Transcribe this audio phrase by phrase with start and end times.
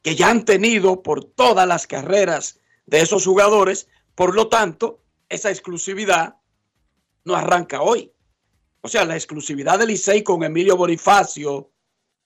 [0.00, 3.88] que ya han tenido por todas las carreras de esos jugadores.
[4.14, 6.36] Por lo tanto, esa exclusividad
[7.26, 8.10] no arranca hoy.
[8.80, 11.70] O sea, la exclusividad del Licey con Emilio Bonifacio,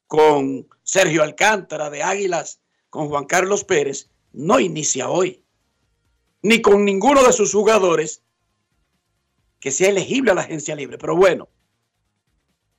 [0.06, 5.43] con Sergio Alcántara de Águilas, con Juan Carlos Pérez, no inicia hoy.
[6.43, 8.22] Ni con ninguno de sus jugadores
[9.64, 10.98] que sea elegible a la agencia libre.
[10.98, 11.48] Pero bueno,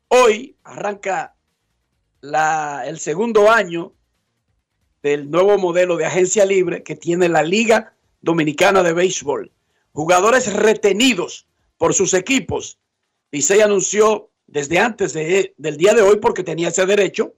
[0.07, 1.35] hoy arranca
[2.21, 3.95] la, el segundo año
[5.01, 9.51] del nuevo modelo de agencia libre que tiene la Liga Dominicana de Béisbol.
[9.93, 11.47] Jugadores retenidos
[11.79, 12.77] por sus equipos.
[13.31, 17.33] Licey anunció desde antes de- del día de hoy, porque tenía ese derecho,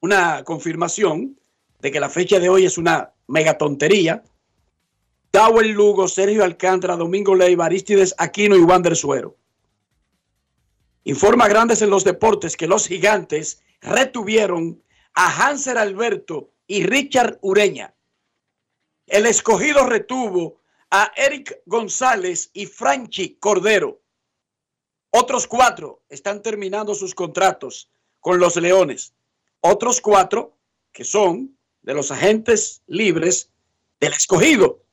[0.00, 1.40] una confirmación
[1.80, 4.22] de que la fecha de hoy es una mega tontería.
[5.34, 9.36] Dawel Lugo, Sergio Alcántara, Domingo Leiva, Aristides Aquino y Wander Suero.
[11.02, 14.80] Informa Grandes en los Deportes que los gigantes retuvieron
[15.12, 17.96] a Hanser Alberto y Richard Ureña.
[19.08, 20.60] El escogido retuvo
[20.92, 24.00] a Eric González y Franchi Cordero.
[25.10, 27.90] Otros cuatro están terminando sus contratos
[28.20, 29.14] con los Leones.
[29.58, 30.56] Otros cuatro
[30.92, 33.50] que son de los agentes libres
[33.98, 34.83] del escogido.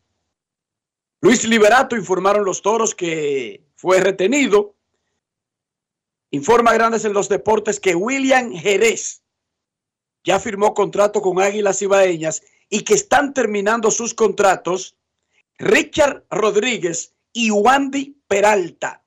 [1.22, 4.76] Luis Liberato informaron los toros que fue retenido.
[6.32, 9.22] Informa Grandes en los Deportes que William Jerez
[10.24, 14.96] ya firmó contrato con Águilas Ibaeñas y que están terminando sus contratos
[15.60, 19.04] Richard Rodríguez y Wandy Peralta.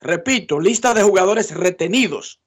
[0.00, 2.40] Repito, lista de jugadores retenidos.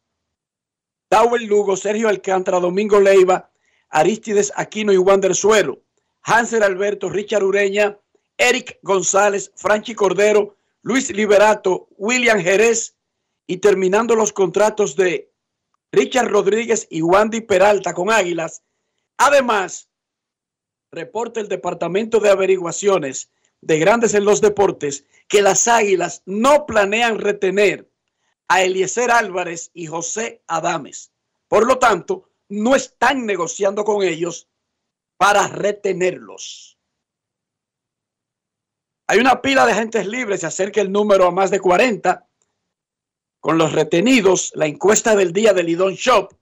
[1.10, 3.52] Dawel Lugo, Sergio Alcántara, Domingo Leiva,
[3.90, 5.84] Aristides Aquino y Wander Suero.
[6.22, 8.00] Hansel Alberto, Richard Ureña,
[8.44, 12.98] Eric González, Franchi Cordero, Luis Liberato, William Jerez
[13.48, 15.32] y terminando los contratos de
[15.94, 18.62] Richard Rodríguez y Wandy Peralta con Águilas.
[19.16, 19.88] Además
[20.92, 23.30] reporta el Departamento de Averiguaciones
[23.62, 27.90] de Grandes en los Deportes que las Águilas no planean retener
[28.50, 31.14] a Eliezer Álvarez y José Adames.
[31.48, 34.50] Por lo tanto, no están negociando con ellos
[35.16, 36.73] para retenerlos.
[39.08, 42.26] Hay una pila de agentes libres, se acerca el número a más de 40.
[43.40, 46.34] Con los retenidos, la encuesta del día del Lidón Shop.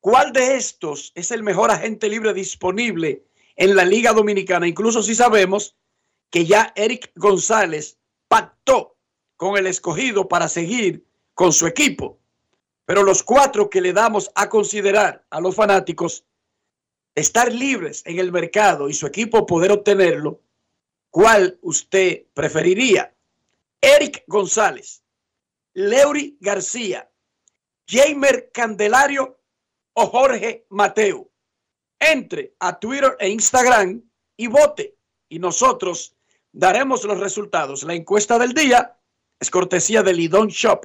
[0.00, 3.24] ¿Cuál de estos es el mejor agente libre disponible
[3.56, 4.66] en la Liga Dominicana?
[4.66, 5.76] Incluso si sabemos
[6.30, 7.98] que ya Eric González
[8.28, 8.96] pactó
[9.36, 12.18] con el escogido para seguir con su equipo.
[12.86, 16.24] Pero los cuatro que le damos a considerar a los fanáticos
[17.14, 20.40] estar libres en el mercado y su equipo poder obtenerlo,
[21.14, 23.14] ¿cuál usted preferiría?
[23.80, 25.04] Eric González,
[25.74, 27.08] Leury García,
[27.86, 29.38] Jamer Candelario
[29.92, 31.30] o Jorge Mateo.
[32.00, 34.02] Entre a Twitter e Instagram
[34.36, 34.96] y vote.
[35.28, 36.16] Y nosotros
[36.50, 37.84] daremos los resultados.
[37.84, 38.98] La encuesta del día
[39.38, 40.84] es cortesía de Lidon Shop,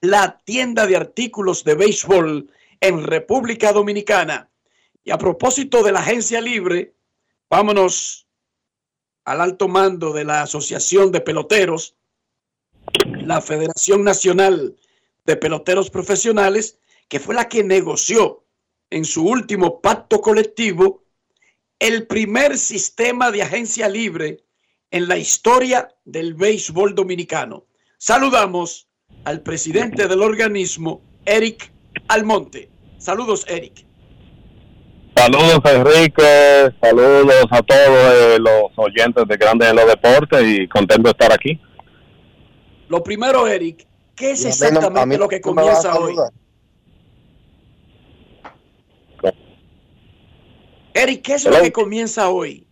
[0.00, 2.50] la tienda de artículos de béisbol
[2.80, 4.50] en República Dominicana.
[5.04, 6.92] Y a propósito de la agencia libre,
[7.48, 8.26] vámonos
[9.24, 11.94] al alto mando de la Asociación de Peloteros,
[13.04, 14.76] la Federación Nacional
[15.26, 16.78] de Peloteros Profesionales,
[17.08, 18.44] que fue la que negoció
[18.90, 21.04] en su último pacto colectivo
[21.78, 24.44] el primer sistema de agencia libre
[24.90, 27.66] en la historia del béisbol dominicano.
[27.98, 28.88] Saludamos
[29.24, 31.72] al presidente del organismo, Eric
[32.08, 32.70] Almonte.
[32.98, 33.89] Saludos, Eric.
[35.20, 41.02] Saludos Enrique, saludos a todos eh, los oyentes de Grandes en los Deportes y contento
[41.02, 41.60] de estar aquí.
[42.88, 43.86] Lo primero, Eric,
[44.16, 46.14] ¿qué es exactamente lo que comienza hoy?
[50.94, 52.66] Eric, ¿qué es lo que comienza hoy?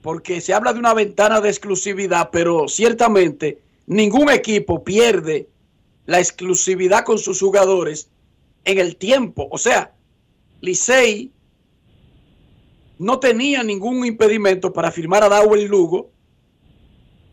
[0.00, 5.48] Porque se habla de una ventana de exclusividad, pero ciertamente ningún equipo pierde
[6.06, 8.10] la exclusividad con sus jugadores
[8.64, 9.46] en el tiempo.
[9.52, 9.94] O sea,
[10.60, 11.30] Licey
[13.02, 16.12] no tenía ningún impedimento para firmar a Dawel Lugo,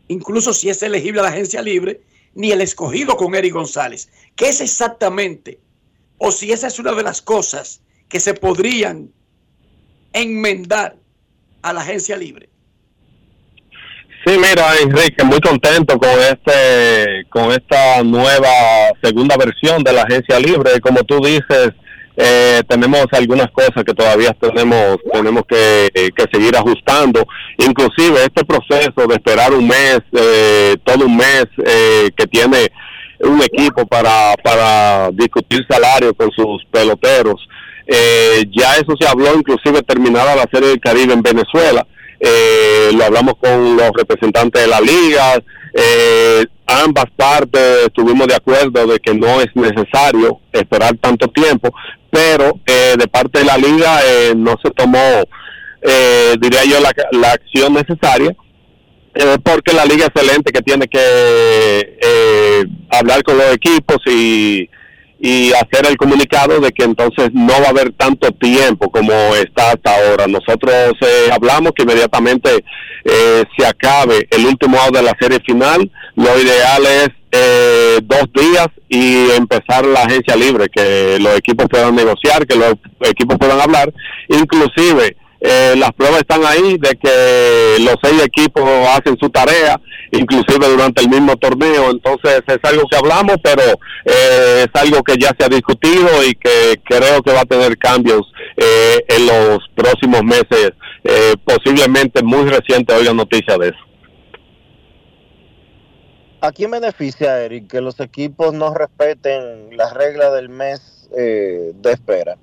[0.08, 2.02] incluso si es elegible a la agencia libre,
[2.34, 4.10] ni el escogido con Eric González.
[4.36, 5.60] ¿Qué es exactamente?
[6.18, 9.12] O si esa es una de las cosas que se podrían
[10.12, 10.96] enmendar
[11.62, 12.50] a la agencia libre.
[14.26, 18.50] Sí, mira, Enrique, muy contento con este, con esta nueva
[19.04, 20.82] segunda versión de la agencia libre.
[20.82, 21.74] Como tú dices,
[22.22, 27.26] eh, tenemos algunas cosas que todavía tenemos tenemos que, que, seguir ajustando.
[27.58, 32.68] Inclusive este proceso de esperar un mes eh, todo un mes eh, que tiene
[33.22, 37.40] un equipo para para discutir salario con sus peloteros
[37.92, 41.88] eh, ya eso se habló inclusive terminada la serie del Caribe en Venezuela.
[42.20, 45.40] Eh, lo hablamos con los representantes de la liga.
[45.74, 51.74] Eh, ambas partes estuvimos de acuerdo de que no es necesario esperar tanto tiempo,
[52.12, 55.24] pero eh, de parte de la liga eh, no se tomó,
[55.82, 58.36] eh, diría yo, la, la acción necesaria,
[59.16, 64.70] eh, porque la liga excelente que tiene que eh, hablar con los equipos y
[65.22, 69.72] y hacer el comunicado de que entonces no va a haber tanto tiempo como está
[69.72, 70.28] hasta ahora.
[70.28, 72.64] Nosotros eh, hablamos que inmediatamente
[73.04, 75.92] se acabe el último out de la serie final.
[76.16, 81.96] Lo ideal es eh, dos días y empezar la agencia libre, que los equipos puedan
[81.96, 83.94] negociar, que los equipos puedan hablar,
[84.30, 89.80] inclusive eh, las pruebas están ahí de que los seis equipos hacen su tarea,
[90.12, 93.64] inclusive durante el mismo torneo, entonces es algo que hablamos, pero
[94.06, 97.78] eh, es algo que ya se ha discutido y que creo que va a tener
[97.78, 98.22] cambios
[98.58, 100.72] eh, en los próximos meses,
[101.04, 103.89] eh, posiblemente muy reciente oiga noticia de eso.
[106.42, 111.92] ¿A quién beneficia, Eric, que los equipos no respeten las reglas del mes eh, de
[111.92, 112.38] espera?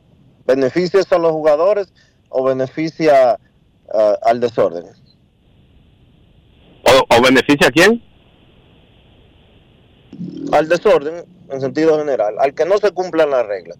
[0.46, 1.92] ¿Beneficia eso a los jugadores
[2.28, 3.38] o beneficia
[3.88, 4.84] uh, al desorden?
[6.84, 8.02] ¿O, ¿O, beneficia a quién?
[10.52, 13.78] Al desorden, en sentido general, al que no se cumplan las reglas.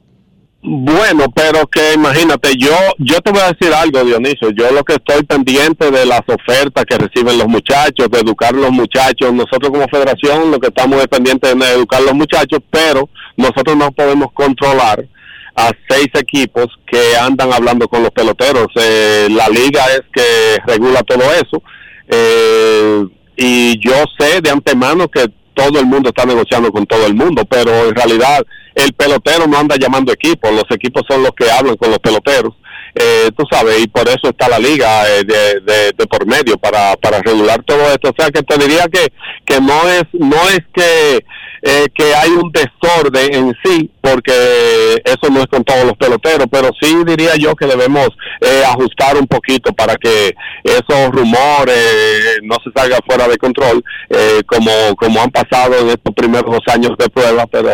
[0.69, 4.51] Bueno, pero que imagínate, yo yo te voy a decir algo, Dionisio.
[4.51, 8.59] Yo lo que estoy pendiente de las ofertas que reciben los muchachos, de educar a
[8.59, 9.33] los muchachos.
[9.33, 13.77] Nosotros como federación lo que estamos es pendientes de educar a los muchachos, pero nosotros
[13.77, 15.07] no podemos controlar
[15.55, 18.67] a seis equipos que andan hablando con los peloteros.
[18.75, 21.63] Eh, la liga es que regula todo eso.
[22.09, 23.07] Eh,
[23.37, 27.45] y yo sé de antemano que todo el mundo está negociando con todo el mundo,
[27.49, 28.45] pero en realidad
[28.75, 32.53] el pelotero no anda llamando equipos, los equipos son los que hablan con los peloteros.
[32.95, 36.97] eh, tú sabes, y por eso está la liga eh, de, de, por medio para,
[36.97, 38.11] para regular todo esto.
[38.11, 39.13] O sea, que te diría que,
[39.45, 41.25] que no es no es que
[41.69, 46.47] eh, que hay un desorden en sí, porque eso no es con todos los peloteros,
[46.49, 48.07] pero sí diría yo que debemos
[48.41, 50.33] eh, ajustar un poquito para que
[50.63, 56.15] esos rumores no se salgan fuera de control, eh, como, como han pasado en estos
[56.15, 57.69] primeros dos años de prueba, pero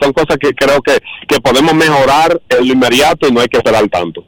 [0.00, 3.58] son cosas que creo que, que podemos mejorar en lo inmediato y no hay que
[3.58, 4.24] esperar tanto.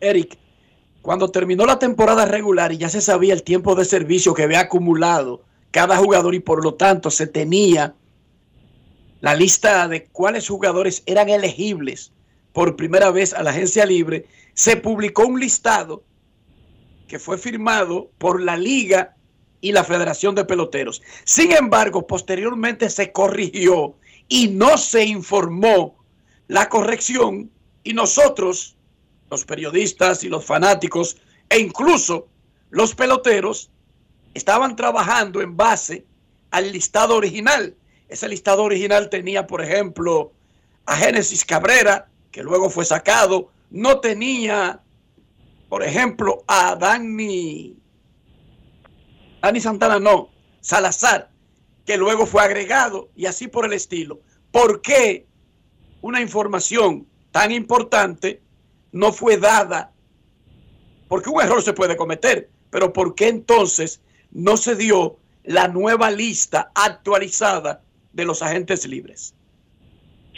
[0.00, 0.38] Eric,
[1.02, 4.60] cuando terminó la temporada regular y ya se sabía el tiempo de servicio que había
[4.60, 5.42] acumulado,
[5.76, 7.94] cada jugador y por lo tanto se tenía
[9.20, 12.12] la lista de cuáles jugadores eran elegibles
[12.54, 16.02] por primera vez a la agencia libre, se publicó un listado
[17.06, 19.16] que fue firmado por la liga
[19.60, 21.02] y la Federación de Peloteros.
[21.24, 23.96] Sin embargo, posteriormente se corrigió
[24.28, 26.02] y no se informó
[26.48, 27.50] la corrección
[27.84, 28.76] y nosotros,
[29.30, 31.18] los periodistas y los fanáticos
[31.50, 32.28] e incluso
[32.70, 33.70] los peloteros,
[34.36, 36.04] estaban trabajando en base
[36.50, 37.74] al listado original.
[38.08, 40.32] Ese listado original tenía, por ejemplo,
[40.84, 43.50] a Génesis Cabrera, que luego fue sacado.
[43.70, 44.80] No tenía,
[45.68, 47.76] por ejemplo, a Dani,
[49.42, 50.28] Dani Santana, no,
[50.60, 51.30] Salazar,
[51.84, 54.20] que luego fue agregado y así por el estilo.
[54.52, 55.26] ¿Por qué
[56.02, 58.42] una información tan importante
[58.92, 59.92] no fue dada?
[61.08, 64.00] Porque un error se puede cometer, pero ¿por qué entonces
[64.32, 67.80] no se dio la nueva lista actualizada
[68.12, 69.34] de los agentes libres.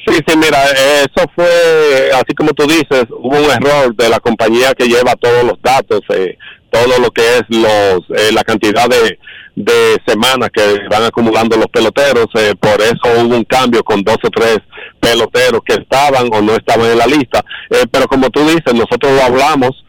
[0.07, 4.73] Sí, sí, mira, eso fue, así como tú dices, hubo un error de la compañía
[4.75, 6.39] que lleva todos los datos, eh,
[6.71, 9.19] todo lo que es los, eh, la cantidad de,
[9.57, 14.19] de semanas que van acumulando los peloteros, eh, por eso hubo un cambio con dos
[14.23, 14.59] o tres
[15.01, 17.45] peloteros que estaban o no estaban en la lista,
[17.91, 19.85] pero como tú dices, nosotros lo hablamos,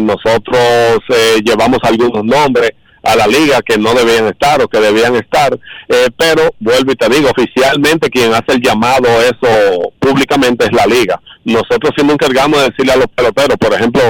[0.00, 0.98] nosotros
[1.44, 2.72] llevamos algunos nombres,
[3.02, 5.52] a la liga que no debían estar o que debían estar,
[5.88, 10.86] eh, pero vuelvo y te digo, oficialmente quien hace el llamado eso públicamente es la
[10.86, 11.20] liga.
[11.44, 14.02] Nosotros sí nos encargamos de decirle a los peloteros, por ejemplo,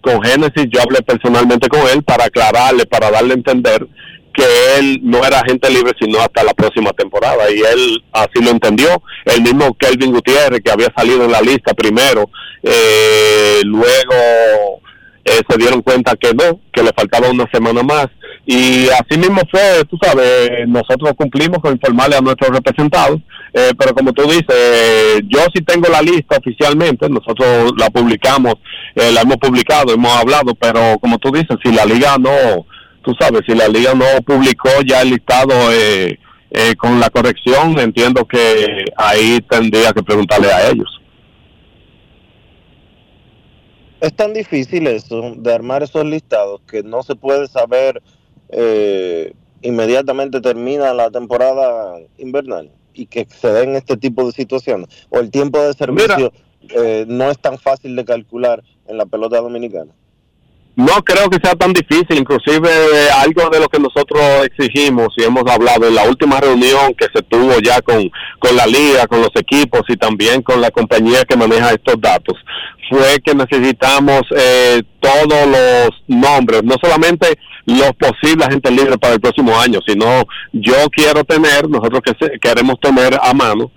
[0.00, 3.86] con Génesis yo hablé personalmente con él para aclararle, para darle a entender
[4.32, 4.44] que
[4.78, 9.02] él no era agente libre sino hasta la próxima temporada y él así lo entendió.
[9.24, 12.30] El mismo Kelvin Gutiérrez que había salido en la lista primero,
[12.62, 14.80] eh, luego
[15.24, 18.06] eh, se dieron cuenta que no, que le faltaba una semana más
[18.52, 23.20] y así mismo fue, tú sabes, nosotros cumplimos con informarle a nuestros representados,
[23.54, 28.54] eh, pero como tú dices, yo sí tengo la lista oficialmente, nosotros la publicamos,
[28.96, 32.66] eh, la hemos publicado, hemos hablado, pero como tú dices, si la liga no,
[33.04, 36.18] tú sabes, si la liga no publicó ya el listado eh,
[36.76, 41.00] con la corrección, entiendo que ahí tendría que preguntarle a ellos.
[44.00, 48.02] Es tan difícil eso, de armar esos listados, que no se puede saber
[48.52, 54.88] eh, inmediatamente termina la temporada invernal y que se den este tipo de situaciones.
[55.10, 56.32] O el tiempo de servicio
[56.68, 59.92] eh, no es tan fácil de calcular en la pelota dominicana.
[60.80, 62.70] No creo que sea tan difícil, inclusive
[63.22, 67.22] algo de lo que nosotros exigimos y hemos hablado en la última reunión que se
[67.22, 71.36] tuvo ya con, con la liga, con los equipos y también con la compañía que
[71.36, 72.34] maneja estos datos,
[72.88, 79.20] fue que necesitamos eh, todos los nombres, no solamente los posibles agentes libres para el
[79.20, 80.22] próximo año, sino
[80.54, 83.70] yo quiero tener, nosotros que queremos tener a mano,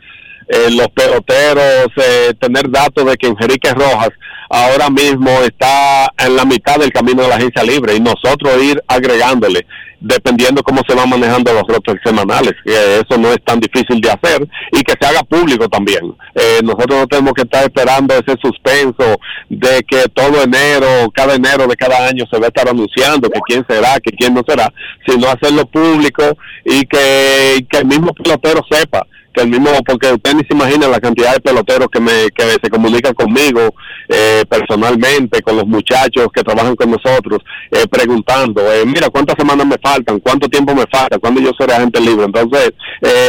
[0.48, 4.12] eh, los peloteros, eh, tener datos de que Enrique Rojas
[4.54, 8.82] ahora mismo está en la mitad del camino de la agencia libre y nosotros ir
[8.88, 9.66] agregándole
[10.00, 14.12] dependiendo cómo se van manejando los rotos semanales, que eso no es tan difícil de
[14.12, 16.14] hacer y que se haga público también.
[16.36, 19.18] Eh, nosotros no tenemos que estar esperando ese suspenso
[19.50, 23.40] de que todo enero, cada enero de cada año se va a estar anunciando que
[23.48, 24.72] quién será, que quién no será,
[25.08, 30.34] sino hacerlo público y que, que el mismo pelotero sepa que el mismo, porque usted
[30.34, 33.74] ni se imagina la cantidad de peloteros que me que se comunican conmigo
[34.08, 37.40] eh, personalmente, con los muchachos que trabajan con nosotros,
[37.72, 40.20] eh, preguntando, eh, mira, ¿cuántas semanas me faltan?
[40.20, 41.20] ¿Cuánto tiempo me falta?
[41.20, 42.26] ¿Cuándo yo seré agente libre?
[42.26, 42.72] Entonces,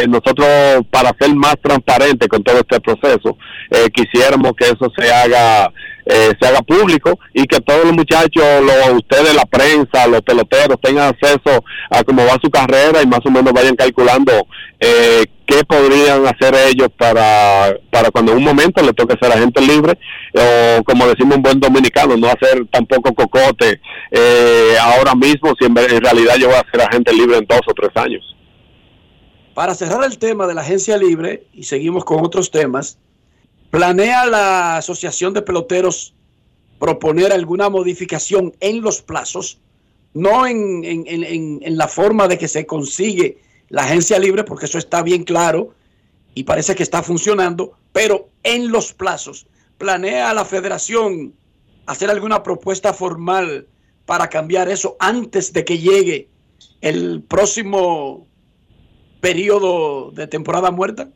[0.08, 0.48] nosotros,
[0.90, 3.36] para ser más transparente con todo este proceso,
[3.92, 5.72] quisiéramos que eso se haga
[6.06, 10.78] eh, se haga público y que todos los muchachos, los, ustedes, la prensa, los peloteros
[10.82, 14.32] tengan acceso a cómo va su carrera y más o menos vayan calculando
[14.80, 19.60] eh, qué podrían hacer ellos para, para cuando en un momento le toque ser agente
[19.60, 19.98] libre
[20.34, 23.80] o como decimos un buen dominicano, no hacer tampoco cocote
[24.10, 27.60] eh, ahora mismo si en, en realidad yo voy a ser agente libre en dos
[27.66, 28.22] o tres años.
[29.54, 32.98] Para cerrar el tema de la agencia libre y seguimos con otros temas,
[33.74, 36.14] ¿Planea la Asociación de Peloteros
[36.78, 39.58] proponer alguna modificación en los plazos,
[40.12, 43.38] no en, en- en- en la forma de que se consigue
[43.70, 45.74] la agencia libre, porque eso está bien claro
[46.36, 49.48] y parece que está funcionando, pero en los plazos.
[49.76, 51.34] ¿Planea la federación
[51.86, 53.66] hacer alguna propuesta formal
[54.06, 56.28] para cambiar eso antes de que llegue
[56.80, 58.28] el próximo
[59.20, 61.08] periodo de temporada muerta?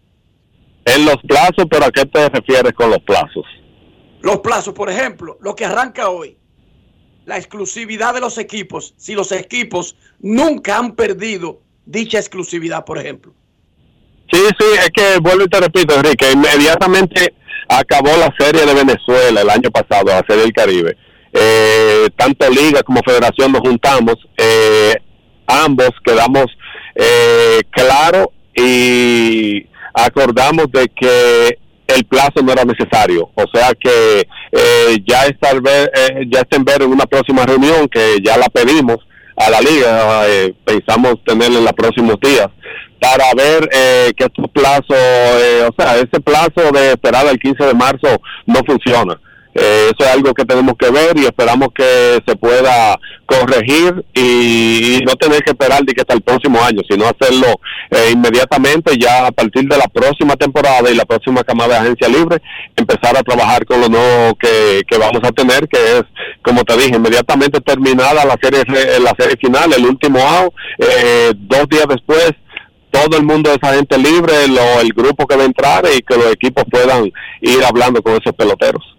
[0.95, 3.45] En los plazos, pero ¿a qué te refieres con los plazos?
[4.21, 6.37] Los plazos, por ejemplo, lo que arranca hoy,
[7.26, 13.33] la exclusividad de los equipos, si los equipos nunca han perdido dicha exclusividad, por ejemplo.
[14.33, 17.35] Sí, sí, es que vuelvo y te repito, Enrique, inmediatamente
[17.68, 20.97] acabó la serie de Venezuela el año pasado, la serie del Caribe.
[21.33, 24.95] Eh, tanto Liga como Federación nos juntamos, eh,
[25.47, 26.47] ambos quedamos
[26.95, 34.21] eh, claro y acordamos de que el plazo no era necesario, o sea que
[34.52, 38.49] eh, ya está eh, ya está en ver en una próxima reunión que ya la
[38.49, 38.99] pedimos
[39.37, 42.49] a la liga, eh, pensamos tenerla en los próximos días
[43.00, 47.64] para ver eh, que estos plazos, eh, o sea, ese plazo de esperar al 15
[47.64, 49.21] de marzo no funciona.
[49.61, 52.97] Eh, eso es algo que tenemos que ver y esperamos que se pueda
[53.27, 57.61] corregir y, no tener que esperar de que hasta el próximo año, sino hacerlo
[57.91, 62.09] eh, inmediatamente ya a partir de la próxima temporada y la próxima camada de agencia
[62.09, 62.41] libre,
[62.77, 66.03] empezar a trabajar con lo nuevo que, que vamos a tener, que es,
[66.43, 71.33] como te dije, inmediatamente terminada la serie re- la serie final, el último out, eh,
[71.35, 72.33] dos días después
[72.91, 76.17] todo el mundo es agente libre, lo, el grupo que va a entrar y que
[76.17, 77.12] los equipos puedan
[77.43, 78.98] ir hablando con esos peloteros.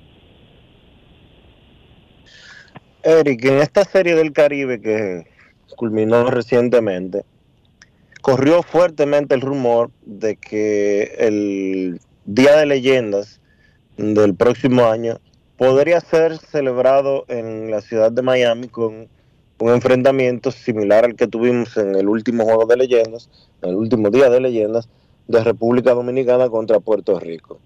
[3.04, 5.26] Eric, en esta serie del Caribe que
[5.78, 7.24] culminó recientemente,
[8.22, 13.40] corrió fuertemente el rumor de que el Día de Leyendas
[13.96, 15.20] del próximo año
[15.58, 19.08] podría ser celebrado en la ciudad de Miami con
[19.60, 23.30] un enfrentamiento similar al que tuvimos en el último juego de leyendas,
[23.62, 24.90] en el último día de leyendas
[25.28, 27.60] de República Dominicana contra Puerto Rico.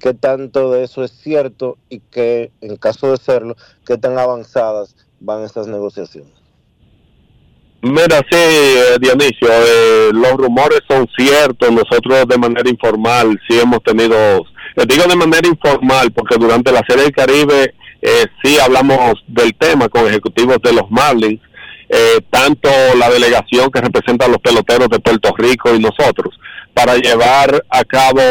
[0.00, 3.54] ¿Qué tanto de eso es cierto y qué, en caso de serlo,
[3.86, 6.32] qué tan avanzadas van estas negociaciones?
[7.82, 11.70] Mira, sí, eh, Dionisio, eh, los rumores son ciertos.
[11.70, 14.16] Nosotros de manera informal sí hemos tenido,
[14.76, 19.54] les digo de manera informal porque durante la Serie del Caribe eh, sí hablamos del
[19.54, 21.40] tema con ejecutivos de los Marlins,
[21.88, 26.38] eh, tanto la delegación que representa a los peloteros de Puerto Rico y nosotros,
[26.72, 28.22] para llevar a cabo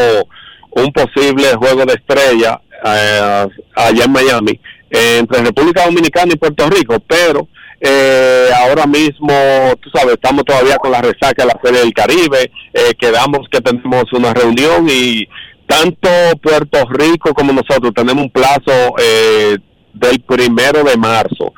[0.71, 6.97] un posible juego de estrella eh, allá en Miami entre República Dominicana y Puerto Rico,
[7.07, 7.47] pero
[7.81, 9.33] eh, ahora mismo,
[9.81, 13.61] tú sabes, estamos todavía con la resaca de la Serie del Caribe, eh, quedamos que
[13.61, 15.27] tenemos una reunión y
[15.65, 16.09] tanto
[16.41, 19.57] Puerto Rico como nosotros tenemos un plazo eh,
[19.93, 21.53] del primero de marzo.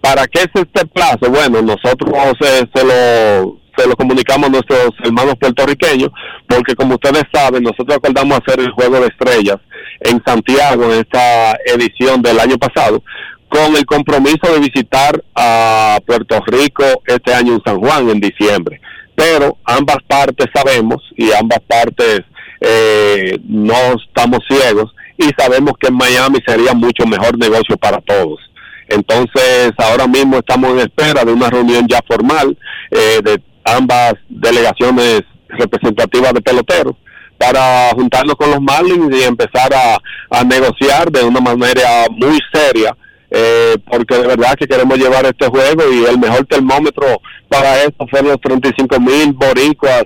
[0.00, 1.30] ¿Para qué es este plazo?
[1.30, 6.10] Bueno, nosotros se lo se lo comunicamos a nuestros hermanos puertorriqueños,
[6.46, 9.58] porque como ustedes saben, nosotros acordamos hacer el juego de estrellas
[10.00, 13.02] en Santiago en esta edición del año pasado,
[13.48, 18.80] con el compromiso de visitar a Puerto Rico este año en San Juan en diciembre.
[19.14, 22.22] Pero ambas partes sabemos y ambas partes
[22.60, 28.40] eh, no estamos ciegos y sabemos que en Miami sería mucho mejor negocio para todos.
[28.88, 32.56] Entonces, ahora mismo estamos en espera de una reunión ya formal
[32.90, 36.94] eh, de ambas delegaciones representativas de peloteros
[37.38, 42.96] para juntarnos con los Marlins y empezar a, negociar de una manera muy seria,
[43.30, 47.06] eh, porque de verdad que queremos llevar este juego y el mejor termómetro
[47.48, 50.04] para esto fueron los 35 mil boricuas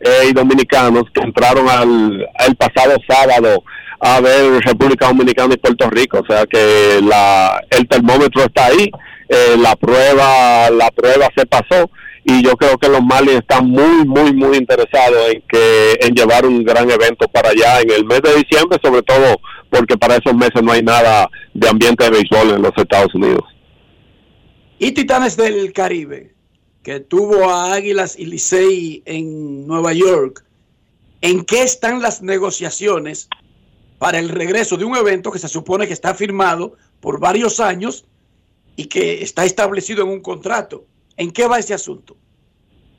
[0.00, 3.62] eh, y dominicanos que entraron al, el pasado sábado
[4.00, 8.90] a ver República Dominicana y Puerto Rico, o sea que la, el termómetro está ahí,
[9.28, 11.90] eh, la prueba la prueba se pasó
[12.30, 16.44] y yo creo que los Marlins están muy muy muy interesados en que en llevar
[16.44, 19.36] un gran evento para allá en el mes de diciembre, sobre todo
[19.70, 23.44] porque para esos meses no hay nada de ambiente de béisbol en los Estados Unidos.
[24.78, 26.34] Y Titanes del Caribe,
[26.82, 30.44] que tuvo a Águilas y Licey en Nueva York,
[31.22, 33.30] ¿en qué están las negociaciones
[33.98, 38.04] para el regreso de un evento que se supone que está firmado por varios años
[38.76, 40.84] y que está establecido en un contrato?
[41.18, 42.16] ¿En qué va ese asunto?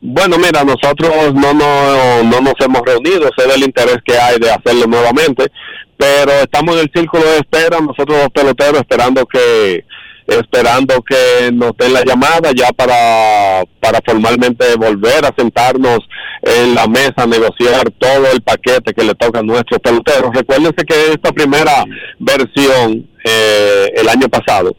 [0.02, 4.52] Bueno, mira, nosotros no, no, no nos hemos reunido, sé del interés que hay de
[4.52, 5.46] hacerlo nuevamente,
[5.98, 9.84] pero estamos en el círculo de espera, nosotros los peloteros esperando que
[10.28, 16.00] esperando que nos den la llamada ya para, para formalmente volver a sentarnos
[16.44, 20.32] en la mesa a negociar todo el paquete que le toca a nuestros peloteros.
[20.32, 21.84] Recuérdense que esta primera
[22.20, 24.76] versión eh, el año pasado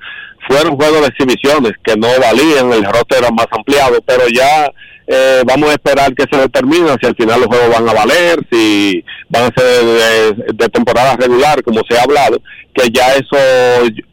[0.50, 4.68] fueron juegos de exhibiciones que no valían, el roster era más ampliado, pero ya
[5.06, 8.40] eh, vamos a esperar que se determine si al final los juegos van a valer,
[8.50, 12.42] si van a ser de, temporada regular, como se ha hablado,
[12.74, 13.36] que ya eso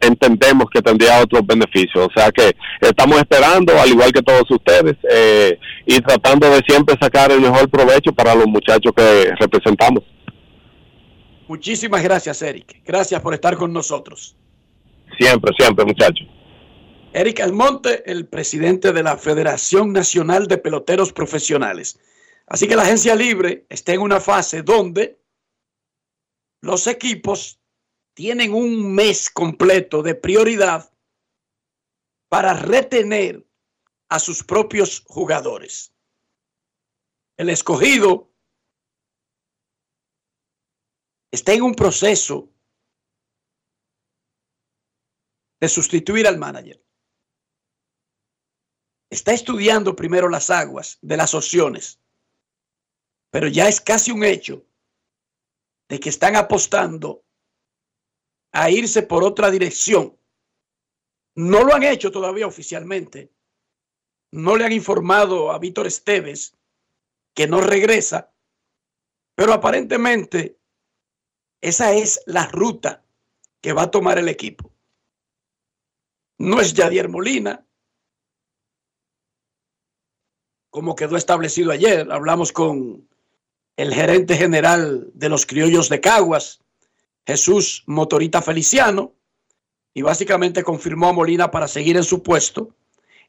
[0.00, 2.06] entendemos que tendría otros beneficios.
[2.06, 6.94] O sea que estamos esperando, al igual que todos ustedes, eh, y tratando de siempre
[7.00, 10.04] sacar el mejor provecho para los muchachos que representamos.
[11.48, 12.80] Muchísimas gracias, Eric.
[12.84, 14.36] Gracias por estar con nosotros.
[15.18, 16.26] Siempre, siempre, muchachos.
[17.12, 21.98] Eric Almonte, el presidente de la Federación Nacional de Peloteros Profesionales.
[22.46, 25.20] Así que la agencia libre está en una fase donde
[26.62, 27.60] los equipos
[28.14, 30.90] tienen un mes completo de prioridad
[32.28, 33.46] para retener
[34.08, 35.92] a sus propios jugadores.
[37.36, 38.30] El escogido
[41.30, 42.50] está en un proceso
[45.60, 46.82] de sustituir al manager
[49.10, 52.00] está estudiando primero las aguas de las opciones,
[53.30, 54.64] pero ya es casi un hecho
[55.88, 57.24] de que están apostando
[58.52, 60.18] a irse por otra dirección.
[61.34, 63.32] No lo han hecho todavía oficialmente.
[64.30, 66.54] No le han informado a Víctor Esteves
[67.34, 68.32] que no regresa,
[69.34, 70.58] pero aparentemente
[71.60, 73.04] esa es la ruta
[73.62, 74.67] que va a tomar el equipo.
[76.38, 77.66] No es Yadier Molina,
[80.70, 82.10] como quedó establecido ayer.
[82.12, 83.08] Hablamos con
[83.76, 86.60] el gerente general de los criollos de Caguas,
[87.26, 89.14] Jesús Motorita Feliciano,
[89.92, 92.76] y básicamente confirmó a Molina para seguir en su puesto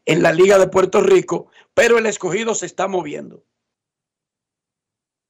[0.06, 3.44] en la Liga de Puerto Rico, pero el escogido se está moviendo.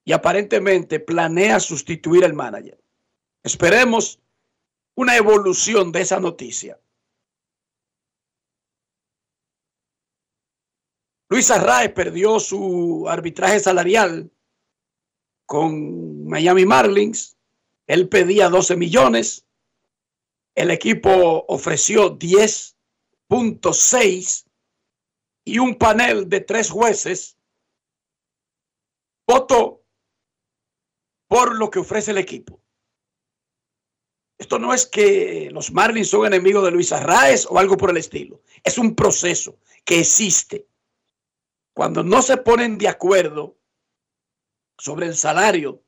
[0.04, 2.82] Y aparentemente planea sustituir al manager.
[3.44, 4.20] Esperemos
[4.96, 6.78] una evolución de esa noticia.
[11.30, 14.32] Luis Arraez perdió su arbitraje salarial
[15.46, 17.38] con Miami Marlins.
[17.86, 19.46] Él pedía 12 millones.
[20.56, 24.46] El equipo ofreció 10.6
[25.46, 27.38] y un panel de tres jueces
[29.28, 29.84] votó
[31.28, 32.60] por lo que ofrece el equipo.
[34.40, 37.98] Esto no es que los Marlins son enemigos de Luis Arraez o algo por el
[37.98, 38.42] estilo.
[38.64, 40.66] Es un proceso que existe
[41.80, 43.58] cuando no se ponen de acuerdo
[44.78, 45.86] sobre el salario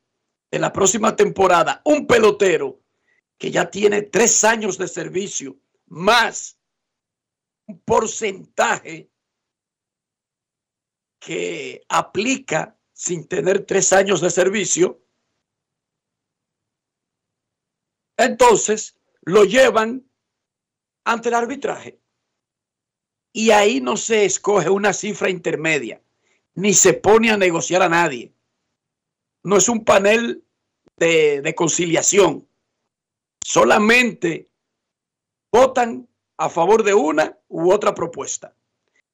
[0.49, 2.81] de la próxima temporada, un pelotero
[3.37, 6.57] que ya tiene tres años de servicio más
[7.67, 9.11] un porcentaje
[11.19, 15.03] que aplica sin tener tres años de servicio,
[18.15, 20.09] entonces lo llevan
[21.03, 22.00] ante el arbitraje.
[23.33, 26.01] Y ahí no se escoge una cifra intermedia,
[26.55, 28.33] ni se pone a negociar a nadie.
[29.43, 30.43] No es un panel
[30.97, 32.47] de, conciliación.
[33.43, 34.49] Solamente
[35.51, 38.53] votan a favor de una u otra propuesta.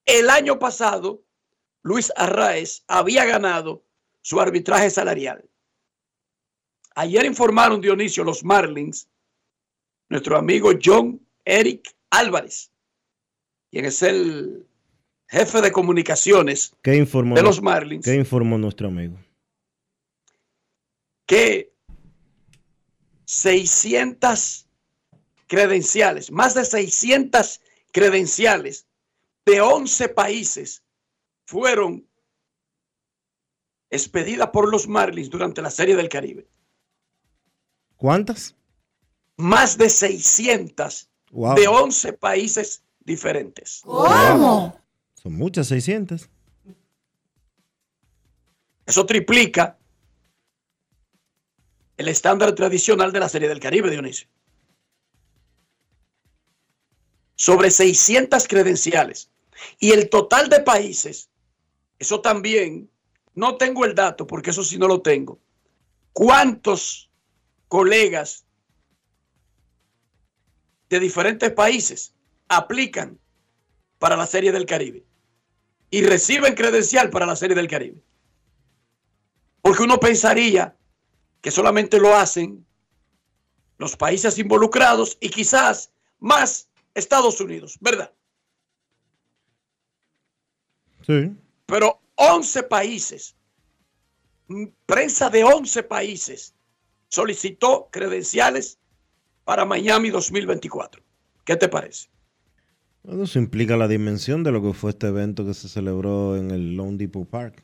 [0.06, 1.24] El año pasado,
[1.84, 3.84] Luis Arraez había ganado
[4.22, 5.48] su arbitraje salarial.
[6.96, 9.08] Ayer informaron Dionisio los Marlins,
[10.10, 12.72] nuestro amigo John Eric Álvarez,
[13.72, 14.68] quien es el
[15.28, 18.06] jefe de comunicaciones de los Marlins.
[18.06, 19.18] ¿Qué informó nuestro amigo?
[21.26, 21.74] Que
[23.26, 24.68] 600
[25.48, 28.88] credenciales, más de 600 credenciales
[29.46, 30.84] de 11 países
[31.46, 32.08] fueron
[33.90, 36.48] expedidas por los Marlins durante la Serie del Caribe.
[37.96, 38.56] ¿Cuántas?
[39.38, 41.10] Más de 600
[41.56, 43.82] de 11 países diferentes.
[43.84, 44.80] ¿Cómo?
[45.16, 46.30] Son muchas, 600.
[48.86, 49.78] Eso triplica
[51.96, 54.28] el estándar tradicional de la Serie del Caribe, Dionisio.
[57.36, 59.32] Sobre 600 credenciales.
[59.80, 61.30] Y el total de países,
[61.98, 62.90] eso también,
[63.34, 65.40] no tengo el dato porque eso sí no lo tengo.
[66.14, 67.10] ¿Cuántos
[67.68, 68.46] colegas
[70.90, 72.14] de diferentes países
[72.48, 73.20] aplican
[74.00, 75.04] para la Serie del Caribe
[75.90, 78.02] y reciben credencial para la Serie del Caribe.
[79.62, 80.76] Porque uno pensaría
[81.42, 82.66] que solamente lo hacen
[83.78, 88.12] los países involucrados y quizás más Estados Unidos, ¿verdad?
[91.06, 91.36] Sí.
[91.66, 93.36] Pero 11 países,
[94.86, 96.56] prensa de 11 países
[97.10, 98.80] solicitó credenciales
[99.46, 101.02] para Miami 2024.
[101.46, 102.10] ¿Qué te parece?
[103.08, 106.52] Bueno, eso implica la dimensión de lo que fue este evento que se celebró en
[106.52, 107.64] el Lone Depot Park.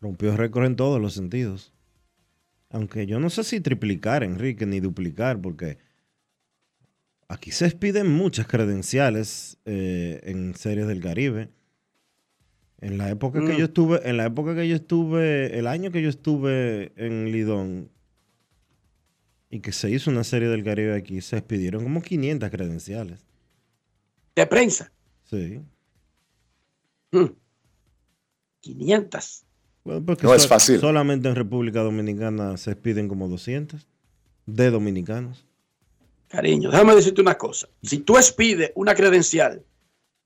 [0.00, 1.74] Rompió récord en todos los sentidos.
[2.70, 5.76] Aunque yo no sé si triplicar, Enrique, ni duplicar, porque
[7.28, 11.50] aquí se piden muchas credenciales eh, en series del Caribe.
[12.80, 13.58] En la época que Mm.
[13.58, 17.90] yo estuve, en la época que yo estuve, el año que yo estuve en Lidón
[19.50, 23.25] y que se hizo una serie del Caribe aquí, se expidieron como 500 credenciales.
[24.36, 24.92] De prensa.
[25.24, 25.60] Sí.
[27.10, 27.32] Mm.
[28.60, 29.44] 500.
[29.82, 30.78] Bueno, porque No es fácil.
[30.78, 33.86] Solamente en República Dominicana se expiden como 200
[34.44, 35.46] de dominicanos.
[36.28, 37.68] Cariño, déjame decirte una cosa.
[37.82, 39.64] Si tú expides una credencial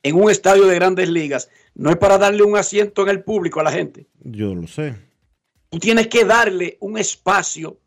[0.02, 3.60] en un estadio de grandes ligas, no es para darle un asiento en el público
[3.60, 4.08] a la gente.
[4.24, 4.96] Yo lo sé.
[5.68, 7.78] Tú tienes que darle un espacio.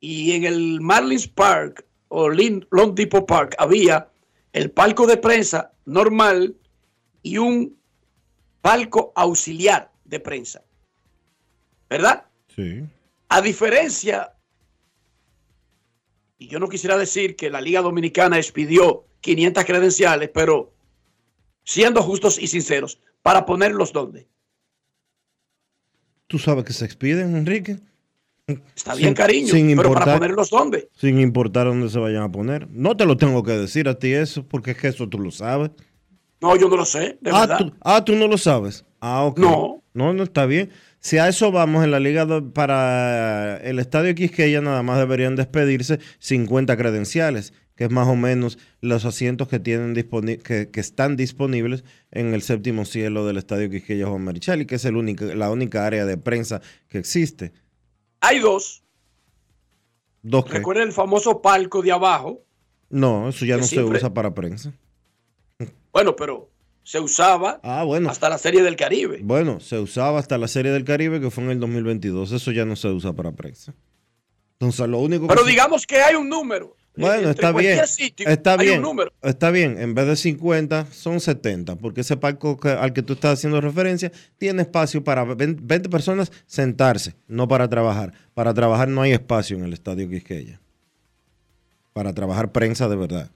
[0.00, 4.08] Y en el Marlins Park o Lone Depot Park había
[4.58, 6.56] el palco de prensa normal
[7.22, 7.78] y un
[8.60, 10.64] palco auxiliar de prensa.
[11.88, 12.26] ¿Verdad?
[12.56, 12.82] Sí.
[13.28, 14.34] A diferencia,
[16.38, 20.74] y yo no quisiera decir que la Liga Dominicana expidió 500 credenciales, pero
[21.62, 24.26] siendo justos y sinceros, para ponerlos donde.
[26.26, 27.78] Tú sabes que se expiden, Enrique.
[28.74, 30.88] Está bien, Sin- cariño, sin pero para importar- ponerlos donde.
[30.96, 32.66] Sin importar dónde se vayan a poner.
[32.70, 35.30] No te lo tengo que decir a ti eso, porque es que eso tú lo
[35.30, 35.70] sabes.
[36.40, 37.58] No, yo no lo sé, de ah, verdad.
[37.58, 38.84] tú, ah, tú no lo sabes.
[39.00, 39.38] Ah, ok.
[39.38, 39.82] No.
[39.92, 40.70] No, no está bien.
[41.00, 42.26] Si a eso vamos en la liga
[42.78, 48.58] para el estadio Quisqueya, nada más deberían despedirse 50 credenciales, que es más o menos
[48.80, 53.68] los asientos que tienen disponi- que, que están disponibles en el séptimo cielo del estadio
[53.70, 57.52] Quisqueya Juan Marichal, y que es el único, la única área de prensa que existe.
[58.20, 58.82] Hay dos.
[60.22, 60.52] Dos que.
[60.58, 62.42] Recuerda el famoso palco de abajo.
[62.90, 64.72] No, eso ya que no siempre- se usa para prensa.
[65.92, 66.50] Bueno, pero
[66.82, 68.08] se usaba Ah, bueno.
[68.10, 69.20] hasta la Serie del Caribe.
[69.22, 72.32] Bueno, se usaba hasta la Serie del Caribe, que fue en el 2022.
[72.32, 73.74] Eso ya no se usa para prensa.
[74.60, 76.76] Entonces, lo único que Pero se- digamos que hay un número.
[77.00, 77.86] Bueno, está bien.
[77.86, 78.82] sitio Está bien.
[79.22, 79.80] Está bien.
[79.80, 81.76] En vez de 50, son 70.
[81.76, 85.88] Porque ese palco que- al que tú estás haciendo referencia tiene espacio para 20 20
[85.88, 88.12] personas sentarse, no para trabajar.
[88.34, 90.60] Para trabajar no hay espacio en el estadio Quisqueya.
[91.92, 93.30] Para trabajar prensa de verdad.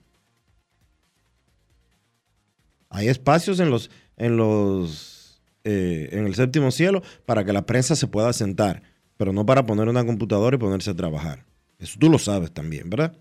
[2.89, 7.95] Hay espacios en los, en los, eh, en el séptimo cielo para que la prensa
[7.95, 8.83] se pueda sentar,
[9.17, 11.43] pero no para poner una computadora y ponerse a trabajar.
[11.79, 13.17] Eso tú lo sabes también, ¿verdad?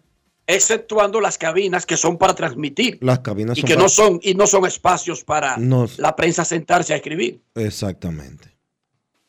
[0.54, 4.20] Exceptuando las cabinas que son para transmitir Las cabinas y son que para- no son
[4.22, 5.86] y no son espacios para No.
[5.98, 8.56] la prensa sentarse a escribir Exactamente.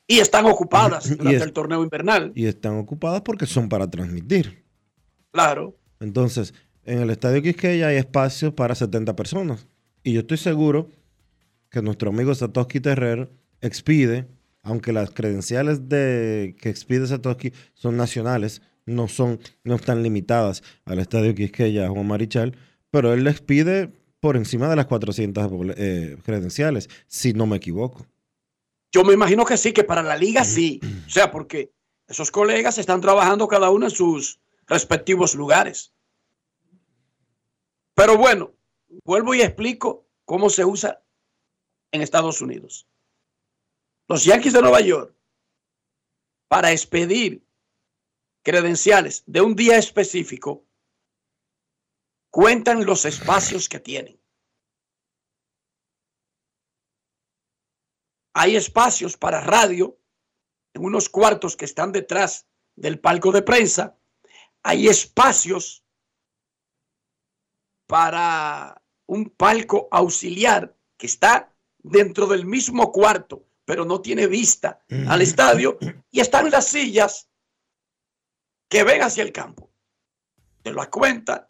[0.07, 2.31] y están ocupadas durante es- el torneo invernal.
[2.35, 4.63] Y están ocupadas porque son para transmitir.
[5.31, 5.75] Claro.
[5.99, 6.53] Entonces,
[6.85, 9.67] en el estadio Quisqueya hay espacio para 70 personas.
[10.03, 10.89] Y yo estoy seguro
[11.69, 13.31] que nuestro amigo Satoshi Terrer
[13.61, 14.27] expide,
[14.61, 20.99] aunque las credenciales de que expide Satoshi son nacionales, no son, no están limitadas al
[20.99, 22.57] estadio Quisqueya Juan Marichal,
[22.91, 28.05] pero él le expide por encima de las 400 eh, credenciales, si no me equivoco.
[28.91, 30.79] Yo me imagino que sí, que para la liga sí.
[31.07, 31.73] O sea, porque
[32.07, 35.93] esos colegas están trabajando cada uno en sus respectivos lugares.
[37.95, 38.53] Pero bueno,
[39.03, 41.03] vuelvo y explico cómo se usa
[41.91, 42.87] en Estados Unidos.
[44.07, 45.13] Los Yankees de Nueva York,
[46.47, 47.42] para expedir
[48.43, 50.65] credenciales de un día específico,
[52.29, 54.19] cuentan los espacios que tienen.
[58.35, 59.97] Hay espacios para radio
[60.73, 63.97] en unos cuartos que están detrás del palco de prensa.
[64.63, 65.83] Hay espacios
[67.87, 75.21] para un palco auxiliar que está dentro del mismo cuarto, pero no tiene vista al
[75.21, 75.77] estadio.
[76.09, 77.29] Y están las sillas
[78.73, 79.69] que ven hacia el campo.
[80.63, 81.47] Te lo cuenta.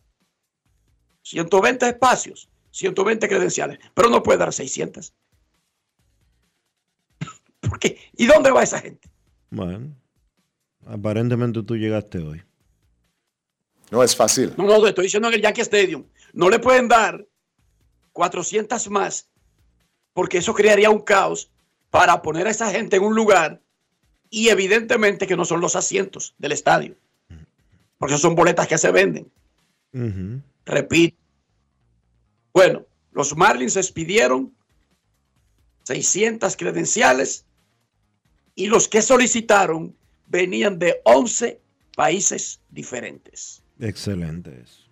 [1.22, 5.14] 120 espacios, 120 credenciales, pero no puede dar 600.
[7.62, 7.98] ¿Por qué?
[8.18, 9.10] ¿Y dónde va esa gente?
[9.50, 9.96] Bueno,
[10.86, 12.44] aparentemente tú llegaste hoy.
[13.90, 14.54] No es fácil.
[14.58, 16.06] No, no, te estoy diciendo en el Yankee Stadium.
[16.34, 17.26] No le pueden dar
[18.12, 19.30] 400 más
[20.12, 21.50] porque eso crearía un caos
[21.90, 23.62] para poner a esa gente en un lugar
[24.30, 26.98] y evidentemente que no son los asientos del estadio.
[28.04, 29.32] Porque son boletas que se venden.
[29.94, 30.42] Ujú.
[30.66, 31.16] Repito.
[32.52, 34.54] Bueno, los Marlins expidieron
[35.84, 37.46] 600 credenciales
[38.56, 39.96] y los que solicitaron
[40.28, 41.62] venían de 11
[41.96, 43.64] países diferentes.
[43.80, 44.84] Excelente eso.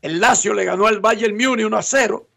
[0.00, 2.28] El Lazio le ganó al Bayern Múnich 1 a 0.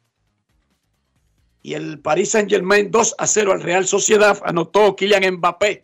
[1.63, 4.39] Y el Paris Saint Germain 2 a 0 al Real Sociedad.
[4.45, 5.83] Anotó Kylian Mbappé,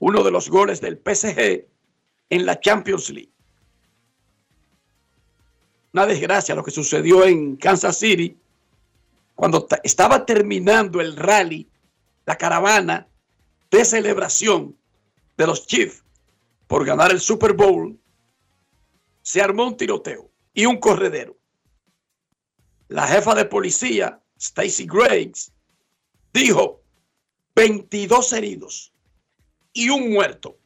[0.00, 1.66] uno de los goles del PSG
[2.30, 3.32] en la Champions League.
[5.92, 8.36] Una desgracia lo que sucedió en Kansas City
[9.34, 11.68] cuando estaba terminando el rally,
[12.26, 13.08] la caravana
[13.70, 14.76] de celebración
[15.36, 16.02] de los Chiefs
[16.66, 17.98] por ganar el Super Bowl,
[19.22, 21.36] se armó un tiroteo y un corredero.
[22.88, 25.52] La jefa de policía, Stacy Graves,
[26.32, 26.80] dijo
[27.54, 28.89] 22 heridos
[29.72, 30.58] y un muerto.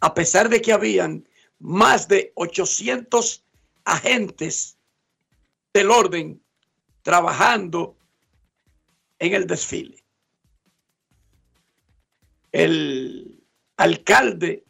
[0.00, 1.26] A pesar de que habían
[1.58, 3.44] más de 800
[3.84, 4.76] agentes
[5.72, 6.42] del orden
[7.02, 7.96] trabajando
[9.18, 10.04] en el desfile.
[12.52, 13.42] El
[13.76, 14.64] alcalde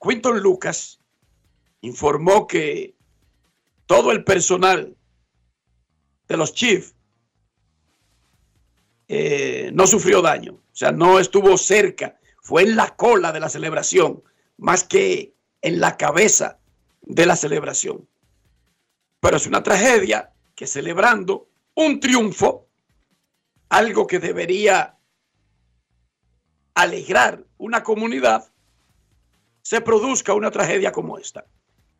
[0.00, 1.00] Quinton Lucas
[1.80, 2.94] informó que
[3.86, 4.96] todo el personal
[6.28, 6.94] de los Chiefs
[9.08, 13.50] eh, no sufrió daño, o sea, no estuvo cerca, fue en la cola de la
[13.50, 14.22] celebración,
[14.56, 16.58] más que en la cabeza
[17.02, 18.08] de la celebración.
[19.20, 22.68] Pero es una tragedia que celebrando un triunfo,
[23.68, 24.98] algo que debería
[26.74, 28.50] alegrar una comunidad,
[29.62, 31.46] se produzca una tragedia como esta.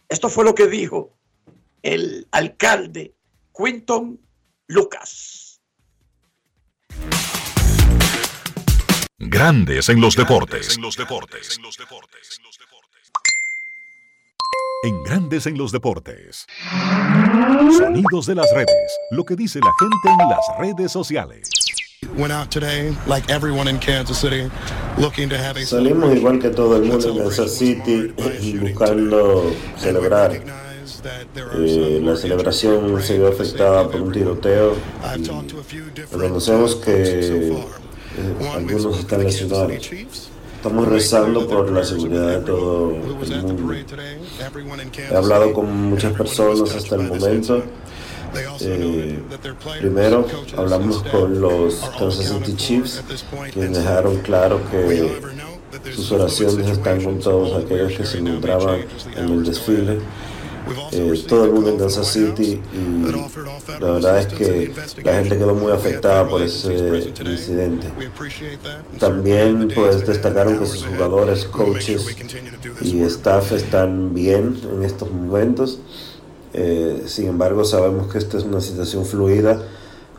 [0.09, 1.17] Esto fue lo que dijo
[1.83, 3.15] el alcalde
[3.55, 4.19] Quinton
[4.67, 5.42] Lucas.
[9.25, 10.77] Grandes en los deportes.
[14.83, 16.45] En Grandes en los deportes.
[17.79, 18.99] Sonidos de las redes.
[19.13, 21.49] Lo que dice la gente en las redes sociales.
[25.67, 28.13] Salimos igual que todo el mundo en Kansas City
[28.61, 30.33] buscando celebrar.
[31.55, 34.75] Eh, la celebración se vio afectada por un tiroteo.
[36.11, 37.63] Reconocemos que
[38.55, 39.91] algunos están lesionados.
[40.57, 43.75] Estamos rezando por la seguridad de todo el mundo.
[45.11, 47.63] He hablado con muchas personas hasta el momento.
[48.61, 49.19] Eh,
[49.81, 53.03] primero hablamos con los Kansas City Chiefs,
[53.53, 55.21] quienes dejaron claro que
[55.93, 58.85] sus oraciones están con todos aquellos que se encontraban
[59.17, 59.99] en el desfile.
[60.93, 64.73] Eh, todo el mundo en Kansas City y la verdad es que
[65.03, 67.89] la gente quedó muy afectada por ese incidente.
[68.99, 72.17] También pues destacaron que sus jugadores, coaches
[72.81, 75.81] y staff están bien en estos momentos.
[76.55, 79.63] Eh, sin embargo, sabemos que esta es una situación fluida,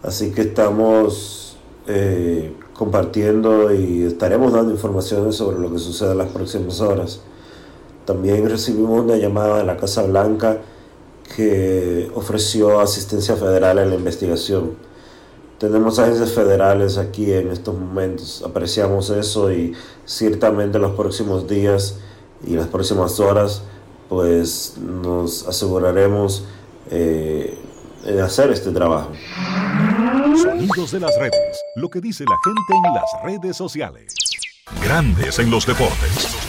[0.01, 6.29] así que estamos eh, compartiendo y estaremos dando informaciones sobre lo que sucede en las
[6.29, 7.21] próximas horas.
[8.05, 10.57] También recibimos una llamada de la Casa Blanca
[11.35, 14.75] que ofreció asistencia federal en la investigación.
[15.57, 19.73] Tenemos agencias federales aquí en estos momentos, apreciamos eso y
[20.05, 21.99] ciertamente en los próximos días
[22.45, 23.63] y las próximas horas
[24.09, 26.43] pues nos aseguraremos
[26.91, 27.57] eh,
[28.03, 29.11] de hacer este trabajo.
[30.41, 34.13] Sonidos de las redes, lo que dice la gente en las redes sociales.
[34.83, 36.42] Grandes en los deportes.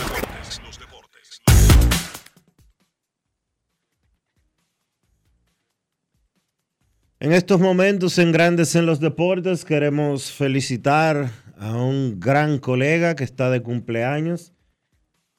[7.21, 13.23] En estos momentos en Grandes en los Deportes queremos felicitar a un gran colega que
[13.23, 14.53] está de cumpleaños,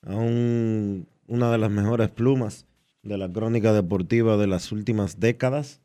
[0.02, 2.66] a una de las mejores plumas
[3.04, 5.82] de la crónica deportiva de las últimas décadas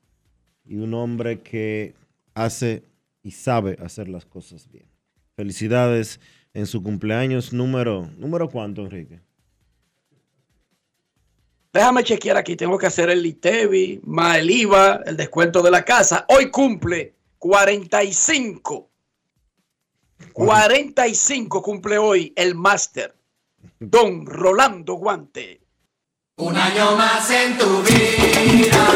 [0.65, 1.95] y un hombre que
[2.35, 2.85] hace
[3.23, 4.87] y sabe hacer las cosas bien.
[5.35, 6.21] Felicidades
[6.55, 9.21] en su cumpleaños número, ¿número cuánto, Enrique?
[11.73, 15.85] Déjame chequear aquí, tengo que hacer el ITEVI, más el IVA, el descuento de la
[15.85, 16.27] casa.
[16.29, 18.91] Hoy cumple 45.
[20.33, 23.15] 45 cumple hoy el máster.
[23.79, 25.61] Don Rolando Guante.
[26.39, 28.87] Un año más en tu vida,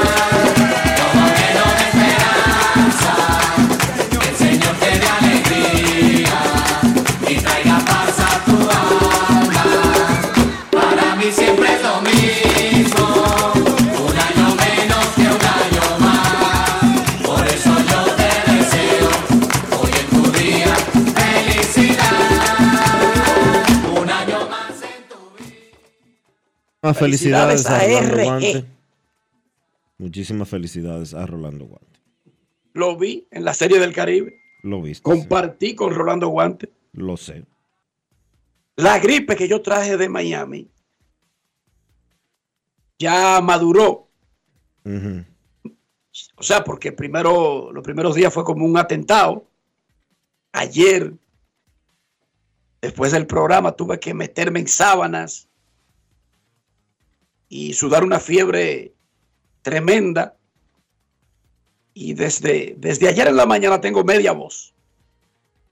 [0.99, 3.15] como lleno de esperanza.
[4.29, 6.41] El Señor te dé alegría
[7.29, 9.65] y traiga paz a tu alma.
[10.73, 11.64] Para mí siempre
[26.93, 28.25] Felicidades, Felicidades a a Rolando RG.
[28.25, 28.65] Guante.
[29.97, 32.01] Muchísimas felicidades a Rolando Guante.
[32.75, 34.35] Lo vi en la Serie del Caribe.
[34.63, 34.99] Lo viste.
[34.99, 35.03] sí.
[35.03, 36.71] Compartí con Rolando Guante.
[36.93, 37.45] Lo sé.
[38.77, 40.69] La gripe que yo traje de Miami
[42.99, 44.09] ya maduró.
[46.37, 49.47] O sea, porque primero, los primeros días fue como un atentado.
[50.53, 51.13] Ayer,
[52.81, 55.49] después del programa, tuve que meterme en sábanas
[57.57, 58.97] y sudar una fiebre
[59.63, 60.37] tremenda.
[61.93, 64.75] Y desde, desde ayer en la mañana tengo media voz.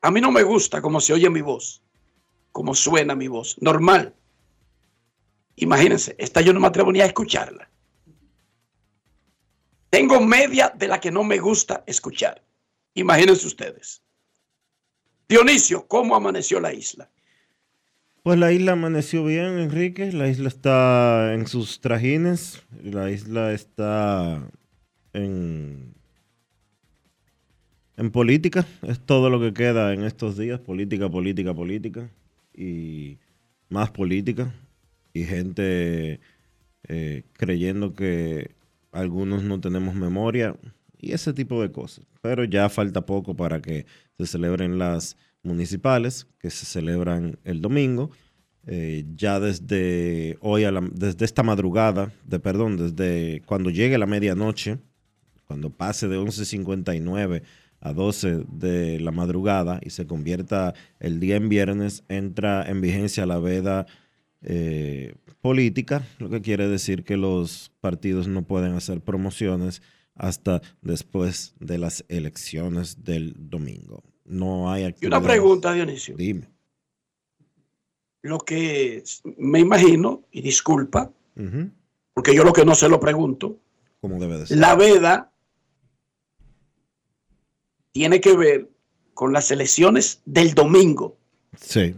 [0.00, 1.82] A mí no me gusta cómo se oye mi voz,
[2.52, 3.56] cómo suena mi voz.
[3.60, 4.14] Normal.
[5.56, 7.68] Imagínense, esta yo no me atrevo ni a escucharla.
[9.90, 12.44] Tengo media de la que no me gusta escuchar.
[12.94, 14.04] Imagínense ustedes.
[15.28, 17.10] Dionisio, ¿cómo amaneció la isla?
[18.22, 20.12] Pues la isla amaneció bien, Enrique.
[20.12, 22.62] La isla está en sus trajines.
[22.80, 24.48] La isla está
[25.12, 25.92] en,
[27.96, 28.64] en política.
[28.82, 30.60] Es todo lo que queda en estos días.
[30.60, 32.10] Política, política, política.
[32.54, 33.18] Y
[33.68, 34.54] más política.
[35.12, 36.20] Y gente
[36.86, 38.52] eh, creyendo que
[38.92, 40.54] algunos no tenemos memoria.
[41.00, 42.04] Y ese tipo de cosas.
[42.20, 43.84] Pero ya falta poco para que
[44.16, 48.10] se celebren las municipales, que se celebran el domingo.
[48.66, 54.06] Eh, ya desde hoy, a la- desde esta madrugada, de perdón, desde cuando llegue la
[54.06, 54.78] medianoche,
[55.46, 57.42] cuando pase de 11.59
[57.80, 63.26] a 12 de la madrugada y se convierta el día en viernes, entra en vigencia
[63.26, 63.86] la veda
[64.42, 69.82] eh, política, lo que quiere decir que los partidos no pueden hacer promociones
[70.14, 74.02] hasta después de las elecciones del domingo.
[74.32, 75.18] No hay Y actividad.
[75.18, 76.16] una pregunta, Dionisio.
[76.16, 76.48] Dime.
[78.22, 79.02] Lo que
[79.36, 81.10] me imagino, y disculpa,
[82.14, 83.58] porque yo lo que no sé lo pregunto,
[84.00, 84.58] Como debe de ser.
[84.58, 85.32] la veda
[87.92, 88.70] tiene que ver
[89.14, 91.16] con las elecciones del domingo,
[91.56, 91.94] Sí.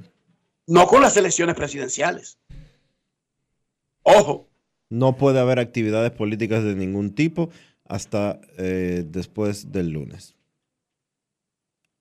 [0.66, 2.39] no con las elecciones presidenciales.
[4.03, 4.49] Ojo,
[4.91, 7.49] No puede haber actividades políticas de ningún tipo
[7.87, 10.34] hasta eh, después del lunes.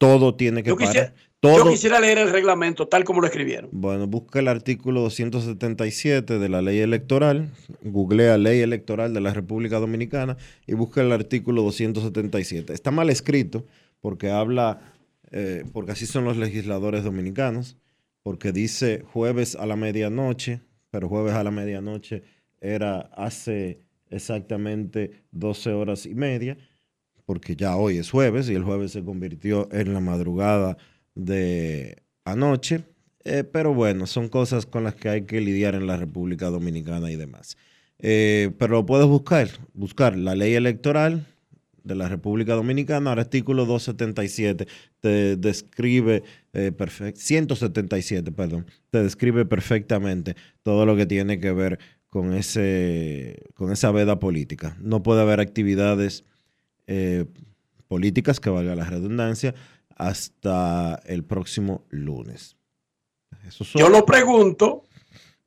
[0.03, 1.29] Todo tiene que yo quisiera, parar.
[1.39, 1.65] Todo.
[1.65, 3.69] yo quisiera leer el reglamento tal como lo escribieron.
[3.71, 7.49] Bueno, busca el artículo 277 de la ley electoral,
[7.81, 10.37] googlea ley electoral de la República Dominicana
[10.67, 12.73] y busca el artículo 277.
[12.73, 13.65] Está mal escrito
[13.99, 14.93] porque habla,
[15.31, 17.77] eh, porque así son los legisladores dominicanos,
[18.23, 22.23] porque dice jueves a la medianoche, pero jueves a la medianoche
[22.61, 23.79] era hace
[24.09, 26.57] exactamente 12 horas y media,
[27.26, 30.78] porque ya hoy es jueves y el jueves se convirtió en la madrugada
[31.15, 32.84] de anoche.
[33.26, 37.09] Eh, pero bueno, son cosas con las que hay que lidiar en la República Dominicana
[37.11, 37.57] y demás.
[37.99, 41.26] Eh, pero lo puedes buscar, buscar la ley electoral
[41.84, 44.67] de la República Dominicana, artículo 277,
[44.99, 51.80] te describe eh, perfect- 177, perdón, te describe perfectamente todo lo que tiene que ver
[52.09, 54.78] con ese con esa veda política.
[54.82, 56.26] No puede haber actividades
[56.88, 57.25] eh,
[57.88, 59.53] políticas, que valga la redundancia,
[59.95, 62.57] hasta el próximo lunes.
[63.47, 64.84] Eso son- Yo lo pregunto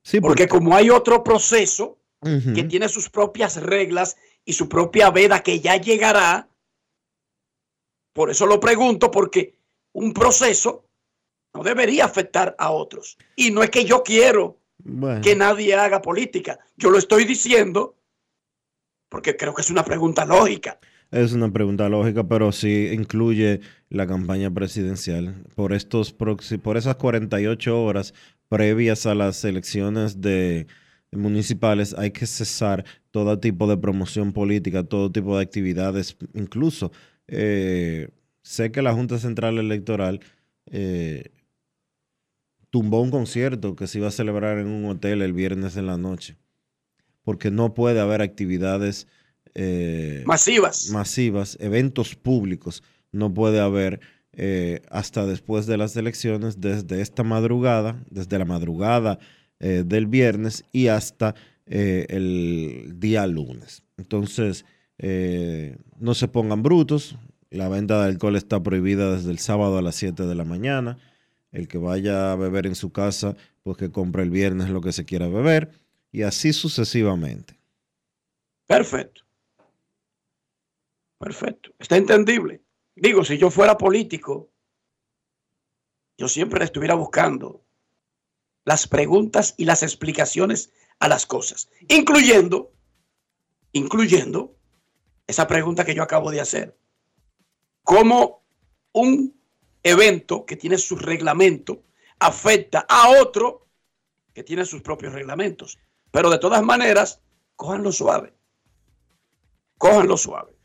[0.01, 4.15] Sí, porque como hay otro proceso que tiene sus propias reglas
[4.45, 6.49] y su propia veda que ya llegará,
[8.13, 9.55] por eso lo pregunto, porque
[9.93, 10.85] un proceso
[11.53, 13.17] no debería afectar a otros.
[13.35, 15.21] Y no es que yo quiero Bueno.
[15.21, 17.95] que nadie haga política, yo lo estoy diciendo
[19.09, 20.79] porque creo que es una pregunta lógica.
[21.11, 25.35] Es una pregunta lógica, pero sí incluye la campaña presidencial.
[25.55, 28.13] Por, estos por esas 48 horas
[28.49, 30.67] previas a las elecciones de
[31.11, 36.17] municipales hay que cesar todo tipo de promoción política, todo tipo de actividades.
[36.33, 36.91] Incluso
[37.27, 38.09] eh,
[38.41, 40.19] sé que la Junta Central Electoral
[40.65, 41.31] eh,
[42.69, 45.97] tumbó un concierto que se iba a celebrar en un hotel el viernes en la
[45.97, 46.37] noche,
[47.23, 49.07] porque no puede haber actividades
[49.59, 50.91] eh, Masivas.
[50.91, 53.99] masivas, eventos públicos, no puede haber
[54.33, 59.17] eh, hasta después de las elecciones, desde esta madrugada, desde la madrugada
[59.59, 61.33] eh, del viernes y hasta
[61.65, 63.83] el día lunes.
[63.97, 64.63] Entonces,
[65.99, 67.17] no se pongan brutos,
[67.49, 70.97] la venta de alcohol está prohibida desde el sábado a las 7 de la mañana.
[71.51, 74.93] El que vaya a beber en su casa, pues que compre el viernes lo que
[74.93, 75.71] se quiera beber
[76.11, 77.59] y así sucesivamente.
[78.65, 79.26] Perfecto.
[81.19, 81.71] Perfecto.
[81.79, 82.63] Está entendible.
[82.95, 84.49] Digo, si yo fuera político,
[86.17, 87.63] yo siempre estuviera buscando
[88.65, 92.73] las preguntas y las explicaciones a las cosas, incluyendo,
[93.71, 94.55] incluyendo
[95.27, 96.77] esa pregunta que yo acabo de hacer.
[97.83, 98.43] ¿Cómo
[98.93, 99.39] un
[99.83, 101.83] evento que tiene su reglamento
[102.19, 103.67] afecta a otro
[104.33, 105.77] que tiene sus propios reglamentos.
[106.11, 107.21] Pero de todas maneras,
[107.55, 108.33] cójanlo suave.
[109.77, 110.56] Cójanlo suave.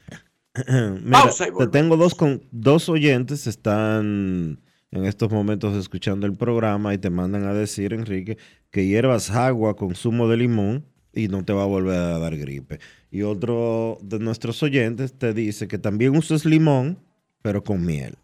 [0.69, 6.37] Mira, Pausa y te tengo dos, con, dos oyentes están en estos momentos escuchando el
[6.37, 8.37] programa y te mandan a decir, Enrique,
[8.71, 12.79] que hierbas agua, consumo de limón y no te va a volver a dar gripe.
[13.11, 16.99] Y otro de nuestros oyentes te dice que también uses limón,
[17.41, 18.17] pero con miel.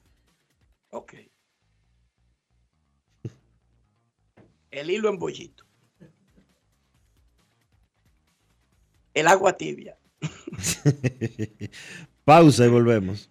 [0.91, 1.15] Ok.
[4.71, 5.65] El hilo en bollito.
[9.15, 9.99] El agua tibia.
[12.29, 13.31] Pausa y volvemos.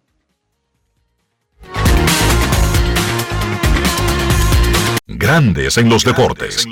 [5.05, 6.65] Grandes en los deportes.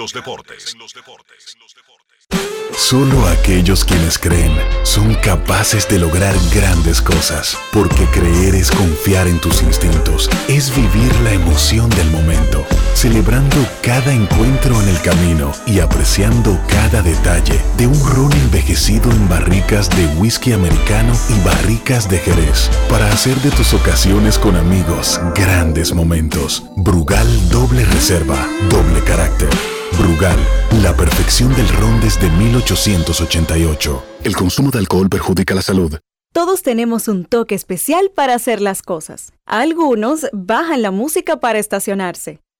[2.76, 4.52] Solo aquellos quienes creen
[4.82, 11.16] son capaces de lograr grandes cosas, porque creer es confiar en tus instintos, es vivir
[11.22, 12.66] la emoción del momento,
[12.96, 19.30] celebrando cada encuentro en el camino y apreciando cada detalle de un ron envejecido en
[19.30, 25.20] barricas de whisky americano y barricas de Jerez, para hacer de tus ocasiones con amigos
[25.36, 26.64] grandes momentos.
[26.78, 29.50] Brugal doble reserva, doble carácter.
[30.00, 30.38] Brugal,
[30.82, 34.04] la perfección del ron desde 1888.
[34.24, 35.98] El consumo de alcohol perjudica la salud.
[36.34, 39.32] Todos tenemos un toque especial para hacer las cosas.
[39.46, 42.42] Algunos bajan la música para estacionarse.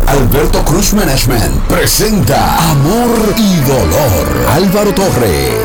[0.06, 4.46] Alberto Cruz Management presenta Amor y Dolor.
[4.50, 5.64] Álvaro Torres.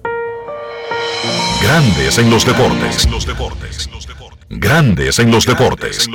[1.63, 3.07] Grandes en los deportes.
[4.49, 6.07] Grandes en los deportes.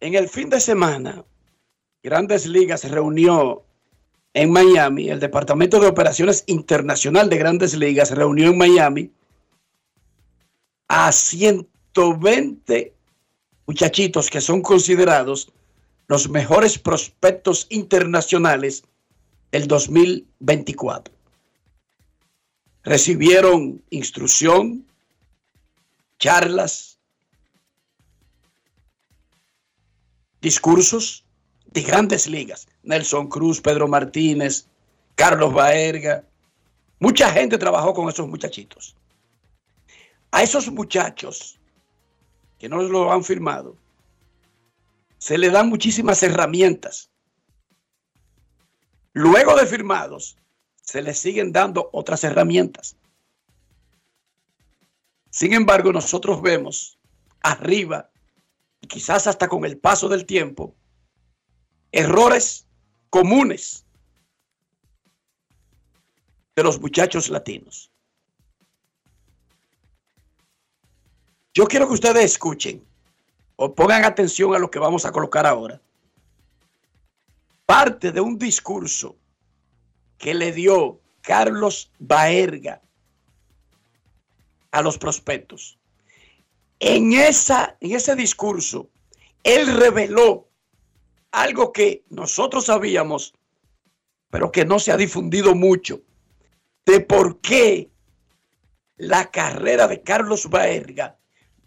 [0.00, 1.24] En el fin de semana,
[2.02, 3.64] Grandes Ligas se reunió
[4.34, 9.10] en Miami, el Departamento de Operaciones Internacional de Grandes Ligas se reunió en Miami
[10.88, 12.92] a 120
[13.66, 15.52] muchachitos que son considerados
[16.08, 18.84] los mejores prospectos internacionales
[19.52, 21.14] el 2024.
[22.82, 24.86] Recibieron instrucción,
[26.18, 26.98] charlas,
[30.40, 31.24] discursos
[31.66, 32.68] de grandes ligas.
[32.82, 34.68] Nelson Cruz, Pedro Martínez,
[35.14, 36.24] Carlos Baerga.
[37.00, 38.96] Mucha gente trabajó con esos muchachitos.
[40.30, 41.58] A esos muchachos
[42.58, 43.76] que no lo han firmado,
[45.18, 47.10] se le dan muchísimas herramientas
[49.16, 50.36] Luego de firmados,
[50.82, 52.98] se les siguen dando otras herramientas.
[55.30, 56.98] Sin embargo, nosotros vemos
[57.40, 58.10] arriba,
[58.86, 60.74] quizás hasta con el paso del tiempo,
[61.92, 62.66] errores
[63.08, 63.86] comunes
[66.54, 67.90] de los muchachos latinos.
[71.54, 72.86] Yo quiero que ustedes escuchen
[73.56, 75.80] o pongan atención a lo que vamos a colocar ahora
[77.66, 79.16] parte de un discurso
[80.18, 82.80] que le dio Carlos Baerga
[84.70, 85.78] a los prospectos.
[86.78, 88.88] En, esa, en ese discurso,
[89.42, 90.48] él reveló
[91.32, 93.34] algo que nosotros sabíamos,
[94.30, 96.02] pero que no se ha difundido mucho,
[96.84, 97.90] de por qué
[98.96, 101.18] la carrera de Carlos Baerga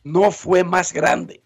[0.04, 1.44] no fue más grande.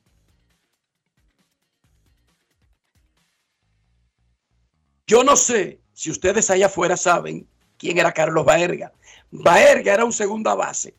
[5.06, 7.48] Yo no sé si ustedes allá afuera saben
[7.78, 8.94] quién era Carlos Baerga.
[9.32, 10.96] Baerga era un segunda base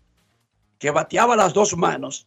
[0.78, 2.26] que bateaba las dos manos,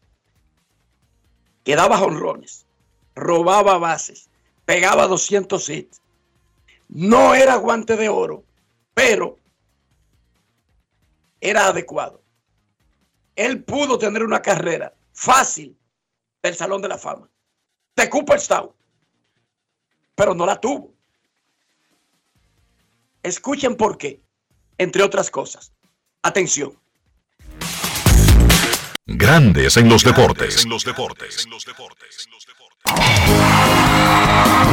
[1.64, 2.66] que daba jonrones,
[3.14, 4.30] robaba bases,
[4.66, 6.02] pegaba 200 hits.
[6.90, 8.44] No era guante de oro,
[8.94, 9.38] pero
[11.42, 12.22] era adecuado.
[13.36, 15.78] Él pudo tener una carrera fácil
[16.42, 17.30] del Salón de la Fama,
[17.96, 18.72] de Cooperstown,
[20.16, 20.97] pero no la tuvo.
[23.28, 24.22] Escuchen por qué,
[24.78, 25.74] entre otras cosas.
[26.24, 26.72] Atención.
[29.06, 30.66] Grandes en los deportes.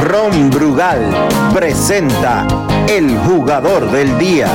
[0.03, 2.47] Ron Brugal presenta
[2.87, 4.47] el jugador del día.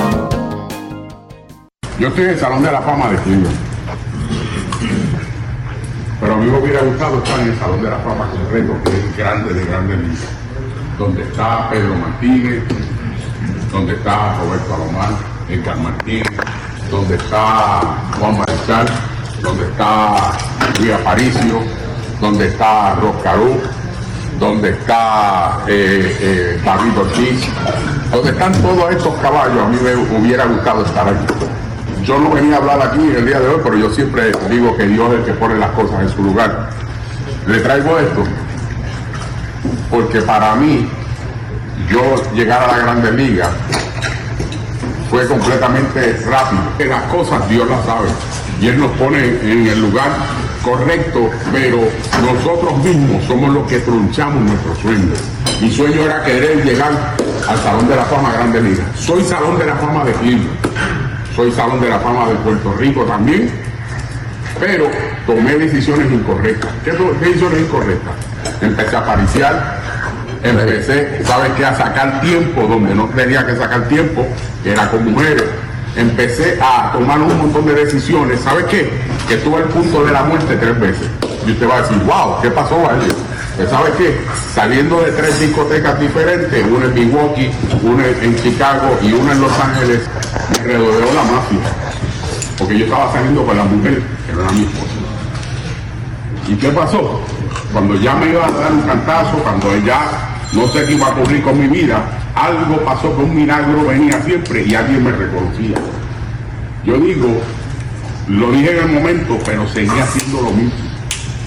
[1.99, 3.59] Yo estoy en el Salón de la Fama de Cleveland.
[6.21, 8.97] Pero a mí me hubiera gustado estar en el Salón de la Fama completo, que
[8.97, 10.29] es grande de grandes ligas.
[10.97, 12.65] Donde está Pedro Martínez,
[13.71, 15.11] donde está Roberto Alomar,
[15.49, 16.27] Edgar Martínez,
[16.91, 17.81] donde está
[18.19, 18.87] Juan Mariscal,
[19.43, 20.33] donde está
[20.79, 21.63] Luis Aparicio,
[22.21, 23.61] donde está Roscarú,
[24.39, 27.49] donde está eh, eh, David Ortiz,
[28.11, 31.27] donde están todos estos caballos, a mí me hubiera gustado estar aquí.
[32.05, 34.87] Yo no venía a hablar aquí el día de hoy, pero yo siempre digo que
[34.87, 36.71] Dios es el que pone las cosas en su lugar.
[37.47, 38.25] Le traigo esto
[39.91, 40.89] porque para mí
[41.89, 42.03] yo
[42.35, 43.49] llegar a la Grandes Ligas
[45.11, 46.63] fue completamente rápido.
[46.79, 48.09] Que las cosas Dios las sabe
[48.61, 50.11] y Él nos pone en el lugar
[50.65, 51.79] correcto, pero
[52.23, 55.19] nosotros mismos somos los que trunchamos nuestros sueños.
[55.63, 56.91] Mi sueño era querer llegar
[57.49, 58.85] al Salón de la Fama Grande Liga.
[58.95, 60.49] Soy Salón de la Fama de Cleveland,
[61.35, 63.51] soy Salón de la Fama de Puerto Rico también,
[64.59, 64.87] pero
[65.27, 66.71] tomé decisiones incorrectas.
[66.85, 68.13] ¿Qué to- qué decisiones incorrectas?
[68.61, 69.80] Empecé a pariciar,
[70.43, 71.65] empecé, ¿sabes qué?
[71.65, 74.27] A sacar tiempo donde no tenía que sacar tiempo,
[74.63, 75.45] que era con mujeres.
[75.97, 78.41] Empecé a tomar un montón de decisiones.
[78.41, 78.91] ¿Sabes qué?
[79.29, 81.09] Que estuve al punto de la muerte tres veces.
[81.47, 83.15] Y usted va a decir, wow, ¿qué pasó, Valerio?
[83.57, 84.21] Pues, ¿Sabes qué?
[84.55, 87.51] Saliendo de tres discotecas diferentes, una en Milwaukee,
[87.83, 90.01] una en Chicago y una en Los Ángeles,
[90.65, 91.59] me rodeó la mafia.
[92.59, 94.93] Porque yo estaba saliendo con la mujer, que no era mi esposa.
[96.49, 97.21] ¿Y qué pasó?
[97.73, 101.11] Cuando ya me iba a dar un cantazo, cuando ya no sé qué iba a
[101.11, 102.03] ocurrir con mi vida,
[102.35, 105.77] algo pasó que un milagro venía siempre y alguien me reconocía.
[106.85, 107.29] Yo digo,
[108.29, 110.91] lo dije en el momento, pero seguía haciendo lo mismo.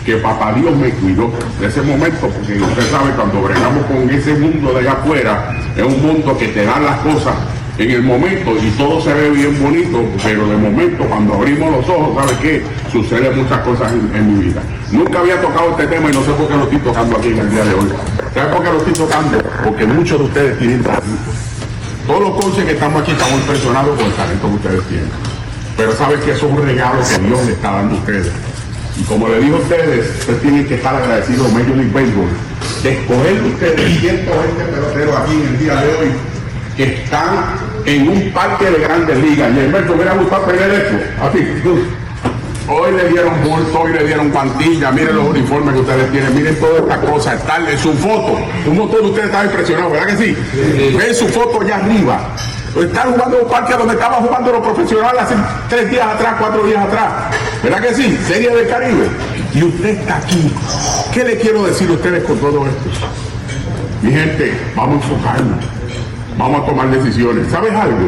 [0.05, 4.33] Que papá Dios me cuidó de ese momento, porque usted sabe, cuando bregamos con ese
[4.35, 7.35] mundo de allá afuera, es un mundo que te dan las cosas
[7.77, 11.89] en el momento y todo se ve bien bonito, pero de momento cuando abrimos los
[11.89, 12.63] ojos, ¿sabe qué?
[12.91, 14.61] Suceden muchas cosas en, mi vida.
[14.91, 17.39] Nunca había tocado este tema y no sé por qué lo estoy tocando aquí en
[17.39, 17.89] el día de hoy.
[18.33, 19.37] ¿Sabe por qué lo estoy tocando?
[19.63, 21.31] Porque muchos de ustedes tienen talento.
[22.05, 25.09] Todos los coaches que estamos aquí estamos impresionados por el talento que ustedes tienen.
[25.75, 28.31] Pero saben que es un regalo que Dios le está dando a ustedes.
[28.99, 32.29] Y como le digo a ustedes, ustedes tienen que estar agradecidos a Major League Baseball
[32.83, 36.32] de escoger ustedes 120 peloteros aquí en el día de hoy
[36.75, 37.55] que están
[37.85, 39.51] en un parque de grandes ligas.
[39.55, 40.95] Y Alberto, hubiera gustado tener esto.
[41.21, 41.39] Así.
[42.67, 46.55] Hoy le dieron bulto, hoy le dieron pantilla, miren los uniformes que ustedes tienen, miren
[46.59, 48.39] todas estas cosas, están en su foto.
[48.65, 50.37] Un montón de ustedes estaban impresionados, ¿verdad que sí?
[50.97, 52.29] Ven su foto allá arriba.
[52.73, 55.35] Están jugando en un parque donde estaban jugando los profesionales hace
[55.69, 57.35] tres días atrás, cuatro días atrás.
[57.61, 58.17] ¿Verdad que sí?
[58.27, 59.09] Serie del Caribe.
[59.53, 60.51] Y usted está aquí.
[61.13, 63.07] ¿Qué le quiero decir a ustedes con todo esto?
[64.01, 65.72] Mi gente, vamos a enfocarnos.
[66.37, 67.47] Vamos a tomar decisiones.
[67.51, 68.07] ¿Sabes algo?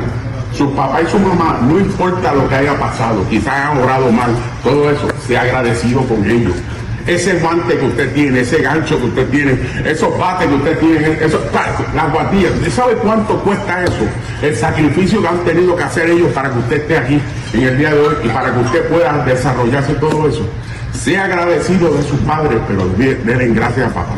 [0.54, 4.32] Su papá y su mamá, no importa lo que haya pasado, quizás hayan orado mal,
[4.64, 6.54] todo eso, sea agradecido con ellos.
[7.06, 11.18] Ese guante que usted tiene, ese gancho que usted tiene, esos bates que usted tiene,
[11.24, 11.42] esos,
[11.94, 14.08] las guatillas, ¿usted sabe cuánto cuesta eso?
[14.42, 17.22] El sacrificio que han tenido que hacer ellos para que usted esté aquí
[17.54, 20.48] en el día de hoy y para que usted pueda desarrollarse todo eso.
[20.94, 24.16] Sea agradecido de sus padres, pero de- denle gracias a papá.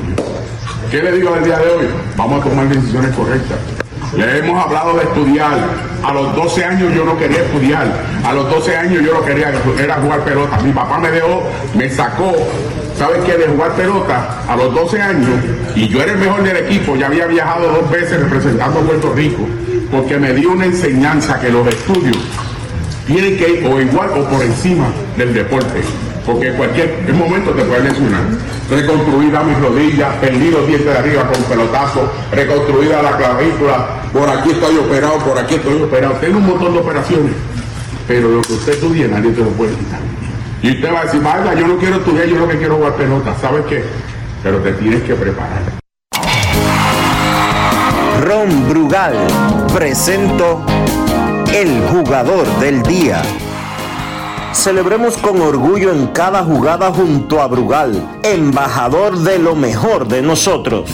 [0.91, 1.87] ¿Qué le digo el día de hoy?
[2.15, 3.57] Vamos a tomar decisiones correctas.
[4.15, 5.57] Le hemos hablado de estudiar.
[6.03, 7.87] A los 12 años yo no quería estudiar.
[8.23, 10.57] A los 12 años yo no quería, era jugar pelota.
[10.59, 11.43] Mi papá me dejó,
[11.75, 12.33] me sacó,
[12.97, 13.37] ¿sabes qué?
[13.37, 15.29] De jugar pelota a los 12 años.
[15.75, 16.95] Y yo era el mejor del equipo.
[16.95, 19.45] Ya había viajado dos veces representando a Puerto Rico.
[19.91, 22.17] Porque me dio una enseñanza que los estudios
[23.05, 24.87] tienen que ir o igual o por encima
[25.17, 25.81] del deporte.
[26.27, 28.21] Porque en cualquier momento te pueden lesionar.
[28.69, 34.51] Reconstruida mis rodillas, perdí los dientes de arriba con pelotazo, reconstruida la clavícula, por aquí
[34.51, 36.15] estoy operado, por aquí estoy operado.
[36.15, 37.31] Tengo un montón de operaciones.
[38.09, 39.99] Pero lo que usted estudie nadie te lo puede quitar.
[40.61, 42.95] Y usted va a decir, vaya, yo no quiero estudiar, yo lo que quiero jugar
[42.95, 43.33] pelota.
[43.39, 43.83] ¿Sabes qué?
[44.43, 45.61] Pero te tienes que preparar.
[48.21, 49.15] Ron Brugal
[49.73, 50.65] presento
[51.53, 53.21] El Jugador del Día.
[54.53, 60.89] Celebremos con orgullo en cada jugada junto a Brugal, embajador de lo mejor de nosotros.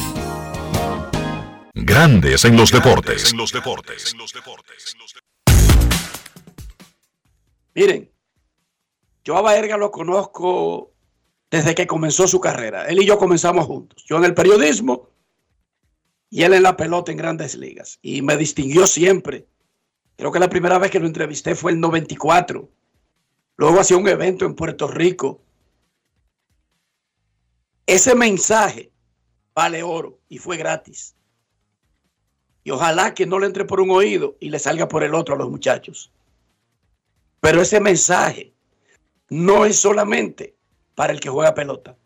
[1.74, 3.34] Grandes en los deportes.
[7.76, 8.12] Miren,
[9.24, 10.92] yo a Baerga lo conozco
[11.50, 12.86] desde que comenzó su carrera.
[12.86, 14.04] Él y yo comenzamos juntos.
[14.08, 15.10] Yo en el periodismo
[16.30, 18.00] y él en la pelota en grandes ligas.
[18.02, 19.48] Y me distinguió siempre.
[20.16, 22.70] Creo que la primera vez que lo entrevisté fue el 94.
[23.56, 25.42] Luego hacía un evento en Puerto Rico.
[27.86, 28.92] Ese mensaje
[29.54, 31.16] vale oro y fue gratis.
[32.64, 35.36] Y ojalá que no le entre por un oído y le salga por el otro
[35.36, 36.12] a los muchachos.
[37.42, 38.54] Pero ese mensaje
[39.30, 40.56] no es solamente
[40.96, 41.98] para el que juega pelota.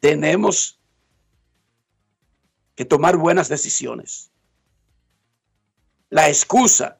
[0.00, 0.80] Tenemos
[2.74, 4.32] que tomar buenas decisiones.
[6.08, 6.98] La excusa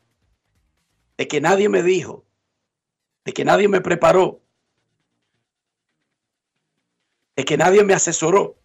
[1.16, 2.26] de que nadie me dijo,
[3.24, 4.42] de que nadie me preparó,
[7.36, 8.56] de que nadie me asesoró,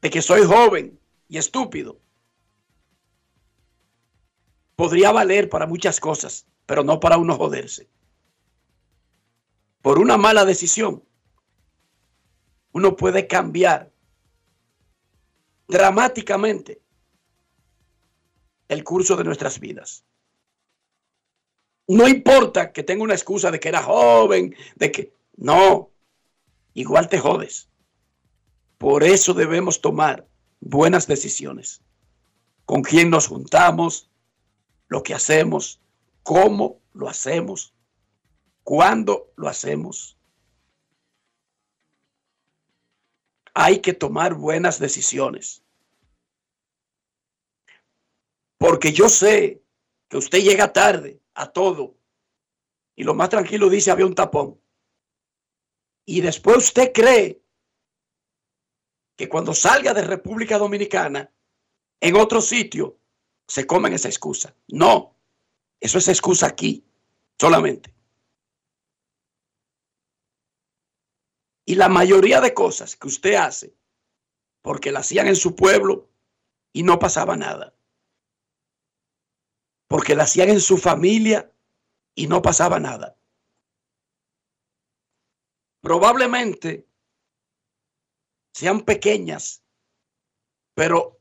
[0.00, 2.00] de que soy joven y estúpido,
[4.76, 7.88] podría valer para muchas cosas, pero no para uno joderse.
[9.82, 11.04] Por una mala decisión,
[12.72, 13.92] uno puede cambiar
[15.68, 16.82] dramáticamente
[18.68, 20.04] el curso de nuestras vidas.
[21.90, 25.90] No importa que tenga una excusa de que era joven, de que no,
[26.72, 27.68] igual te jodes.
[28.78, 30.24] Por eso debemos tomar
[30.60, 31.82] buenas decisiones.
[32.64, 34.08] Con quién nos juntamos,
[34.86, 35.80] lo que hacemos,
[36.22, 37.74] cómo lo hacemos,
[38.62, 40.16] cuándo lo hacemos.
[43.52, 45.64] Hay que tomar buenas decisiones.
[48.58, 49.60] Porque yo sé
[50.08, 51.96] que usted llega tarde a todo
[52.94, 54.60] y lo más tranquilo dice había un tapón.
[56.04, 57.42] Y después usted cree
[59.16, 61.32] que cuando salga de República Dominicana,
[62.00, 62.98] en otro sitio,
[63.46, 64.54] se comen esa excusa.
[64.68, 65.16] No,
[65.78, 66.84] eso es excusa aquí,
[67.38, 67.94] solamente.
[71.64, 73.74] Y la mayoría de cosas que usted hace,
[74.60, 76.10] porque la hacían en su pueblo
[76.72, 77.74] y no pasaba nada
[79.90, 81.50] porque la hacían en su familia
[82.14, 83.16] y no pasaba nada.
[85.80, 86.86] Probablemente
[88.52, 89.64] sean pequeñas,
[90.74, 91.18] pero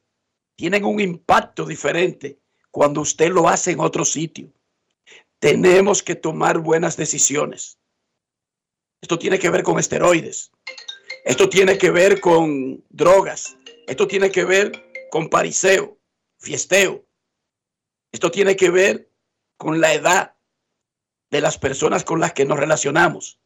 [0.55, 2.37] tienen un impacto diferente
[2.69, 4.53] cuando usted lo hace en otro sitio.
[5.39, 7.79] Tenemos que tomar buenas decisiones.
[9.01, 10.51] Esto tiene que ver con esteroides.
[11.25, 13.57] Esto tiene que ver con drogas.
[13.87, 15.97] Esto tiene que ver con pariseo,
[16.37, 17.08] fiesteo.
[18.11, 19.11] Esto tiene que ver
[19.57, 20.37] con la edad
[21.29, 23.39] de las personas con las que nos relacionamos.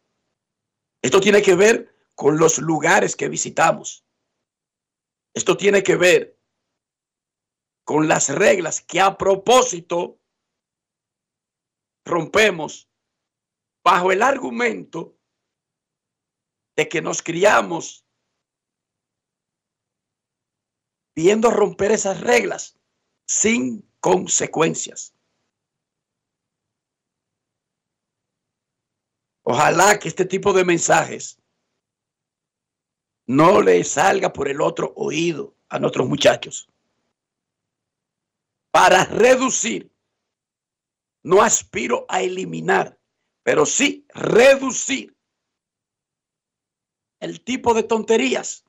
[1.01, 4.05] Esto tiene que ver con los lugares que visitamos.
[5.34, 6.39] Esto tiene que ver
[7.84, 10.22] con las reglas que a propósito
[12.05, 12.89] rompemos
[13.84, 15.18] bajo el argumento
[16.78, 18.05] de que nos criamos
[21.16, 22.80] viendo romper esas reglas
[23.26, 25.16] sin consecuencias.
[29.43, 31.41] Ojalá que este tipo de mensajes
[33.26, 36.70] no le salga por el otro oído a nuestros muchachos.
[38.72, 39.89] Para reducir,
[41.24, 42.99] no aspiro a eliminar,
[43.41, 45.16] pero sí reducir
[47.22, 48.66] el tipo de tonterías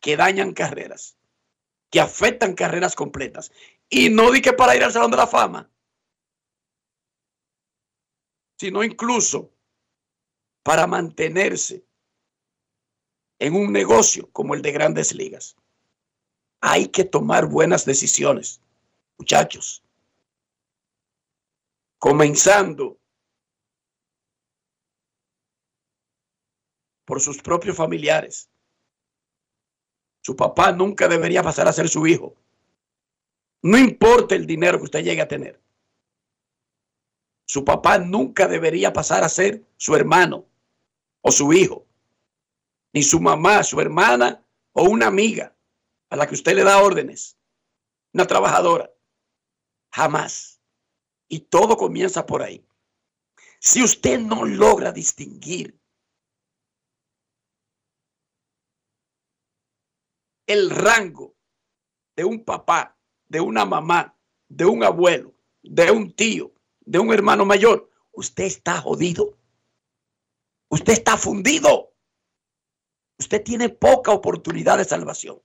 [0.00, 1.16] que dañan carreras,
[1.90, 3.50] que afectan carreras completas
[3.88, 5.70] y no di que para ir al Salón de la Fama,
[8.58, 9.50] sino incluso
[10.62, 11.84] para mantenerse
[13.38, 15.56] en un negocio como el de grandes ligas.
[16.60, 18.60] Hay que tomar buenas decisiones,
[19.16, 19.82] muchachos.
[21.98, 22.98] Comenzando
[27.08, 28.50] por sus propios familiares.
[30.20, 32.36] Su papá nunca debería pasar a ser su hijo.
[33.62, 35.60] No importa el dinero que usted llegue a tener.
[37.46, 40.46] Su papá nunca debería pasar a ser su hermano
[41.22, 41.86] o su hijo,
[42.92, 45.56] ni su mamá, su hermana o una amiga
[46.10, 47.38] a la que usted le da órdenes,
[48.12, 48.92] una trabajadora.
[49.92, 50.60] Jamás.
[51.28, 52.66] Y todo comienza por ahí.
[53.60, 55.78] Si usted no logra distinguir
[60.46, 61.34] el rango
[62.16, 62.97] de un papá
[63.28, 64.16] de una mamá,
[64.48, 69.38] de un abuelo, de un tío, de un hermano mayor, usted está jodido.
[70.70, 71.92] Usted está fundido.
[73.18, 75.40] Usted tiene poca oportunidad de salvación.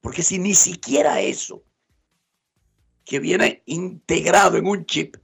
[0.00, 1.64] Porque si ni siquiera eso,
[3.04, 5.16] que viene integrado en un chip,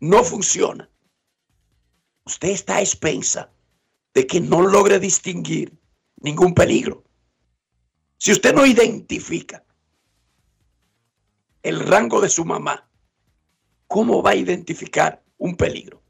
[0.00, 0.90] no funciona,
[2.24, 3.52] usted está a expensa
[4.14, 5.78] de que no logre distinguir
[6.16, 7.04] ningún peligro.
[8.22, 9.64] Si usted no identifica
[11.60, 12.88] el rango de su mamá,
[13.88, 16.00] ¿cómo va a identificar un peligro?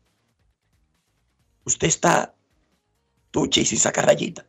[1.65, 2.37] Usted está
[3.31, 4.47] tuche y sin sacar rayita.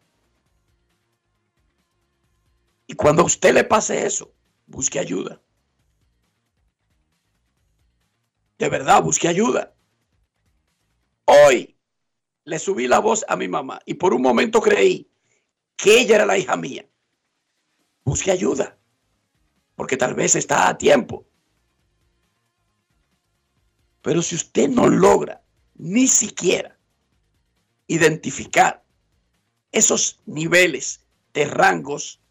[2.86, 4.36] Y cuando a usted le pase eso,
[4.66, 5.41] busque ayuda.
[8.57, 9.74] De verdad, busque ayuda.
[11.24, 11.78] Hoy
[12.43, 15.09] le subí la voz a mi mamá y por un momento creí
[15.78, 16.89] que ella era la hija mía
[18.03, 18.77] busque ayuda,
[19.75, 21.25] porque tal vez está a tiempo.
[24.01, 25.41] Pero si usted no logra
[25.75, 26.77] ni siquiera
[27.87, 28.83] identificar
[29.71, 32.21] esos niveles de rangos,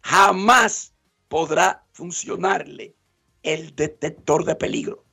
[0.00, 0.94] jamás
[1.28, 2.96] podrá funcionarle
[3.42, 5.04] el detector de peligro.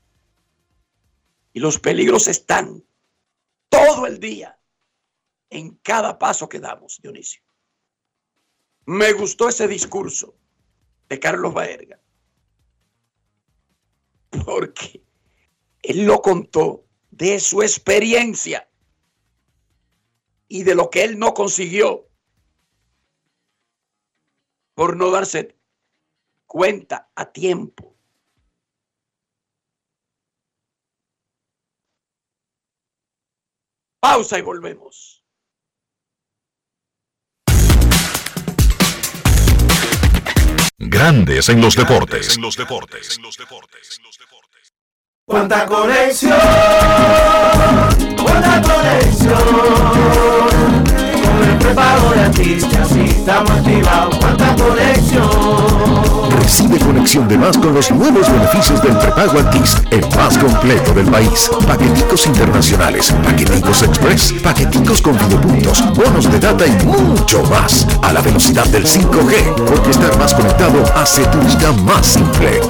[1.54, 2.84] Y los peligros están
[3.70, 4.60] todo el día
[5.50, 7.47] en cada paso que damos, Dionisio.
[8.88, 10.34] Me gustó ese discurso
[11.10, 12.00] de Carlos Baerga.
[14.46, 15.04] Porque
[15.82, 18.70] él lo contó de su experiencia
[20.48, 22.08] y de lo que él no consiguió
[24.74, 25.58] por no darse
[26.46, 27.94] cuenta a tiempo.
[34.00, 35.27] Pausa y volvemos.
[40.80, 42.38] Grandes en los deportes.
[45.26, 46.38] Cuánta conexión,
[48.24, 49.34] cuánta conexión.
[51.24, 54.18] Con el prepago de artistas y estamos activados.
[54.18, 55.97] Cuánta conexión.
[56.48, 61.06] Recibe conexión de más con los nuevos beneficios del prepago Altis, el más completo del
[61.12, 61.52] país.
[61.68, 67.86] Paqueticos internacionales, paqueticos express, paqueticos con videopuntos, bonos de data y mucho más.
[68.02, 72.62] A la velocidad del 5G, porque estar más conectado hace tu vida más simple.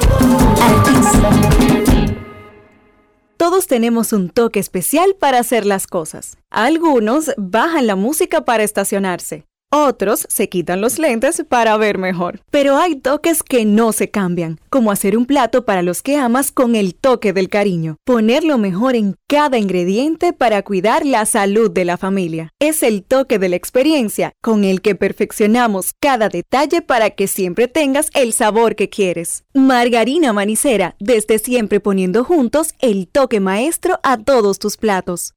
[3.36, 6.36] Todos tenemos un toque especial para hacer las cosas.
[6.50, 9.44] Algunos bajan la música para estacionarse.
[9.70, 12.40] Otros se quitan los lentes para ver mejor.
[12.50, 16.52] Pero hay toques que no se cambian, como hacer un plato para los que amas
[16.52, 17.96] con el toque del cariño.
[18.04, 22.50] Poner lo mejor en cada ingrediente para cuidar la salud de la familia.
[22.58, 27.68] Es el toque de la experiencia con el que perfeccionamos cada detalle para que siempre
[27.68, 29.44] tengas el sabor que quieres.
[29.66, 35.34] Margarina Manicera, desde siempre poniendo juntos el toque maestro a todos tus platos.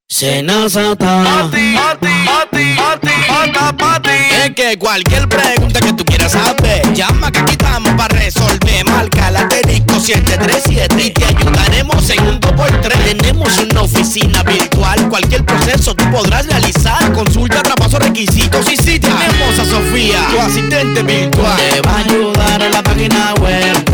[4.44, 8.86] Es que cualquier pregunta que tú quieras saber, llama que aquí estamos para resolver.
[8.86, 13.04] Marca la asterisco 737 y te ayudaremos en un 2x3.
[13.04, 17.12] Tenemos una oficina virtual, cualquier proceso tú podrás realizar.
[17.14, 21.58] Consulta, traspaso, requisitos y si tenemos a Sofía, tu asistente virtual.
[21.58, 23.86] Te va a ayudar en la página web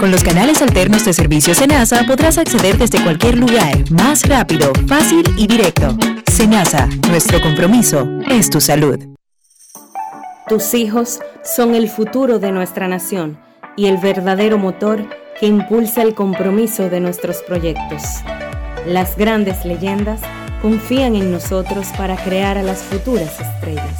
[0.00, 5.22] Con los canales alternos de servicio Senasa podrás acceder desde cualquier lugar, más rápido, fácil
[5.36, 5.96] y directo.
[6.26, 8.98] Senasa, nuestro compromiso es tu salud.
[10.48, 13.38] Tus hijos son el futuro de nuestra nación
[13.76, 15.04] y el verdadero motor
[15.38, 18.02] que impulsa el compromiso de nuestros proyectos.
[18.86, 20.20] Las grandes leyendas
[20.62, 23.98] confían en nosotros para crear a las futuras estrellas.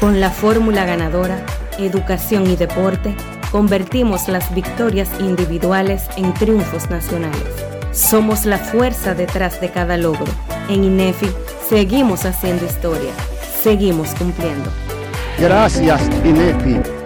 [0.00, 1.44] Con la fórmula ganadora,
[1.78, 3.14] educación y deporte,
[3.50, 7.42] convertimos las victorias individuales en triunfos nacionales.
[7.92, 10.30] Somos la fuerza detrás de cada logro.
[10.68, 11.28] En INEFI
[11.68, 13.12] seguimos haciendo historia,
[13.62, 14.70] seguimos cumpliendo.
[15.38, 17.05] Gracias, INEFI.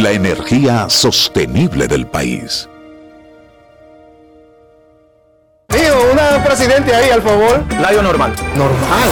[0.00, 2.66] La energía sostenible del país.
[5.68, 7.62] Tío, una presidente ahí, al favor.
[7.78, 8.32] Layo normal.
[8.56, 9.10] Normal.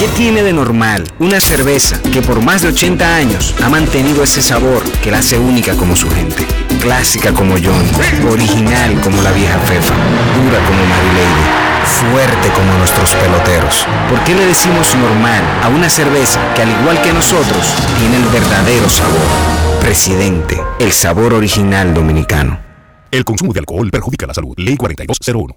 [0.00, 4.42] ¿Qué tiene de normal una cerveza que por más de 80 años ha mantenido ese
[4.42, 6.48] sabor que la hace única como su gente?
[6.80, 7.86] Clásica como John,
[8.28, 13.86] original como la vieja Fefa, dura como Mary Lady, fuerte como nuestros peloteros.
[14.10, 18.24] ¿Por qué le decimos normal a una cerveza que al igual que nosotros tiene el
[18.24, 19.71] verdadero sabor?
[19.82, 22.58] Presidente, el sabor original dominicano.
[23.10, 24.54] El consumo de alcohol perjudica la salud.
[24.56, 25.56] Ley 4201.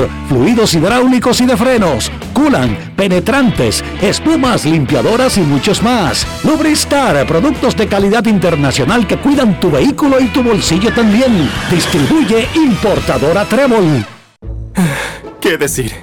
[0.29, 6.25] fluidos hidráulicos y de frenos, culan, penetrantes, espumas, limpiadoras y muchos más.
[6.43, 11.49] Lubristar, productos de calidad internacional que cuidan tu vehículo y tu bolsillo también.
[11.69, 14.05] Distribuye importadora Trébol.
[15.41, 15.93] ¿Qué decir?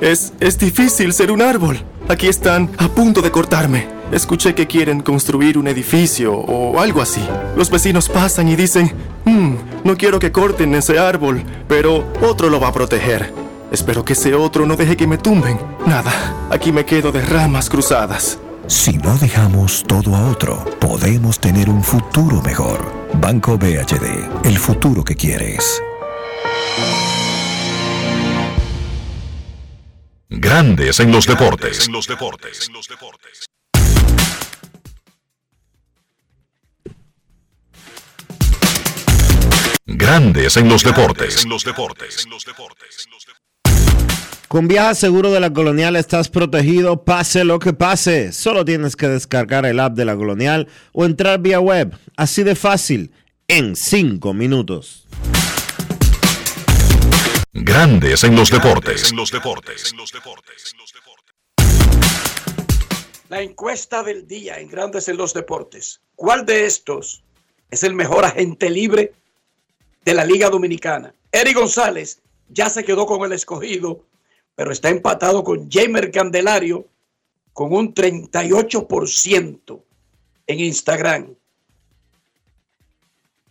[0.00, 1.78] Es, es difícil ser un árbol.
[2.08, 3.86] Aquí están a punto de cortarme.
[4.12, 7.22] Escuché que quieren construir un edificio o algo así.
[7.56, 8.92] Los vecinos pasan y dicen,
[9.24, 13.32] "Hmm, no quiero que corten ese árbol, pero otro lo va a proteger.
[13.70, 15.58] Espero que ese otro no deje que me tumben.
[15.86, 16.12] Nada,
[16.50, 18.38] aquí me quedo de ramas cruzadas.
[18.66, 22.92] Si no dejamos todo a otro, podemos tener un futuro mejor.
[23.20, 25.82] Banco BHD, el futuro que quieres.
[30.30, 31.88] Grandes en los deportes.
[39.86, 41.46] Grandes en los deportes.
[44.54, 48.30] Con Viaja Seguro de la Colonial estás protegido, pase lo que pase.
[48.30, 51.92] Solo tienes que descargar el app de la Colonial o entrar vía web.
[52.16, 53.10] Así de fácil,
[53.48, 55.08] en 5 minutos.
[57.52, 59.12] Grandes en los deportes.
[63.28, 66.00] La encuesta del día en Grandes en los Deportes.
[66.14, 67.24] ¿Cuál de estos
[67.72, 69.14] es el mejor agente libre
[70.04, 71.12] de la Liga Dominicana?
[71.32, 74.04] Eric González ya se quedó con el escogido,
[74.54, 76.88] pero está empatado con Jamer Candelario
[77.52, 79.82] con un 38%
[80.46, 81.34] en Instagram.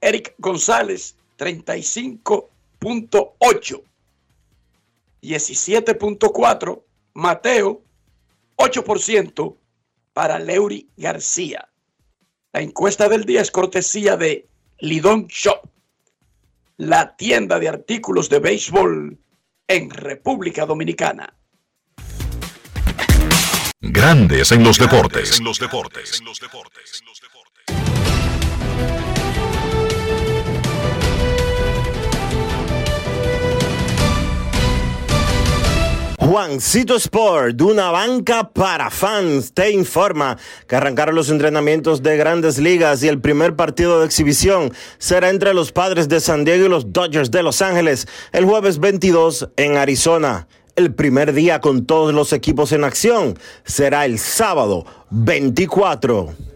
[0.00, 3.82] Eric González 35.8.
[5.22, 6.82] 17.4.
[7.14, 7.82] Mateo
[8.56, 9.56] 8%
[10.12, 11.68] para Leury García.
[12.52, 14.46] La encuesta del día es cortesía de
[14.78, 15.68] Lidón Shop,
[16.76, 19.18] la tienda de artículos de béisbol
[19.68, 21.34] en República Dominicana.
[23.80, 25.40] Grandes en los deportes.
[36.28, 43.04] Juancito Sport, una banca para fans, te informa que arrancaron los entrenamientos de grandes ligas
[43.04, 46.92] y el primer partido de exhibición será entre los padres de San Diego y los
[46.92, 50.48] Dodgers de Los Ángeles el jueves 22 en Arizona.
[50.74, 56.55] El primer día con todos los equipos en acción será el sábado 24.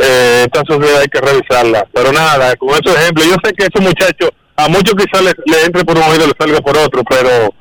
[0.00, 1.86] Eh, esta sociedad hay que revisarla.
[1.92, 5.64] Pero nada, con esos ejemplos, yo sé que esos muchachos a muchos quizás les, le
[5.64, 7.54] entre por un oído les salga por otro, pero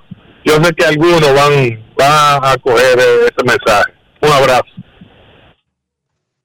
[0.44, 3.94] yo sé que algunos van, van a coger ese mensaje.
[4.22, 4.66] Un abrazo.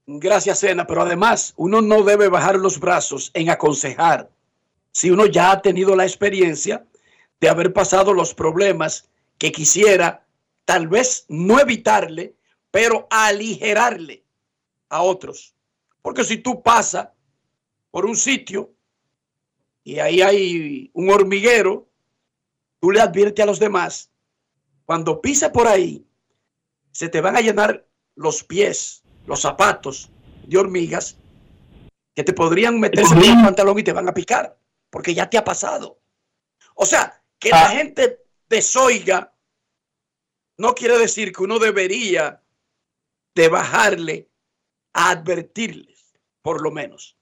[0.06, 4.30] Gracias, Sena, pero además uno no debe bajar los brazos en aconsejar
[4.92, 6.86] si uno ya ha tenido la experiencia
[7.40, 10.24] de haber pasado los problemas que quisiera
[10.64, 12.34] tal vez no evitarle,
[12.70, 14.24] pero aligerarle
[14.88, 15.54] a otros.
[16.02, 17.08] Porque si tú pasas
[17.90, 18.72] por un sitio
[19.82, 21.88] y ahí hay un hormiguero,
[22.80, 24.10] tú le adviertes a los demás,
[24.84, 26.06] cuando pise por ahí,
[26.92, 30.10] se te van a llenar los pies, los zapatos
[30.44, 31.16] de hormigas
[32.14, 34.56] que te podrían meterse en el pantalón y te van a picar,
[34.90, 35.98] porque ya te ha pasado.
[36.74, 39.32] O sea, que la gente desoiga
[40.58, 42.40] no quiere decir que uno debería
[43.34, 44.30] de bajarle
[44.94, 47.16] a advertirles, por lo menos.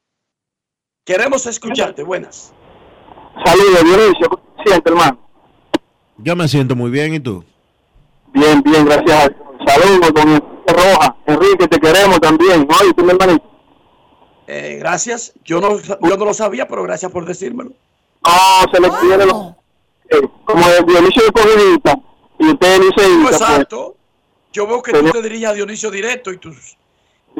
[1.05, 2.05] Queremos escucharte.
[2.05, 2.53] Buenas.
[3.45, 4.29] Saludos, Dionisio.
[4.29, 5.29] ¿Cómo te sientes, hermano?
[6.19, 7.45] Yo me siento muy bien, ¿y tú?
[8.33, 9.33] Bien, bien, gracias.
[9.67, 11.17] Saludos, Enrique Roja.
[11.27, 12.67] Enrique, te queremos también.
[12.69, 12.89] ¿no?
[12.89, 13.45] ¿Y tú, mi hermanito?
[14.47, 15.33] Eh, gracias.
[15.45, 17.71] Yo no, yo no lo sabía, pero gracias por decírmelo.
[18.27, 19.57] No, se le quiere lo-
[20.11, 21.99] eh, como el Dionisio de Cogidita
[22.39, 23.97] y usted dice No, exacto.
[24.53, 26.77] Yo veo que tú te diriges a Dionisio directo y tus,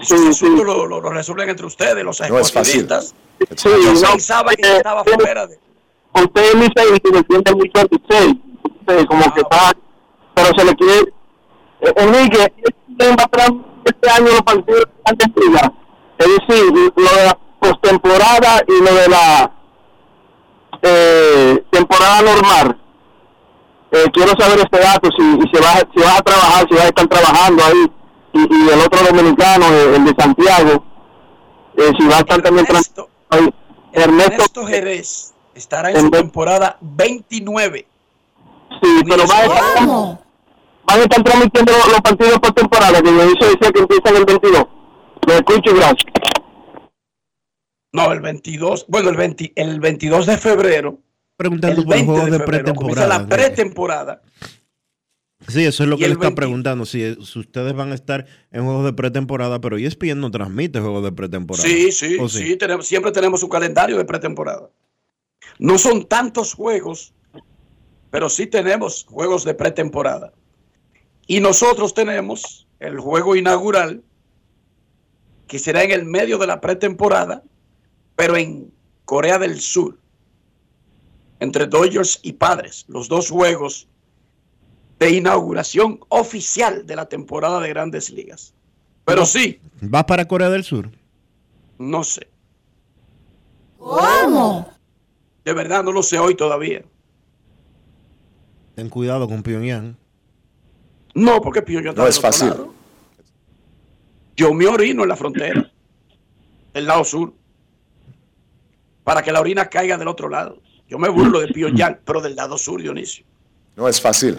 [0.03, 2.81] sus asuntos lo, lo- lo resuelven entre ustedes, los No es fácil.
[2.83, 3.15] escogidistas.
[3.57, 5.59] Sí, Yo no, pensaba que eh, estaba eh, fuera de...
[6.15, 8.35] Usted es mi seis y defiende muy 26.
[8.81, 9.73] Usted como que está,
[10.35, 11.13] pero se le quiere.
[11.97, 12.53] Enrique,
[12.99, 13.53] ¿quién va a traer
[13.85, 15.73] este año los partidos de antes liga?
[16.19, 19.53] Es decir, lo de la postemporada y lo de la
[20.83, 22.81] eh, temporada normal.
[23.91, 26.83] Eh, quiero saber este dato, si, si se va, si va a trabajar, si va
[26.83, 27.93] a estar trabajando ahí,
[28.33, 30.85] y, y el otro dominicano, eh, el de Santiago,
[31.77, 32.67] eh, si va a estar también
[33.31, 33.55] ahí.
[33.93, 37.87] Ernesto, Ernesto Jerez estará en su temporada 29.
[38.83, 40.24] sí, pero va a estar,
[40.87, 44.17] van a estar transmitiendo los, los partidos por temporada, que me hizo decía que empiezan
[44.17, 44.65] el 22.
[45.27, 46.13] Lo escucho y gracias.
[47.93, 50.99] No, el 22, bueno, el, 20 el 22 de febrero.
[51.37, 53.19] Preguntando el por 20 juegos de comienza pretemporada.
[53.19, 54.23] la pretemporada.
[55.47, 56.41] Sí, eso es lo que el le está 20.
[56.41, 56.87] preguntando.
[56.87, 61.05] Si, si ustedes van a estar en juegos de pretemporada, pero ESPN no transmite juegos
[61.05, 61.69] de pretemporada.
[61.69, 64.71] Sí, sí, ¿O sí, tenemos, siempre tenemos un calendario de pretemporada.
[65.59, 67.13] No son tantos juegos,
[68.11, 70.33] pero sí tenemos juegos de pretemporada.
[71.27, 74.03] Y nosotros tenemos el juego inaugural,
[75.47, 77.43] que será en el medio de la pretemporada,
[78.17, 78.73] pero en
[79.05, 79.99] Corea del Sur,
[81.41, 83.89] entre Dodgers y Padres, los dos juegos
[84.99, 88.55] de inauguración oficial de la temporada de grandes ligas.
[89.05, 90.91] Pero sí, ¿Vas para Corea del Sur?
[91.79, 92.29] no sé.
[93.79, 94.69] ¿Cómo?
[95.45, 96.83] De verdad no lo sé hoy todavía.
[98.77, 99.97] Ten cuidado con Pyongyang.
[101.15, 102.49] No, porque Pyongyang está No del es fácil.
[102.51, 102.75] lado.
[104.37, 105.71] Yo me orino en la frontera,
[106.73, 107.33] del lado sur,
[109.05, 110.61] para que la orina caiga del otro lado.
[110.89, 113.25] Yo me burlo de Pyongyang, pero del lado sur, Dionisio.
[113.77, 114.39] No es fácil.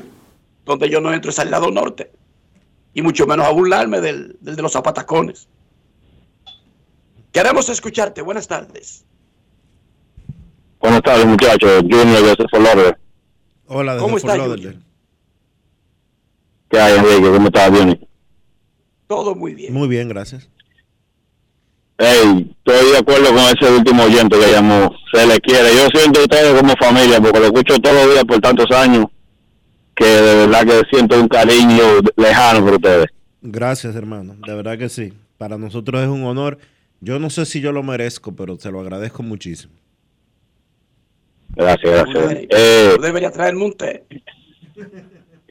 [0.66, 2.12] Donde yo no entro es al lado norte.
[2.94, 5.48] Y mucho menos a burlarme del, del de los zapatacones.
[7.32, 8.22] Queremos escucharte.
[8.22, 9.04] Buenas tardes.
[10.80, 11.82] Buenas tardes, muchachos.
[11.82, 12.98] Junior de Fort Lauderdale.
[13.68, 14.38] Hola, desde ¿Cómo está.
[16.76, 17.32] ¿Qué hay, Enrique?
[17.32, 17.72] ¿Cómo estás?
[17.72, 18.08] Bien.
[19.08, 19.74] Todo muy bien.
[19.74, 20.50] Muy bien, gracias.
[21.98, 24.94] Hey, estoy de acuerdo con ese último oyente que llamó.
[25.14, 25.70] Se le quiere.
[25.74, 29.06] Yo siento a ustedes como familia porque lo escucho todos los días por tantos años
[29.96, 31.84] que de verdad que siento un cariño
[32.18, 33.06] lejano por ustedes.
[33.42, 34.36] Gracias, hermano.
[34.46, 35.14] De verdad que sí.
[35.38, 36.58] Para nosotros es un honor.
[37.00, 39.72] Yo no sé si yo lo merezco, pero se lo agradezco muchísimo.
[41.56, 42.14] Gracias, gracias.
[42.14, 44.04] Tú Eh, deberías traerme un té.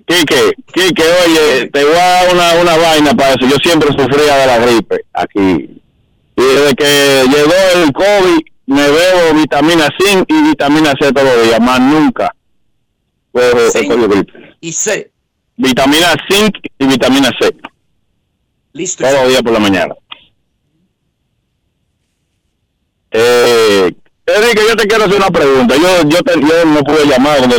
[0.06, 3.46] Quique, Quique, oye, te voy a dar una, una vaina para eso.
[3.46, 5.80] Yo siempre sufría de la gripe aquí.
[6.36, 11.46] Y desde que llegó el COVID, me bebo vitamina C y vitamina C todos los
[11.46, 12.34] días, más nunca.
[13.72, 13.88] Zinc.
[13.92, 14.32] cojo gripe.
[14.60, 15.10] Y sé,
[15.56, 17.54] Vitamina zinc y vitamina C.
[18.72, 19.04] Listo.
[19.04, 19.94] Todos los días por la mañana.
[23.10, 23.92] Eh,
[24.26, 25.76] Enrique, yo te quiero hacer una pregunta.
[25.76, 27.56] Yo, yo, te- yo no pude llamar cuando,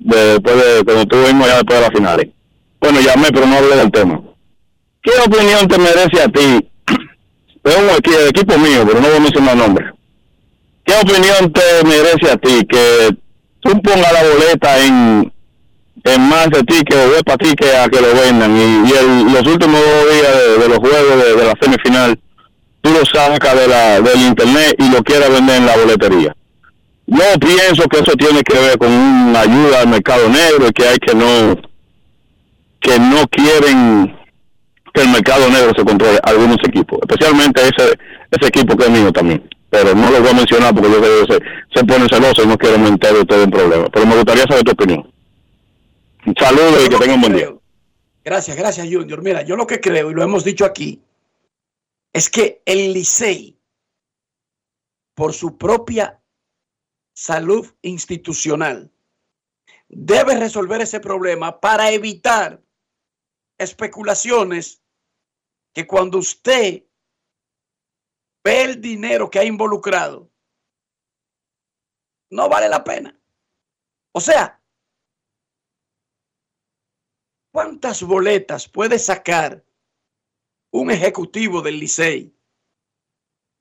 [0.00, 2.28] después de cuando estuvimos ya después de las finales.
[2.80, 4.20] Bueno, llamé, pero no hablé del tema.
[5.02, 6.68] ¿Qué opinión te merece a ti?
[7.62, 9.90] Es un equipo, mío, pero no voy a mencionar nombres.
[10.82, 13.14] ¿Qué opinión te merece a ti que
[13.60, 15.32] tú pongas la boleta en,
[16.04, 18.56] en más de ti que de para ti que a que lo vendan?
[18.56, 22.18] Y, los últimos dos días de, los juegos de, la semifinal,
[22.80, 26.34] tú lo sacas de la, del internet y lo quieres vender en la boletería.
[27.10, 30.86] Yo pienso que eso tiene que ver con una ayuda al mercado negro y que
[30.86, 31.60] hay que no
[32.78, 34.16] que no quieren
[34.94, 37.98] que el mercado negro se controle algunos equipos, especialmente ese
[38.30, 39.42] ese equipo que es mío también.
[39.70, 41.40] Pero no lo voy a mencionar porque yo creo que se,
[41.74, 43.88] se ponen celosos y no quiero meter ustedes en problemas.
[43.92, 45.12] Pero me gustaría saber tu opinión.
[46.38, 47.48] Saludos y que tengan un buen día.
[48.24, 49.20] Gracias, gracias, Junior.
[49.20, 51.02] Mira, yo lo que creo, y lo hemos dicho aquí,
[52.12, 53.56] es que el Licey,
[55.14, 56.19] por su propia
[57.20, 58.90] salud institucional,
[59.90, 62.64] debe resolver ese problema para evitar
[63.58, 64.82] especulaciones
[65.74, 66.86] que cuando usted
[68.42, 70.30] ve el dinero que ha involucrado,
[72.30, 73.20] no vale la pena.
[74.12, 74.58] O sea,
[77.52, 79.62] ¿cuántas boletas puede sacar
[80.70, 82.34] un ejecutivo del Licey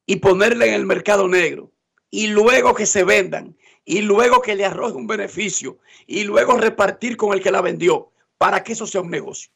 [0.05, 1.73] y ponerle en el mercado negro
[2.09, 7.17] y luego que se vendan y luego que le arroje un beneficio y luego repartir
[7.17, 9.51] con el que la vendió para que eso sea un negocio?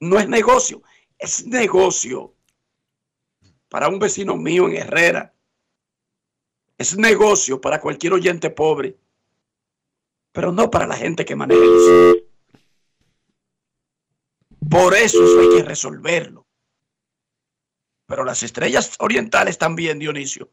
[0.00, 0.82] No es negocio,
[1.18, 2.34] es negocio
[3.68, 5.34] para un vecino mío en Herrera.
[6.76, 8.96] Es negocio para cualquier oyente pobre,
[10.32, 12.24] pero no para la gente que maneja Licey.
[14.70, 16.47] Por eso eso hay que resolverlo.
[18.08, 20.50] Pero las estrellas orientales también, Dionisio,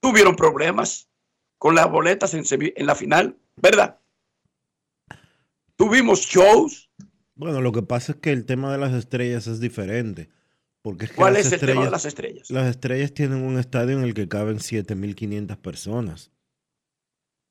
[0.00, 1.10] tuvieron problemas
[1.58, 4.00] con las boletas en, en la final, ¿verdad?
[5.76, 6.90] Tuvimos shows.
[7.34, 10.30] Bueno, lo que pasa es que el tema de las estrellas es diferente.
[10.80, 12.50] Porque es que ¿Cuál es el tema de las estrellas?
[12.50, 16.32] Las estrellas tienen un estadio en el que caben 7.500 personas.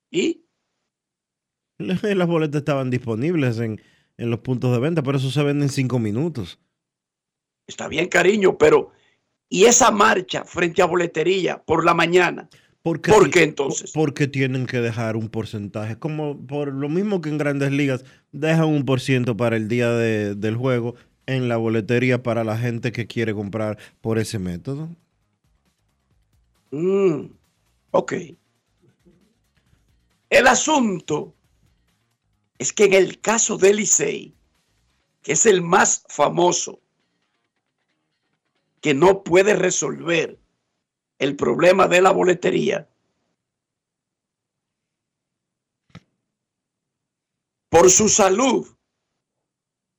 [0.10, 0.48] ¿Y?
[1.78, 3.80] Las boletas estaban disponibles en,
[4.18, 6.60] en los puntos de venta, pero eso se vende en 5 minutos.
[7.68, 8.92] Está bien, cariño, pero
[9.50, 12.50] ¿y esa marcha frente a boletería por la mañana?
[12.82, 13.92] Porque ¿Por qué entonces?
[13.94, 18.66] Porque tienen que dejar un porcentaje, como por lo mismo que en grandes ligas, dejan
[18.66, 20.96] un por ciento para el día de- del juego
[21.26, 24.90] en la boletería para la gente que quiere comprar por ese método.
[26.72, 27.26] Mm,
[27.92, 28.14] ok.
[30.30, 31.34] El asunto
[32.58, 34.34] es que en el caso del Licey,
[35.22, 36.80] que es el más famoso,
[38.88, 40.40] que no puede resolver
[41.20, 42.88] el problema de la boletería,
[47.68, 48.66] por su salud,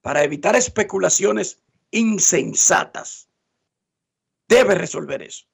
[0.01, 3.29] para evitar especulaciones insensatas,
[4.49, 5.45] debe resolver eso.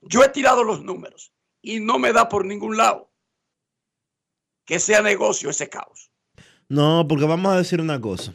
[0.00, 1.30] Yo he tirado los números
[1.60, 3.12] y no me da por ningún lado
[4.64, 6.10] que sea negocio ese caos.
[6.70, 8.32] No, porque vamos a decir una cosa.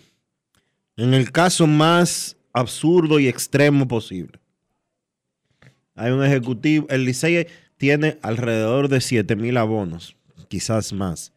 [0.96, 4.40] En el caso más absurdo y extremo posible,
[5.96, 7.48] hay un ejecutivo, el Licey
[7.78, 10.16] tiene alrededor de 7 mil abonos,
[10.48, 11.34] quizás más.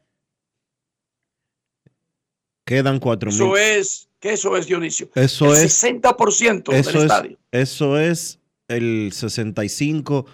[2.65, 3.41] Quedan 4 mil.
[3.41, 5.11] Eso es, ¿qué eso es, Dionisio?
[5.15, 7.39] Eso el es- 60% Eso del es, estadio.
[7.51, 8.39] eso es
[8.69, 10.29] el 65%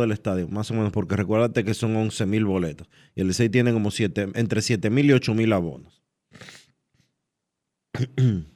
[0.00, 2.88] del estadio, más o menos, porque recuérdate que son 11 mil boletos.
[3.14, 6.02] Y el Licey tiene como siete, entre 7 mil y 8 mil abonos.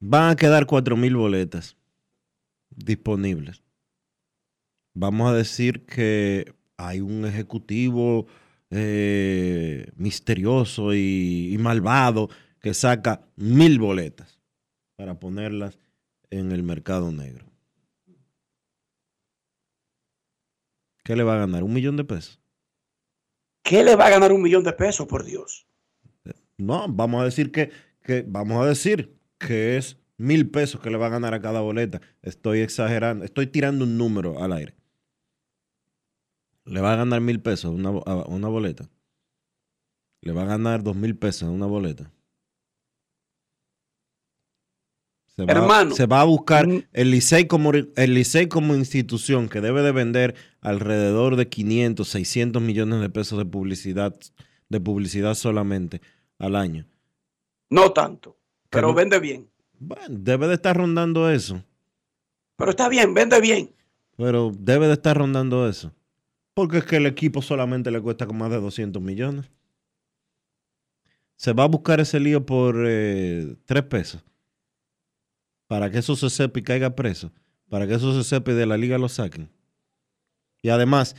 [0.00, 1.76] Van a quedar 4 mil boletas
[2.70, 3.62] disponibles.
[4.94, 8.26] Vamos a decir que hay un ejecutivo
[8.70, 12.28] eh, misterioso y, y malvado
[12.60, 14.40] que saca mil boletas
[14.96, 15.78] para ponerlas
[16.30, 17.46] en el mercado negro.
[21.04, 21.62] ¿Qué le va a ganar?
[21.62, 22.40] ¿Un millón de pesos?
[23.62, 25.66] ¿Qué le va a ganar un millón de pesos, por Dios?
[26.58, 27.70] No, vamos a decir que,
[28.02, 31.60] que vamos a decir que es mil pesos que le va a ganar a cada
[31.60, 32.00] boleta.
[32.22, 34.74] Estoy exagerando, estoy tirando un número al aire.
[36.64, 38.88] Le va a ganar mil pesos una, a una boleta.
[40.20, 42.10] Le va a ganar dos mil pesos a una boleta.
[45.36, 45.94] Se va, Hermano.
[45.94, 50.34] se va a buscar el Licey como el Licey como institución que debe de vender
[50.62, 54.16] alrededor de 500, 600 millones de pesos de publicidad
[54.68, 56.00] de publicidad solamente
[56.38, 56.86] al año.
[57.70, 58.38] No tanto,
[58.76, 59.48] pero vende bien.
[59.78, 61.62] Bueno, debe de estar rondando eso,
[62.56, 63.70] Pero está bien, vende bien.
[64.16, 65.92] pero debe de estar rondando eso.
[66.54, 69.50] Porque es que el equipo solamente le cuesta más de 200 millones.
[71.36, 74.24] Se va a buscar ese lío por eh, tres pesos.
[75.66, 77.30] Para que eso se sepa y caiga preso.
[77.68, 79.50] Para que eso se sepa y de la liga lo saquen.
[80.62, 81.14] Y además,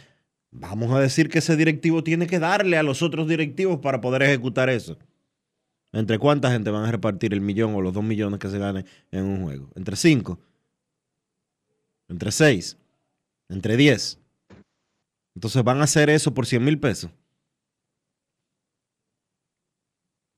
[0.49, 4.23] vamos a decir que ese directivo tiene que darle a los otros directivos para poder
[4.23, 4.97] ejecutar eso.
[5.93, 8.85] ¿Entre cuánta gente van a repartir el millón o los dos millones que se gane
[9.11, 9.69] en un juego?
[9.75, 10.39] ¿Entre cinco?
[12.09, 12.77] ¿Entre seis?
[13.49, 14.19] ¿Entre diez?
[15.35, 17.11] Entonces van a hacer eso por 100 mil pesos.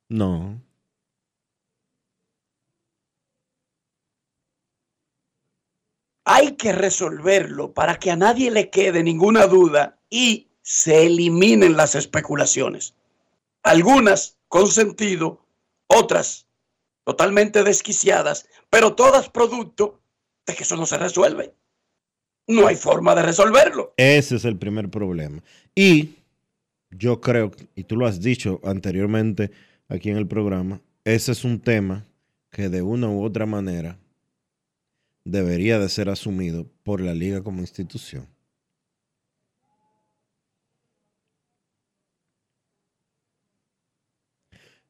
[0.10, 0.62] No.
[6.26, 11.96] Hay que resolverlo para que a nadie le quede ninguna duda y se eliminen las
[11.96, 12.96] especulaciones.
[13.64, 15.46] Algunas con sentido,
[15.88, 16.48] otras
[17.06, 20.02] totalmente desquiciadas, pero todas producto
[20.46, 21.56] de que eso no se resuelve.
[22.48, 23.94] No hay forma de resolverlo.
[23.96, 25.42] Ese es el primer problema.
[25.74, 26.16] Y
[26.92, 29.52] yo creo, y tú lo has dicho anteriormente
[29.88, 32.06] aquí en el programa, ese es un tema
[32.52, 34.00] que de una u otra manera
[35.24, 38.28] debería de ser asumido por la liga como institución.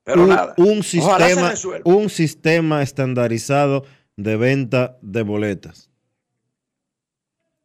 [0.10, 1.53] Pero un, nada, un sistema,
[1.84, 3.86] un sistema estandarizado
[4.18, 5.90] de venta de boletas.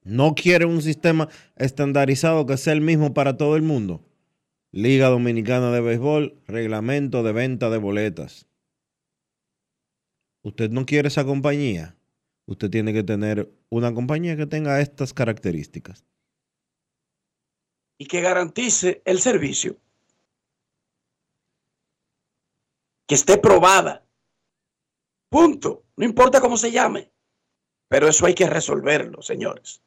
[0.02, 4.04] No quiere un sistema estandarizado que sea el mismo para todo el mundo.
[4.72, 8.46] Liga Dominicana de Béisbol, reglamento de venta de boletas.
[10.42, 11.96] Usted no quiere esa compañía.
[12.46, 16.04] Usted tiene que tener una compañía que tenga estas características.
[17.98, 19.76] y que garantice el servicio.
[23.06, 24.04] Que esté probada.
[25.28, 25.84] Punto.
[25.96, 27.10] No importa cómo se llame.
[27.88, 29.82] Pero eso hay que resolverlo, señores.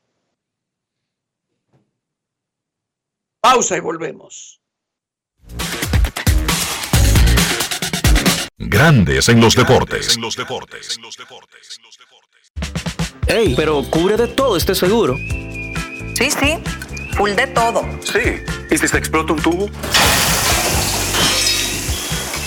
[3.42, 4.62] Pausa y volvemos.
[8.58, 10.18] Grandes en los deportes.
[13.28, 15.16] Ey, pero cubre de todo este seguro.
[16.16, 16.58] Sí, sí,
[17.16, 17.84] full de todo.
[18.02, 18.42] Sí.
[18.72, 19.70] ¿Y si se explota un tubo?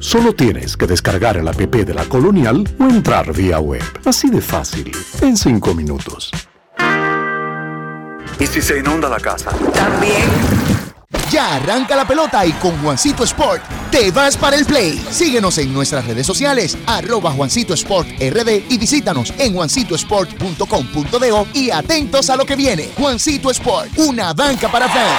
[0.00, 3.82] Solo tienes que descargar el app de la Colonial o entrar vía web.
[4.06, 4.90] Así de fácil,
[5.20, 6.30] en 5 minutos.
[8.38, 9.50] ¿Y si se inunda la casa?
[9.74, 10.24] También.
[11.30, 14.96] Ya arranca la pelota y con Juancito Sport te vas para el play.
[15.10, 22.30] Síguenos en nuestras redes sociales, arroba Juancito Sport RD y visítanos en juancitosport.com.de y atentos
[22.30, 22.88] a lo que viene.
[22.96, 25.18] Juancito Sport, una banca para fans.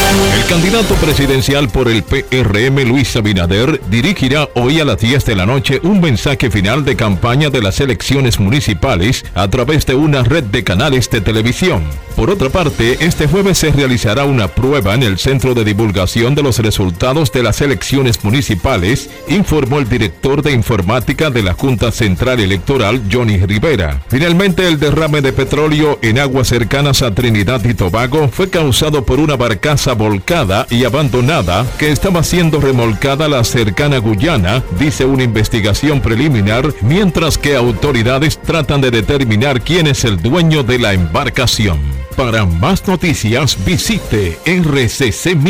[0.09, 5.45] El candidato presidencial por el PRM, Luis Abinader, dirigirá hoy a las 10 de la
[5.45, 10.45] noche un mensaje final de campaña de las elecciones municipales a través de una red
[10.45, 11.83] de canales de televisión.
[12.17, 16.41] Por otra parte, este jueves se realizará una prueba en el Centro de Divulgación de
[16.41, 22.39] los Resultados de las Elecciones Municipales, informó el director de informática de la Junta Central
[22.39, 24.01] Electoral, Johnny Rivera.
[24.07, 29.19] Finalmente, el derrame de petróleo en aguas cercanas a Trinidad y Tobago fue causado por
[29.19, 35.21] una barcaza volcada y abandonada que estaba siendo remolcada a la cercana Guyana, dice una
[35.21, 42.06] investigación preliminar, mientras que autoridades tratan de determinar quién es el dueño de la embarcación.
[42.17, 45.45] Para más noticias visite rccmedia.com.do.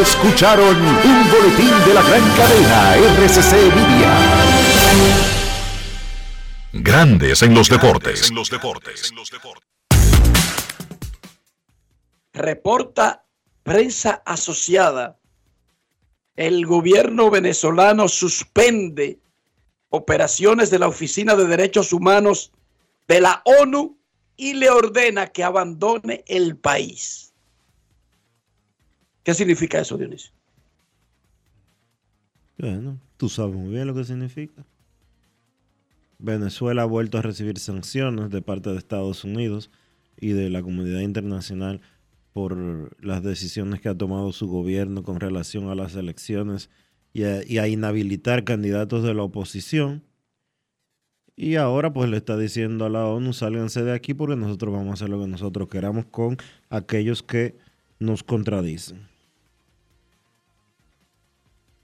[0.00, 4.16] Escucharon un boletín de la gran cadena RCC Media.
[6.72, 8.30] Grandes en los deportes.
[12.32, 13.26] Reporta
[13.64, 15.18] prensa asociada.
[16.36, 19.18] El gobierno venezolano suspende
[19.92, 22.50] operaciones de la Oficina de Derechos Humanos
[23.06, 23.96] de la ONU
[24.36, 27.32] y le ordena que abandone el país.
[29.22, 30.32] ¿Qué significa eso, Dionisio?
[32.58, 34.64] Bueno, tú sabes muy bien lo que significa.
[36.18, 39.70] Venezuela ha vuelto a recibir sanciones de parte de Estados Unidos
[40.18, 41.82] y de la comunidad internacional
[42.32, 46.70] por las decisiones que ha tomado su gobierno con relación a las elecciones
[47.12, 50.02] y a, inhabilitar candidatos de la oposición.
[51.36, 54.90] Y ahora pues le está diciendo a la ONU, sálganse de aquí porque nosotros vamos
[54.90, 56.36] a hacer lo que nosotros queramos con
[56.68, 57.56] aquellos que
[57.98, 59.08] nos contradicen.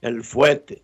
[0.00, 0.82] El fuerte.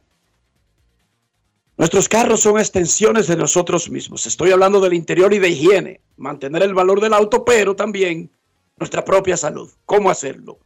[1.77, 4.27] Nuestros carros son extensiones de nosotros mismos.
[4.27, 6.01] Estoy hablando del interior y de higiene.
[6.17, 8.31] Mantener el valor del auto, pero también
[8.77, 9.71] nuestra propia salud.
[9.85, 10.59] ¿Cómo hacerlo?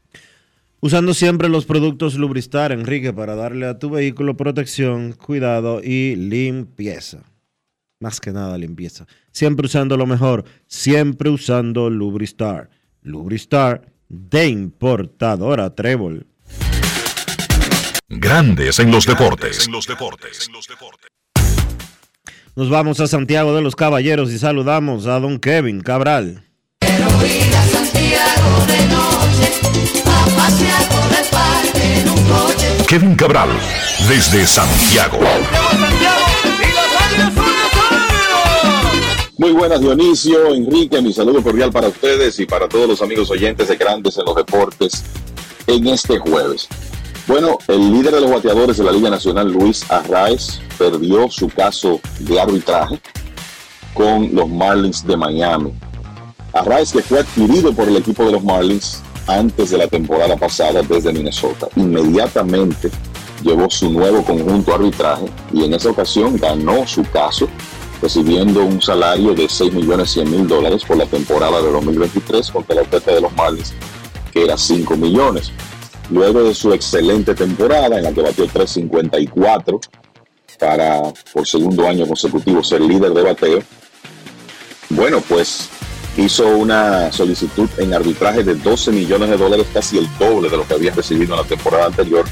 [0.81, 7.25] Usando siempre los productos Lubristar, Enrique, para darle a tu vehículo protección, cuidado y limpieza.
[8.01, 9.07] Más que nada limpieza.
[9.33, 12.71] Siempre usando lo mejor, siempre usando Lubristar.
[13.03, 16.29] Lubristar de importadora Trébol.
[18.09, 19.69] Grandes en los deportes.
[22.55, 26.45] Nos vamos a Santiago de los Caballeros y saludamos a don Kevin Cabral.
[32.87, 33.51] Kevin Cabral,
[34.09, 35.19] desde Santiago.
[39.37, 43.69] Muy buenas, Dionisio, Enrique, mi saludo cordial para ustedes y para todos los amigos oyentes
[43.69, 45.05] de Grandes en los Deportes
[45.67, 46.67] en este jueves.
[47.27, 52.01] Bueno, el líder de los bateadores de la Liga Nacional, Luis Arraez, perdió su caso
[52.21, 52.99] de arbitraje
[53.93, 55.75] con los Marlins de Miami.
[56.55, 60.83] Arraez, que fue adquirido por el equipo de los Marlins antes de la temporada pasada
[60.83, 62.91] desde Minnesota, inmediatamente
[63.43, 67.49] llevó su nuevo conjunto arbitraje y en esa ocasión ganó su caso
[68.01, 72.77] recibiendo un salario de 6 millones 100 mil dólares por la temporada de 2023 contra
[72.77, 73.75] la oferta de los Marlins
[74.33, 75.53] que era 5 millones.
[76.11, 79.81] Luego de su excelente temporada en la que batió 354
[80.59, 81.03] para
[81.33, 83.63] por segundo año consecutivo ser líder de bateo,
[84.91, 85.69] bueno, pues
[86.19, 90.67] hizo una solicitud en arbitraje de 12 millones de dólares, casi el doble de lo
[90.67, 92.25] que había recibido en la temporada anterior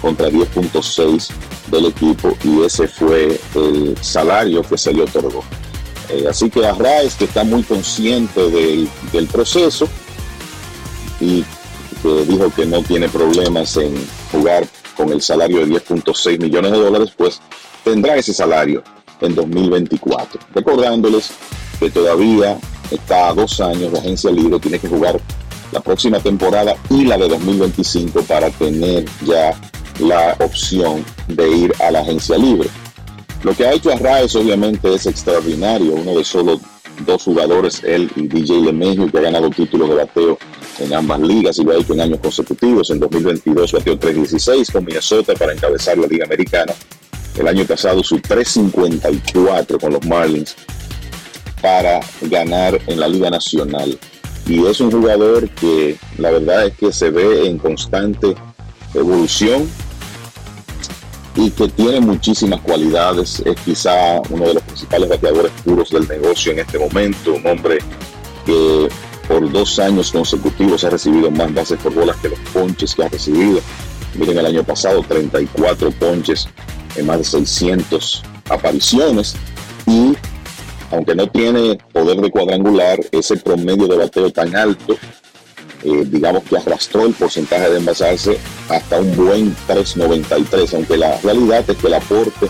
[0.00, 1.28] contra 10.6
[1.70, 5.44] del equipo y ese fue el salario que se le otorgó.
[6.08, 9.88] Eh, así que Arraez, que está muy consciente del, del proceso
[11.20, 11.44] y
[12.02, 13.94] que dijo que no tiene problemas en
[14.32, 14.66] jugar
[14.96, 17.40] con el salario de 10.6 millones de dólares, pues
[17.82, 18.82] tendrá ese salario
[19.20, 20.40] en 2024.
[20.54, 21.30] Recordándoles
[21.78, 22.58] que todavía
[22.90, 25.20] está a dos años de agencia libre, tiene que jugar
[25.72, 29.58] la próxima temporada y la de 2025 para tener ya
[29.98, 32.68] la opción de ir a la agencia libre.
[33.42, 36.60] Lo que ha hecho Arraez obviamente es extraordinario, uno de solo
[37.04, 40.38] dos jugadores, él y DJ LeMahieu, que ha ganado títulos de bateo
[40.78, 42.90] en ambas ligas y lo ha hecho en años consecutivos.
[42.90, 46.72] En 2022 batió 3.16 con Minnesota para encabezar la Liga Americana.
[47.36, 50.56] El año pasado su 3.54 con los Marlins
[51.64, 53.98] para ganar en la Liga Nacional.
[54.46, 58.34] Y es un jugador que la verdad es que se ve en constante
[58.92, 59.66] evolución
[61.34, 63.42] y que tiene muchísimas cualidades.
[63.46, 67.32] Es quizá uno de los principales bateadores puros del negocio en este momento.
[67.32, 67.78] Un hombre
[68.44, 68.88] que
[69.26, 73.08] por dos años consecutivos ha recibido más bases por bolas que los ponches que ha
[73.08, 73.60] recibido.
[74.16, 76.46] Miren el año pasado 34 ponches
[76.94, 79.34] en más de 600 apariciones
[79.86, 80.14] y
[80.90, 84.96] aunque no tiene poder de cuadrangular, ese promedio de bateo tan alto,
[85.84, 88.38] eh, digamos que arrastró el porcentaje de envasarse
[88.68, 92.48] hasta un buen 3.93, aunque la realidad es que el aporte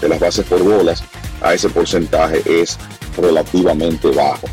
[0.00, 1.02] de las bases por bolas
[1.40, 2.78] a ese porcentaje es
[3.16, 4.46] relativamente bajo.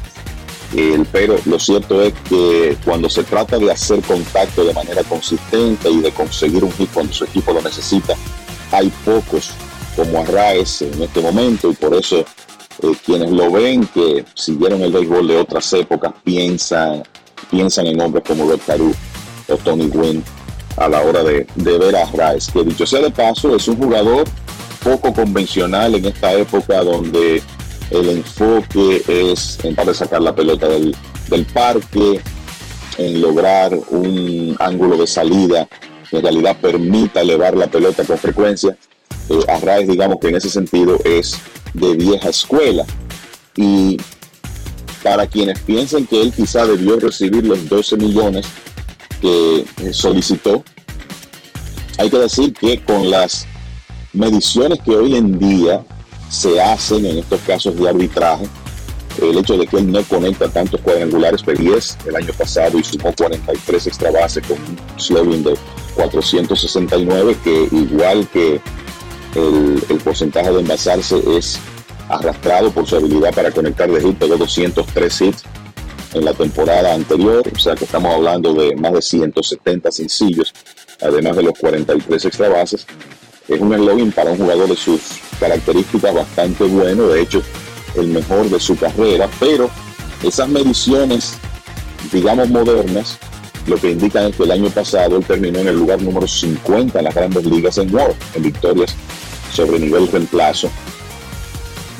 [1.11, 5.99] Pero lo cierto es que cuando se trata de hacer contacto de manera consistente y
[6.01, 8.15] de conseguir un hit cuando su equipo lo necesita,
[8.71, 9.51] hay pocos
[9.95, 12.23] como Arraez en este momento y por eso
[12.81, 17.03] eh, quienes lo ven que siguieron el béisbol de otras épocas piensan,
[17.49, 18.93] piensan en hombres como Red Caru
[19.47, 20.23] o Tony Gwynn
[20.77, 24.25] a la hora de, ver a Arraez, que dicho sea de paso es un jugador
[24.83, 27.41] poco convencional en esta época donde
[27.91, 30.95] el enfoque es en de sacar la pelota del,
[31.29, 32.21] del parque,
[32.97, 35.67] en lograr un ángulo de salida
[36.09, 38.75] que en realidad permita elevar la pelota con frecuencia.
[39.29, 41.37] Eh, Arraez, digamos que en ese sentido es
[41.73, 42.85] de vieja escuela.
[43.55, 43.97] Y
[45.03, 48.45] para quienes piensan que él quizá debió recibir los 12 millones
[49.21, 50.63] que solicitó,
[51.97, 53.45] hay que decir que con las
[54.13, 55.83] mediciones que hoy en día
[56.29, 58.47] se hacen en estos casos de arbitraje,
[59.21, 62.83] el hecho de que él no conecta tantos cuadrangulares, pero 10 el año pasado y
[62.83, 65.57] sumó 43 extra bases con un slugging de
[65.95, 68.61] 469, que igual que
[69.35, 71.59] el, porcentaje de envasarse es
[72.07, 75.43] arrastrado por su habilidad para conectar de hit, pegó 203 hits
[76.13, 80.53] en la temporada anterior, o sea que estamos hablando de más de 170 sencillos,
[81.01, 82.87] además de los 43 extra bases.
[83.47, 85.01] Es un eslogan para un jugador de sus
[85.39, 87.41] características bastante bueno, de hecho
[87.95, 89.69] el mejor de su carrera, pero
[90.23, 91.33] esas mediciones,
[92.11, 93.17] digamos modernas,
[93.67, 96.97] lo que indican es que el año pasado él terminó en el lugar número 50
[96.97, 98.95] en las grandes ligas en WAR, en victorias
[99.51, 100.69] sobre nivel reemplazo,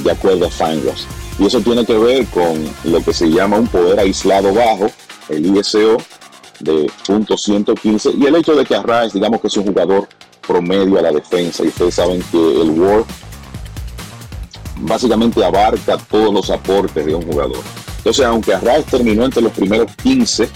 [0.04, 1.08] de acuerdo a Fangraphs.
[1.40, 4.92] Y eso tiene que ver con lo que se llama un poder aislado bajo,
[5.30, 5.98] el ISO
[6.60, 10.08] de punto .115, y el hecho de que Arraez, digamos que es un jugador
[10.46, 13.06] promedio a la defensa, y ustedes saben que el WAR
[14.82, 17.62] básicamente abarca todos los aportes de un jugador.
[17.98, 20.50] Entonces, aunque Arraez terminó entre los primeros 15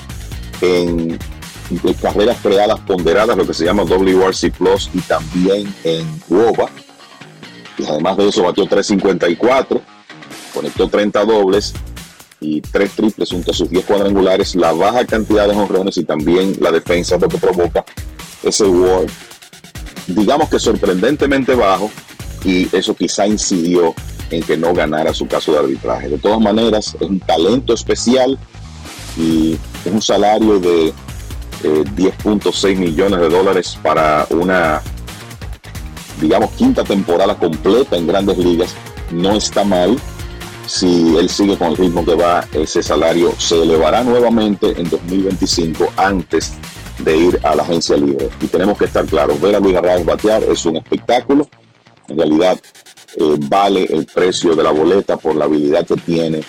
[0.61, 1.19] en
[1.69, 6.69] de carreras creadas ponderadas, lo que se llama WRC Plus, y también en WOBA,
[7.77, 9.81] y además de eso batió 354,
[10.53, 11.73] conectó 30 dobles
[12.39, 16.57] y 3 triples junto a sus 10 cuadrangulares, la baja cantidad de honrones y también
[16.59, 17.85] la defensa lo que provoca
[18.43, 19.05] ese WAR,
[20.07, 21.89] digamos que sorprendentemente bajo,
[22.43, 23.95] y eso quizá incidió
[24.29, 26.09] en que no ganara su caso de arbitraje.
[26.09, 28.37] De todas maneras, es un talento especial
[29.17, 30.93] y es un salario de
[31.63, 34.81] eh, 10.6 millones de dólares para una,
[36.19, 38.75] digamos, quinta temporada completa en grandes ligas.
[39.11, 39.97] No está mal.
[40.65, 45.91] Si él sigue con el ritmo que va, ese salario se elevará nuevamente en 2025
[45.97, 46.53] antes
[46.99, 48.29] de ir a la agencia libre.
[48.39, 51.49] Y tenemos que estar claros, ver a Luis Arraez batear es un espectáculo.
[52.07, 52.59] En realidad
[53.15, 56.41] eh, vale el precio de la boleta por la habilidad que tiene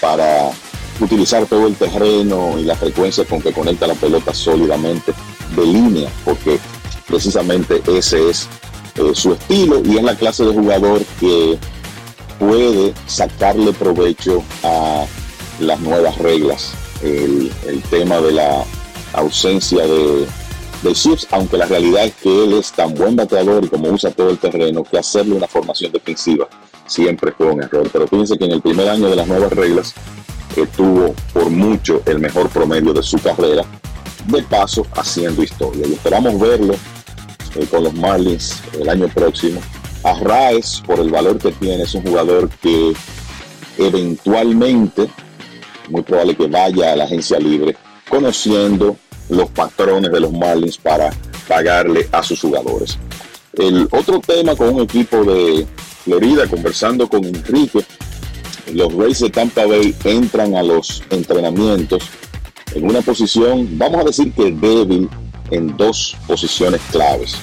[0.00, 0.50] para
[1.04, 5.12] utilizar todo el terreno y la frecuencia con que conecta la pelota sólidamente
[5.56, 6.58] de línea, porque
[7.06, 8.48] precisamente ese es
[8.96, 11.58] eh, su estilo y es la clase de jugador que
[12.38, 15.04] puede sacarle provecho a
[15.60, 16.72] las nuevas reglas.
[17.02, 18.64] El, el tema de la
[19.14, 20.26] ausencia de,
[20.82, 24.10] de chips, aunque la realidad es que él es tan buen bateador y como usa
[24.10, 26.48] todo el terreno, que hacerle una formación defensiva
[26.86, 27.88] siempre fue un error.
[27.92, 29.94] Pero fíjense que en el primer año de las nuevas reglas
[30.56, 33.64] eh, tuvo por mucho el mejor promedio de su carrera,
[34.26, 35.86] de paso haciendo historia.
[35.86, 36.74] Y esperamos verlo
[37.54, 39.60] eh, con los Marlins el año próximo.
[40.04, 42.92] Arraez, por el valor que tiene, es un jugador que
[43.78, 45.08] eventualmente,
[45.88, 47.76] muy probable que vaya a la agencia libre,
[48.08, 48.96] conociendo
[49.28, 51.10] los patrones de los Marlins para
[51.48, 52.98] pagarle a sus jugadores.
[53.54, 55.66] El otro tema con un equipo de
[56.04, 57.84] Florida, conversando con Enrique,
[58.72, 62.04] los Rays de Tampa Bay entran a los entrenamientos
[62.74, 65.08] en una posición, vamos a decir que débil
[65.50, 67.36] en dos posiciones claves.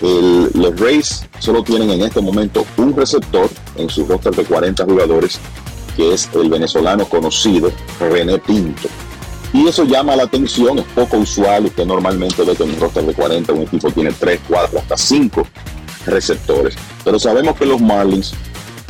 [0.00, 5.40] Los Rays solo tienen en este momento un receptor en su roster de 40 jugadores,
[5.96, 8.88] que es el venezolano conocido René Pinto.
[9.52, 11.64] Y eso llama la atención, es poco usual.
[11.64, 14.96] Usted normalmente ve que en un roster de 40 un equipo tiene 3, 4, hasta
[14.96, 15.42] 5
[16.06, 16.76] receptores.
[17.02, 18.34] Pero sabemos que los Marlins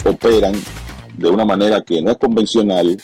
[0.05, 0.53] operan
[1.19, 2.97] de una manera que no es convencional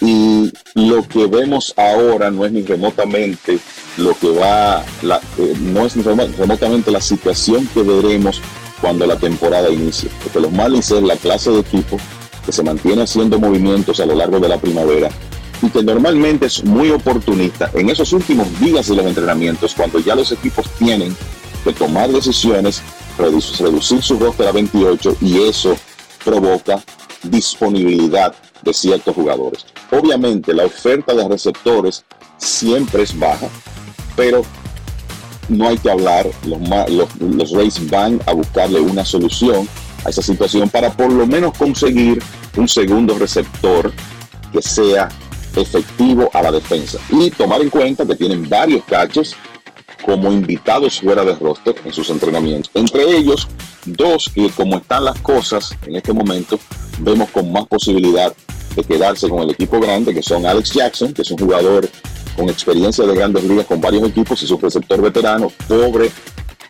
[0.00, 3.58] y lo que vemos ahora no es ni remotamente
[3.98, 8.40] lo que va, la- eh, no es ni remo- remotamente la situación que veremos
[8.80, 10.10] cuando la temporada inicie.
[10.22, 11.98] Porque los Marlins es la clase de equipo
[12.44, 15.08] que se mantiene haciendo movimientos a lo largo de la primavera
[15.62, 20.16] y que normalmente es muy oportunista en esos últimos días de los entrenamientos, cuando ya
[20.16, 21.14] los equipos tienen
[21.62, 22.82] que tomar decisiones,
[23.16, 25.76] redu- reducir su roster a 28 y eso
[26.24, 26.82] provoca
[27.22, 29.66] disponibilidad de ciertos jugadores.
[29.90, 32.04] Obviamente la oferta de receptores
[32.38, 33.48] siempre es baja,
[34.16, 34.42] pero
[35.48, 39.68] no hay que hablar, los, los, Rays van a buscarle una solución
[40.04, 42.22] a esa situación para por lo menos conseguir
[42.56, 43.92] un segundo receptor
[44.52, 45.08] que sea
[45.56, 49.34] efectivo a la defensa y tomar en cuenta que tienen varios catches
[50.04, 52.70] como invitados fuera de roster en sus entrenamientos.
[52.74, 53.46] Entre ellos,
[53.84, 56.58] dos que como están las cosas en este momento,
[57.02, 58.32] vemos con más posibilidad
[58.74, 61.88] de quedarse con el equipo grande, que son Alex Jackson, que es un jugador
[62.36, 66.10] con experiencia de grandes ligas con varios equipos y su receptor veterano, pobre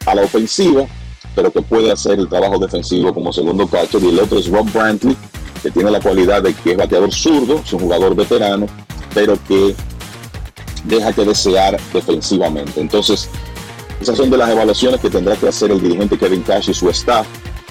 [0.06, 0.86] a la ofensiva,
[1.34, 4.02] pero que puede hacer el trabajo defensivo como segundo catcher.
[4.02, 5.16] Y el otro es Rob Brantley,
[5.62, 8.66] que tiene la cualidad de que es bateador zurdo, es un jugador veterano,
[9.14, 9.74] pero que
[10.84, 12.80] deja que desear defensivamente.
[12.80, 13.28] Entonces,
[14.00, 16.90] esas son de las evaluaciones que tendrá que hacer el dirigente Kevin Cash y su
[16.90, 17.26] staff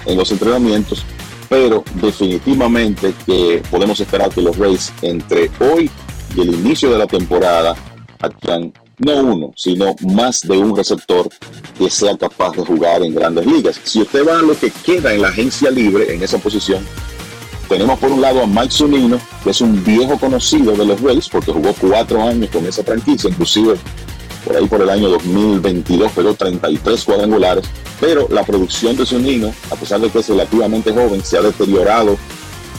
[0.06, 1.04] en los entrenamientos,
[1.52, 5.90] pero definitivamente que podemos esperar que los Rays entre hoy
[6.34, 7.76] y el inicio de la temporada
[8.22, 11.28] adquieran no uno, sino más de un receptor
[11.76, 13.78] que sea capaz de jugar en grandes ligas.
[13.84, 16.82] Si usted va a lo que queda en la agencia libre en esa posición,
[17.68, 21.28] tenemos por un lado a Mike Zunino, que es un viejo conocido de los Rays,
[21.28, 23.74] porque jugó cuatro años con esa franquicia, inclusive
[24.44, 27.64] por ahí por el año 2022 pegó 33 cuadrangulares,
[28.00, 32.16] pero la producción de Zunino, a pesar de que es relativamente joven, se ha deteriorado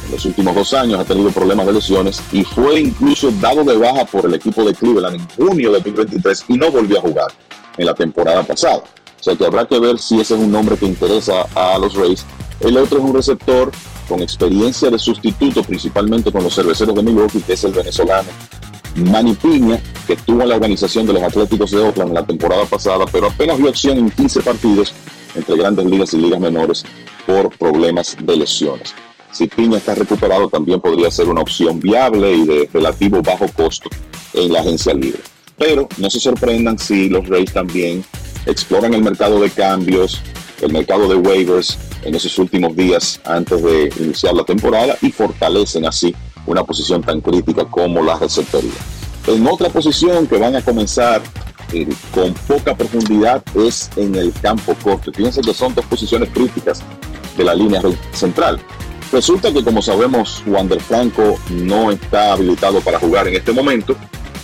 [0.05, 3.77] en los últimos dos años, ha tenido problemas de lesiones y fue incluso dado de
[3.77, 7.31] baja por el equipo de Cleveland en junio de 2023 y no volvió a jugar
[7.77, 8.83] en la temporada pasada.
[9.19, 11.95] O sea que habrá que ver si ese es un nombre que interesa a los
[11.95, 12.25] Rays.
[12.59, 13.71] El otro es un receptor
[14.09, 18.27] con experiencia de sustituto, principalmente con los cerveceros de Milwaukee, que es el venezolano
[18.95, 22.65] Manny Piña, que estuvo en la organización de los Atléticos de Oakland en la temporada
[22.65, 24.93] pasada, pero apenas vio acción en 15 partidos
[25.35, 26.83] entre grandes ligas y ligas menores
[27.25, 28.93] por problemas de lesiones.
[29.31, 33.89] Si Piña está recuperado, también podría ser una opción viable y de relativo bajo costo
[34.33, 35.19] en la agencia libre.
[35.57, 38.03] Pero no se sorprendan si los Rays también
[38.45, 40.21] exploran el mercado de cambios,
[40.61, 45.85] el mercado de waivers en esos últimos días antes de iniciar la temporada y fortalecen
[45.85, 46.13] así
[46.45, 48.71] una posición tan crítica como la receptoría.
[49.27, 51.21] En otra posición que van a comenzar
[51.71, 55.11] eh, con poca profundidad es en el campo corto.
[55.13, 56.81] Fíjense que son dos posiciones críticas
[57.37, 58.59] de la línea central.
[59.11, 63.95] Resulta que como sabemos, Wander Franco no está habilitado para jugar en este momento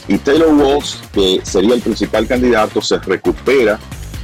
[0.08, 3.80] y Taylor Walls, que sería el principal candidato, se recupera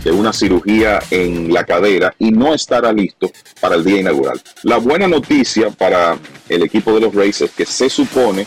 [0.06, 4.40] de una cirugía en la cadera y no estará listo para el día inaugural.
[4.62, 6.18] La buena noticia para
[6.48, 8.46] el equipo de los Rays es que se supone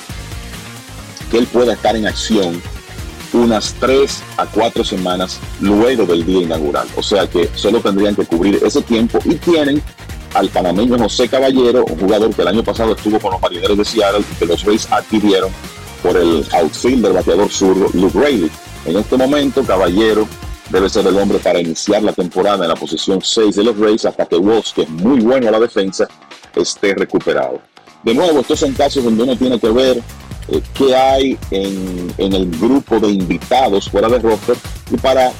[1.30, 2.62] que él pueda estar en acción
[3.32, 6.86] unas 3 a 4 semanas luego del día inaugural.
[6.96, 9.82] O sea que solo tendrían que cubrir ese tiempo y tienen
[10.34, 13.84] al panameño José Caballero, un jugador que el año pasado estuvo con los marineros de
[13.84, 15.50] Seattle y que los Rays adquirieron
[16.04, 18.52] por el outfielder bateador zurdo Luke Rayleigh.
[18.86, 20.28] En este momento, Caballero
[20.70, 24.04] debe ser el hombre para iniciar la temporada en la posición 6 de los Rays
[24.04, 26.08] hasta que Walsh, que es muy bueno a la defensa,
[26.54, 27.60] esté recuperado.
[28.02, 30.02] De nuevo, estos son casos donde uno tiene que ver
[30.48, 34.56] eh, qué hay en, el grupo de invitados fuera de roster
[34.90, 35.32] y para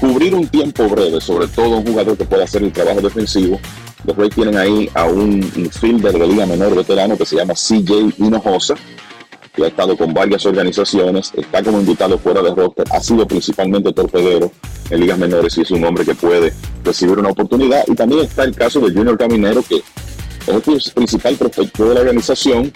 [0.00, 3.60] cubrir un tiempo breve, sobre todo un jugador que pueda hacer el trabajo defensivo.
[4.04, 8.14] Los Rays tienen ahí a un infielder de liga menor veterano que se llama CJ
[8.18, 8.74] Hinojosa,
[9.54, 13.92] que ha estado con varias organizaciones, está como invitado fuera de roster, ha sido principalmente
[13.92, 14.50] torpedero
[14.90, 16.52] en ligas menores y es un hombre que puede
[16.84, 17.84] recibir una oportunidad.
[17.86, 22.00] Y también está el caso de Junior Caminero, que es el principal prospecto de la
[22.00, 22.72] organización.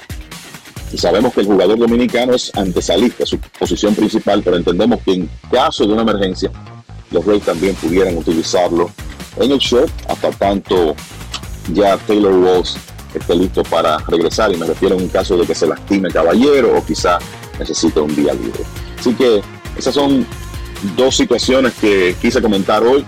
[0.92, 5.30] Y sabemos que el jugador dominicano es antesalista, su posición principal, pero entendemos que en
[5.50, 6.50] caso de una emergencia,
[7.10, 8.90] los Rays también pudieran utilizarlo
[9.38, 10.94] en el short, hasta tanto
[11.72, 12.76] ya Taylor Walls
[13.18, 16.76] esté listo para regresar y me refiero en un caso de que se lastime caballero
[16.76, 17.18] o quizá
[17.59, 18.64] necesite un día libre.
[18.98, 19.43] Así que
[19.76, 20.26] esas son
[20.97, 23.05] dos situaciones que quise comentar hoy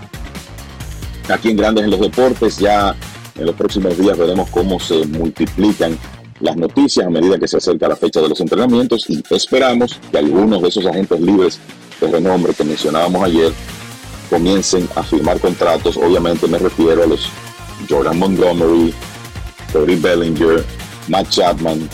[1.29, 2.57] aquí en Grandes en los Deportes.
[2.57, 2.95] Ya
[3.37, 5.97] en los próximos días veremos cómo se multiplican
[6.39, 10.17] las noticias a medida que se acerca la fecha de los entrenamientos y esperamos que
[10.17, 11.59] algunos de esos agentes libres
[11.99, 13.53] de renombre que mencionábamos ayer
[14.29, 15.97] comiencen a firmar contratos.
[15.97, 17.29] Obviamente me refiero a los
[17.89, 18.93] Jordan Montgomery,
[19.71, 20.63] Cody Bellinger,
[21.07, 21.89] Matt Chapman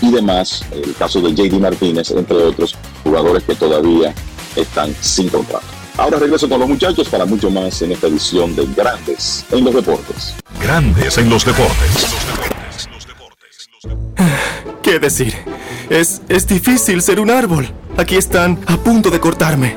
[0.00, 2.74] y demás, el caso de JD Martínez, entre otros
[3.04, 4.14] jugadores que todavía
[4.56, 5.66] están sin contrato.
[5.96, 9.74] Ahora regreso con los muchachos para mucho más en esta edición de Grandes en los
[9.74, 10.34] Deportes.
[10.60, 12.06] Grandes en los deportes.
[14.82, 15.34] ¿Qué decir?
[15.90, 17.68] Es, es difícil ser un árbol.
[17.96, 19.76] Aquí están a punto de cortarme.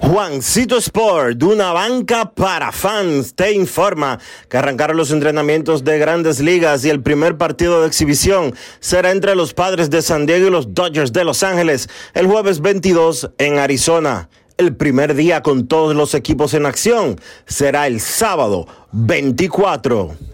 [0.06, 4.20] Juancito Sport, una banca para fans, te informa
[4.50, 9.34] que arrancaron los entrenamientos de grandes ligas y el primer partido de exhibición será entre
[9.34, 13.58] los padres de San Diego y los Dodgers de Los Ángeles el jueves 22 en
[13.58, 14.28] Arizona.
[14.58, 20.33] El primer día con todos los equipos en acción será el sábado 24.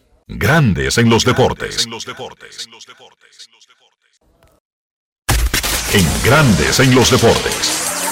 [0.33, 1.85] Grandes en los deportes.
[5.93, 7.53] En Grandes en los deportes.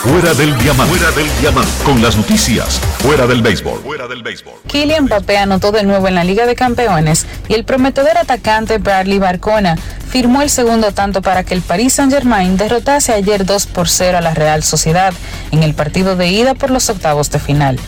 [0.03, 0.97] Fuera del diamante.
[0.97, 1.71] Fuera del diamante.
[1.85, 2.77] Con las noticias.
[2.99, 3.79] Fuera del béisbol.
[3.79, 4.53] Fuera del béisbol.
[4.67, 9.19] Kylian Mbappé anotó de nuevo en la Liga de Campeones y el prometedor atacante Bradley
[9.19, 9.77] Barcona
[10.09, 14.21] firmó el segundo tanto para que el Paris Saint-Germain derrotase ayer 2 por 0 a
[14.21, 15.13] la Real Sociedad
[15.51, 17.79] en el partido de ida por los octavos de final.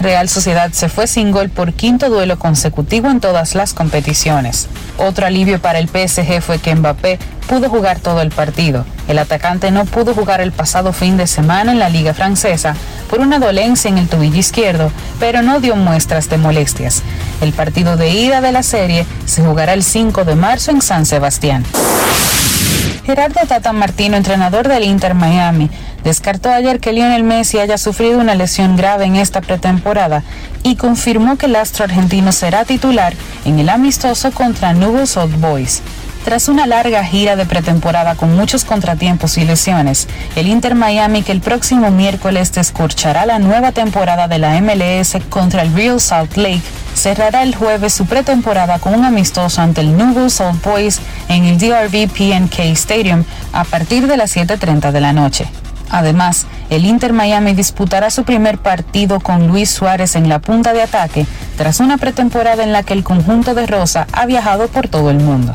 [0.00, 4.68] Real Sociedad se fue sin gol por quinto duelo consecutivo en todas las competiciones.
[4.98, 8.84] Otro alivio para el PSG fue que Mbappé pudo jugar todo el partido.
[9.06, 12.74] El atacante no pudo jugar el pasado fin de semana en la Liga Francesa
[13.08, 14.90] por una dolencia en el tobillo izquierdo,
[15.20, 17.02] pero no dio muestras de molestias.
[17.40, 21.06] El partido de ida de la serie se jugará el 5 de marzo en San
[21.06, 21.64] Sebastián.
[23.04, 25.70] Gerardo Tata Martino, entrenador del Inter Miami,
[26.04, 30.22] descartó ayer que Lionel Messi haya sufrido una lesión grave en esta pretemporada
[30.62, 33.14] y confirmó que el astro argentino será titular
[33.44, 35.82] en el amistoso contra Newell's Old Boys.
[36.24, 41.32] Tras una larga gira de pretemporada con muchos contratiempos y lesiones, el Inter Miami que
[41.32, 46.62] el próximo miércoles descorchará la nueva temporada de la MLS contra el Real Salt Lake
[46.94, 51.58] cerrará el jueves su pretemporada con un amistoso ante el Newell's Old Boys en el
[51.58, 55.46] DRV PNK Stadium a partir de las 7.30 de la noche.
[55.94, 60.82] Además, el Inter Miami disputará su primer partido con Luis Suárez en la punta de
[60.82, 61.24] ataque
[61.56, 65.20] tras una pretemporada en la que el conjunto de Rosa ha viajado por todo el
[65.20, 65.54] mundo.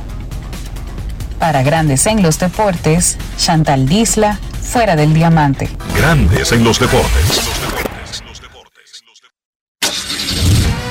[1.39, 5.69] Para Grandes en los Deportes, Chantal Disla, fuera del diamante.
[5.93, 7.88] Grandes en los deportes.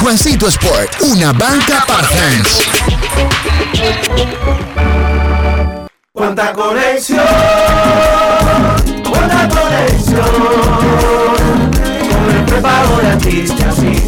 [0.00, 2.62] Juancito Sport, una banca para fans.
[6.12, 7.24] Cuánta conexión,
[9.08, 10.24] cuánta conexión.
[12.10, 14.01] Con el prepago de artistas y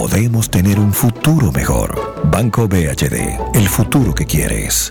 [0.00, 2.14] podemos tener un futuro mejor.
[2.32, 4.90] Banco BHD, el futuro que quieres.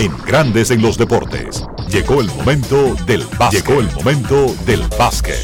[0.00, 1.62] En Grandes en los Deportes.
[1.90, 3.66] Llegó el momento del básquet.
[3.66, 5.36] Llegó el momento del básquet.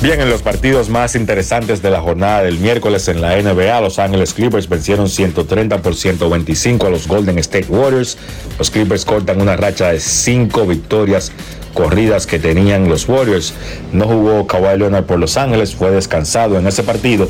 [0.00, 3.98] Bien, en los partidos más interesantes de la jornada del miércoles en la NBA, Los
[3.98, 8.16] Ángeles Clippers vencieron 130 por 125 a los Golden State Warriors.
[8.60, 11.32] Los Clippers cortan una racha de cinco victorias
[11.76, 13.54] corridas que tenían los Warriors.
[13.92, 17.28] No jugó Kawhi Leonard por Los Ángeles, fue descansado en ese partido,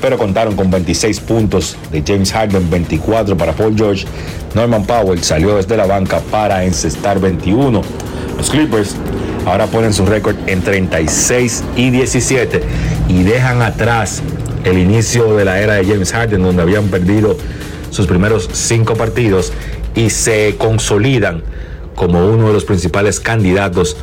[0.00, 4.06] pero contaron con 26 puntos de James Harden, 24 para Paul George.
[4.54, 7.82] Norman Powell salió desde la banca para encestar 21.
[8.38, 8.94] Los Clippers
[9.44, 12.62] ahora ponen su récord en 36 y 17
[13.08, 14.22] y dejan atrás
[14.64, 17.36] el inicio de la era de James Harden, donde habían perdido
[17.90, 19.52] sus primeros cinco partidos
[19.96, 21.42] y se consolidan
[21.98, 23.96] como uno de los principales candidatos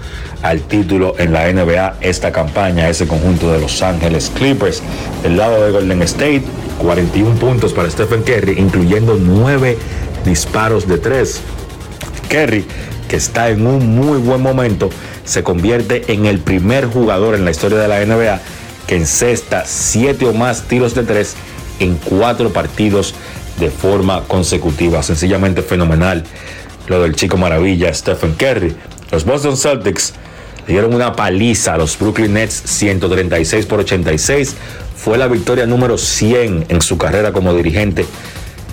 [0.43, 4.83] al título en la NBA esta campaña, ese conjunto de Los Ángeles Clippers.
[5.23, 6.43] Del lado de Golden State,
[6.79, 9.77] 41 puntos para Stephen Curry, incluyendo 9
[10.25, 11.39] disparos de 3.
[12.29, 12.65] Curry,
[13.07, 14.89] que está en un muy buen momento,
[15.23, 18.41] se convierte en el primer jugador en la historia de la NBA
[18.87, 21.35] que encesta 7 o más tiros de 3
[21.79, 23.15] en 4 partidos
[23.57, 25.01] de forma consecutiva.
[25.01, 26.25] Sencillamente fenomenal
[26.87, 28.75] lo del chico maravilla Stephen Curry.
[29.11, 30.13] Los Boston Celtics
[30.67, 34.55] le dieron una paliza a los Brooklyn Nets 136 por 86.
[34.95, 38.05] Fue la victoria número 100 en su carrera como dirigente.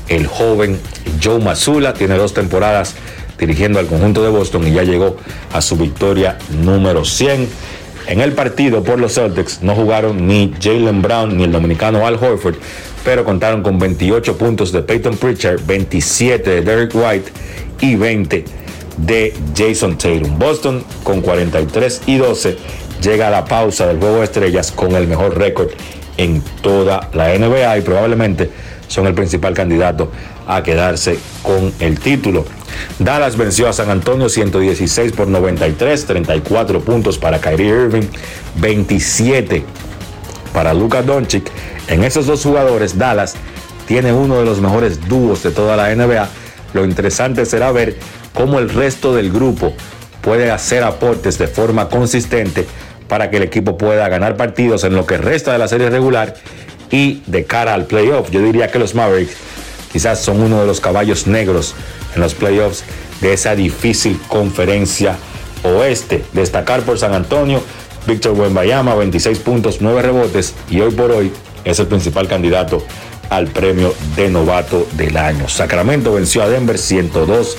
[0.08, 0.78] El joven
[1.22, 2.94] Joe Mazzulla tiene dos temporadas
[3.38, 5.16] dirigiendo al conjunto de Boston y ya llegó
[5.52, 7.48] a su victoria número 100.
[8.06, 12.14] En el partido por los Celtics no jugaron ni Jalen Brown ni el dominicano Al
[12.14, 12.56] Horford,
[13.04, 17.32] pero contaron con 28 puntos de Peyton Pritchard, 27 de Derek White
[17.80, 18.44] y 20
[18.98, 20.38] de Jason Tatum.
[20.38, 22.56] Boston con 43 y 12
[23.02, 25.68] llega a la pausa del juego de estrellas con el mejor récord
[26.16, 28.50] en toda la NBA y probablemente
[28.86, 30.10] son el principal candidato
[30.46, 32.44] a quedarse con el título.
[32.98, 38.06] Dallas venció a San Antonio 116 por 93, 34 puntos para Kyrie Irving,
[38.56, 39.64] 27
[40.52, 41.50] para Luka Doncic.
[41.88, 43.34] En esos dos jugadores, Dallas
[43.86, 46.28] tiene uno de los mejores dúos de toda la NBA.
[46.74, 47.96] Lo interesante será ver
[48.32, 49.74] cómo el resto del grupo
[50.20, 52.66] puede hacer aportes de forma consistente
[53.08, 56.34] para que el equipo pueda ganar partidos en lo que resta de la serie regular
[56.90, 58.30] y de cara al playoff.
[58.30, 59.34] Yo diría que los Mavericks
[59.92, 61.74] quizás son uno de los caballos negros
[62.14, 62.84] en los playoffs
[63.20, 65.16] de esa difícil conferencia
[65.64, 66.24] oeste.
[66.32, 67.62] Destacar por San Antonio,
[68.06, 71.32] Víctor Buenbayama, 26 puntos, 9 rebotes y hoy por hoy
[71.64, 72.84] es el principal candidato
[73.30, 75.48] al premio de novato del año.
[75.48, 77.56] Sacramento venció a Denver 102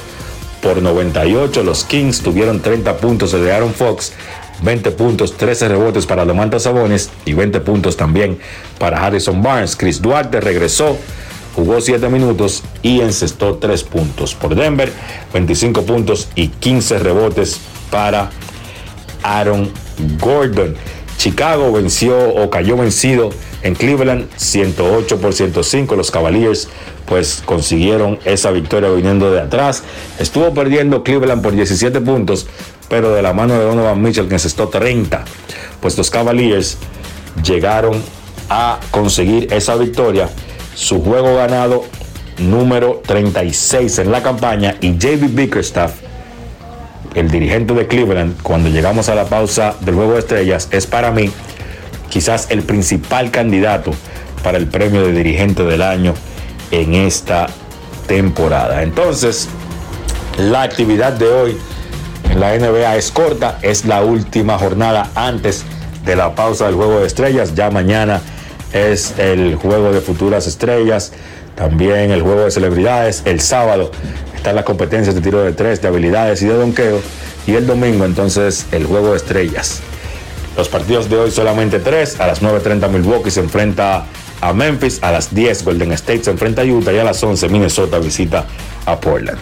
[0.61, 1.63] por 98.
[1.63, 4.13] Los Kings tuvieron 30 puntos de Aaron Fox,
[4.61, 8.39] 20 puntos, 13 rebotes para Domantas Sabones y 20 puntos también
[8.79, 9.75] para Harrison Barnes.
[9.75, 10.97] Chris Duarte regresó
[11.55, 14.35] jugó 7 minutos y encestó 3 puntos.
[14.35, 14.91] Por Denver,
[15.33, 17.59] 25 puntos y 15 rebotes
[17.89, 18.29] para
[19.23, 19.71] Aaron
[20.19, 20.75] Gordon.
[21.17, 23.29] Chicago venció o cayó vencido
[23.63, 25.95] en Cleveland 108 por 105.
[25.95, 26.69] Los Cavaliers
[27.05, 29.83] pues consiguieron esa victoria viniendo de atrás.
[30.19, 32.47] Estuvo perdiendo Cleveland por 17 puntos,
[32.89, 35.23] pero de la mano de Donovan Mitchell que encestó 30.
[35.81, 36.77] Pues los Cavaliers
[37.43, 38.01] llegaron
[38.49, 40.29] a conseguir esa victoria
[40.75, 41.83] su juego ganado
[42.37, 45.93] número 36 en la campaña y JB Bickerstaff,
[47.13, 51.11] el dirigente de Cleveland, cuando llegamos a la pausa del juego de estrellas, es para
[51.11, 51.31] mí
[52.13, 53.89] quizás el principal candidato
[54.43, 56.13] para el premio de dirigente del año
[56.69, 57.47] en esta
[58.05, 58.83] temporada.
[58.83, 59.49] Entonces,
[60.37, 61.57] la actividad de hoy
[62.29, 65.63] en la NBA es corta, es la última jornada antes
[66.05, 67.55] de la pausa del juego de estrellas.
[67.55, 68.21] Ya mañana
[68.73, 71.13] es el juego de futuras estrellas,
[71.55, 73.23] también el juego de celebridades.
[73.25, 73.89] El sábado
[74.35, 77.01] están las competencias de tiro de tres, de habilidades y de donqueo.
[77.47, 79.81] Y el domingo entonces el juego de estrellas.
[80.55, 82.19] Los partidos de hoy solamente tres.
[82.19, 84.05] A las 9.30 Milwaukee se enfrenta
[84.41, 85.01] a Memphis.
[85.01, 86.93] A las 10 Golden State se enfrenta a Utah.
[86.93, 88.45] Y a las 11 Minnesota visita
[88.85, 89.39] a Portland.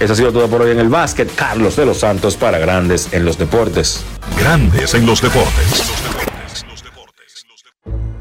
[0.00, 1.34] Eso ha sido todo por hoy en el básquet.
[1.34, 4.02] Carlos de los Santos para Grandes en los Deportes.
[4.38, 6.35] Grandes en los Deportes.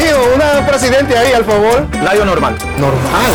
[0.00, 1.86] Tío, una presidente ahí, al favor.
[2.02, 2.56] Layo normal.
[2.78, 3.32] Normal.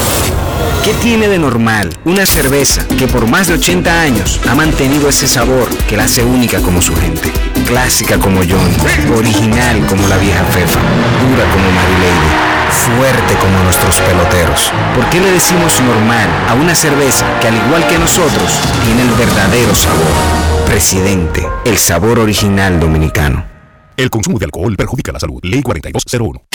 [0.83, 5.27] ¿Qué tiene de normal una cerveza que por más de 80 años ha mantenido ese
[5.27, 7.31] sabor que la hace única como su gente?
[7.67, 8.71] Clásica como John,
[9.15, 11.65] original como la vieja Fefa, dura como
[12.01, 12.29] Lady,
[12.69, 14.71] fuerte como nuestros peloteros.
[14.95, 19.11] ¿Por qué le decimos normal a una cerveza que al igual que nosotros tiene el
[19.11, 20.65] verdadero sabor?
[20.65, 23.45] Presidente, el sabor original dominicano.
[23.97, 25.39] El consumo de alcohol perjudica la salud.
[25.43, 26.54] Ley 4201.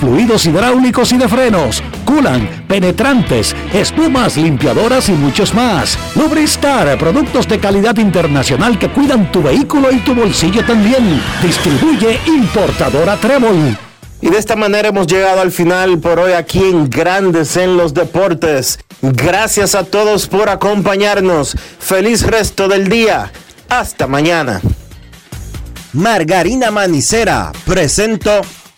[0.00, 5.98] fluidos hidráulicos y de frenos, culan, penetrantes, espumas, limpiadoras y muchos más.
[6.14, 11.20] Lubristar, productos de calidad internacional que cuidan tu vehículo y tu bolsillo también.
[11.42, 13.76] Distribuye importadora Trébol.
[14.20, 17.92] Y de esta manera hemos llegado al final por hoy aquí en Grandes en los
[17.92, 18.78] Deportes.
[19.02, 21.56] Gracias a todos por acompañarnos.
[21.80, 23.32] Feliz resto del día.
[23.68, 24.60] Hasta mañana.
[25.92, 28.42] Margarina Manicera, presento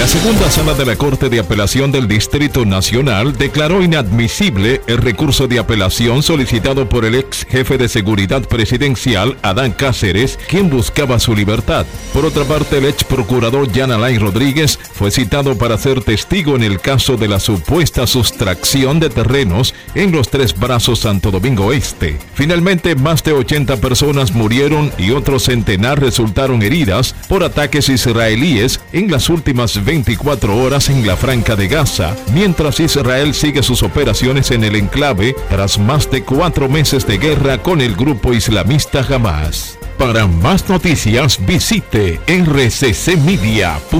[0.00, 5.46] La segunda sala de la Corte de Apelación del Distrito Nacional declaró inadmisible el recurso
[5.46, 11.34] de apelación solicitado por el ex jefe de seguridad presidencial, Adán Cáceres, quien buscaba su
[11.34, 11.84] libertad.
[12.14, 16.62] Por otra parte, el ex procurador Jan Alain Rodríguez fue citado para ser testigo en
[16.62, 22.18] el caso de la supuesta sustracción de terrenos en los tres brazos Santo Domingo Este.
[22.32, 29.10] Finalmente, más de 80 personas murieron y otros centenar resultaron heridas por ataques israelíes en
[29.10, 34.64] las últimas 24 horas en la Franca de Gaza, mientras Israel sigue sus operaciones en
[34.64, 39.78] el enclave tras más de cuatro meses de guerra con el grupo islamista Hamas.
[39.98, 43.90] Para más noticias visite rccmedia.com.do.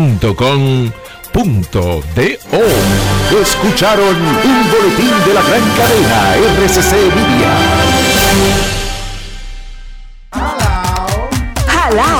[3.42, 7.52] Escucharon un boletín de la gran cadena RCC Media.
[11.66, 12.19] Jalao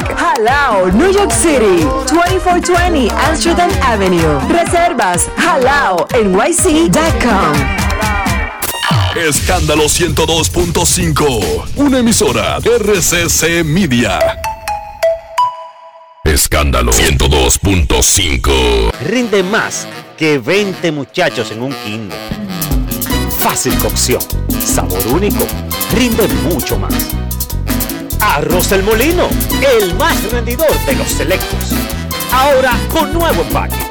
[0.00, 1.84] Halao, New York City.
[2.08, 4.38] 2420 Amsterdam Avenue.
[4.48, 7.52] Reservas halao nyc.com.
[9.16, 11.64] Escándalo 102.5.
[11.76, 14.18] Una emisora RCC Media.
[16.24, 18.92] Escándalo 102.5.
[19.06, 19.86] Rinde más
[20.16, 22.18] que 20 muchachos en un kinder.
[23.38, 24.22] Fácil cocción.
[24.64, 25.44] Sabor único.
[25.94, 26.94] Rinde mucho más.
[28.22, 29.28] Arroz El Molino,
[29.78, 31.58] el más rendidor de los selectos.
[32.32, 33.84] Ahora con nuevo empaque.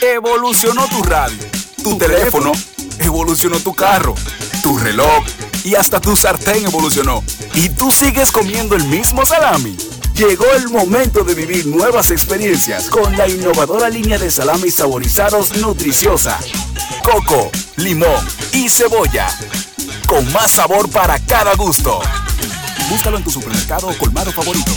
[0.00, 1.38] Evolucionó tu radio,
[1.82, 2.52] tu teléfono,
[3.00, 4.14] evolucionó tu carro,
[4.62, 5.24] tu reloj
[5.64, 7.22] y hasta tu sartén evolucionó.
[7.54, 9.76] ¿Y tú sigues comiendo el mismo salami?
[10.14, 16.38] Llegó el momento de vivir nuevas experiencias con la innovadora línea de salami saborizados nutriciosa.
[17.02, 19.28] Coco, limón y cebolla
[20.06, 22.00] con más sabor para cada gusto.
[22.90, 24.72] Búscalo en tu supermercado o colmado favorito.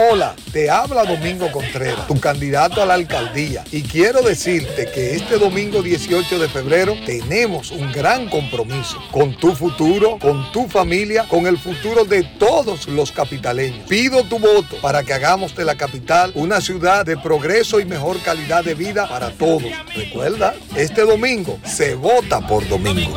[0.00, 3.64] Hola, te habla Domingo Contreras, tu candidato a la alcaldía.
[3.72, 9.56] Y quiero decirte que este domingo 18 de febrero tenemos un gran compromiso con tu
[9.56, 13.88] futuro, con tu familia, con el futuro de todos los capitaleños.
[13.88, 18.20] Pido tu voto para que hagamos de la capital una ciudad de progreso y mejor
[18.22, 19.64] calidad de vida para todos.
[19.96, 23.16] Recuerda, este domingo se vota por domingo.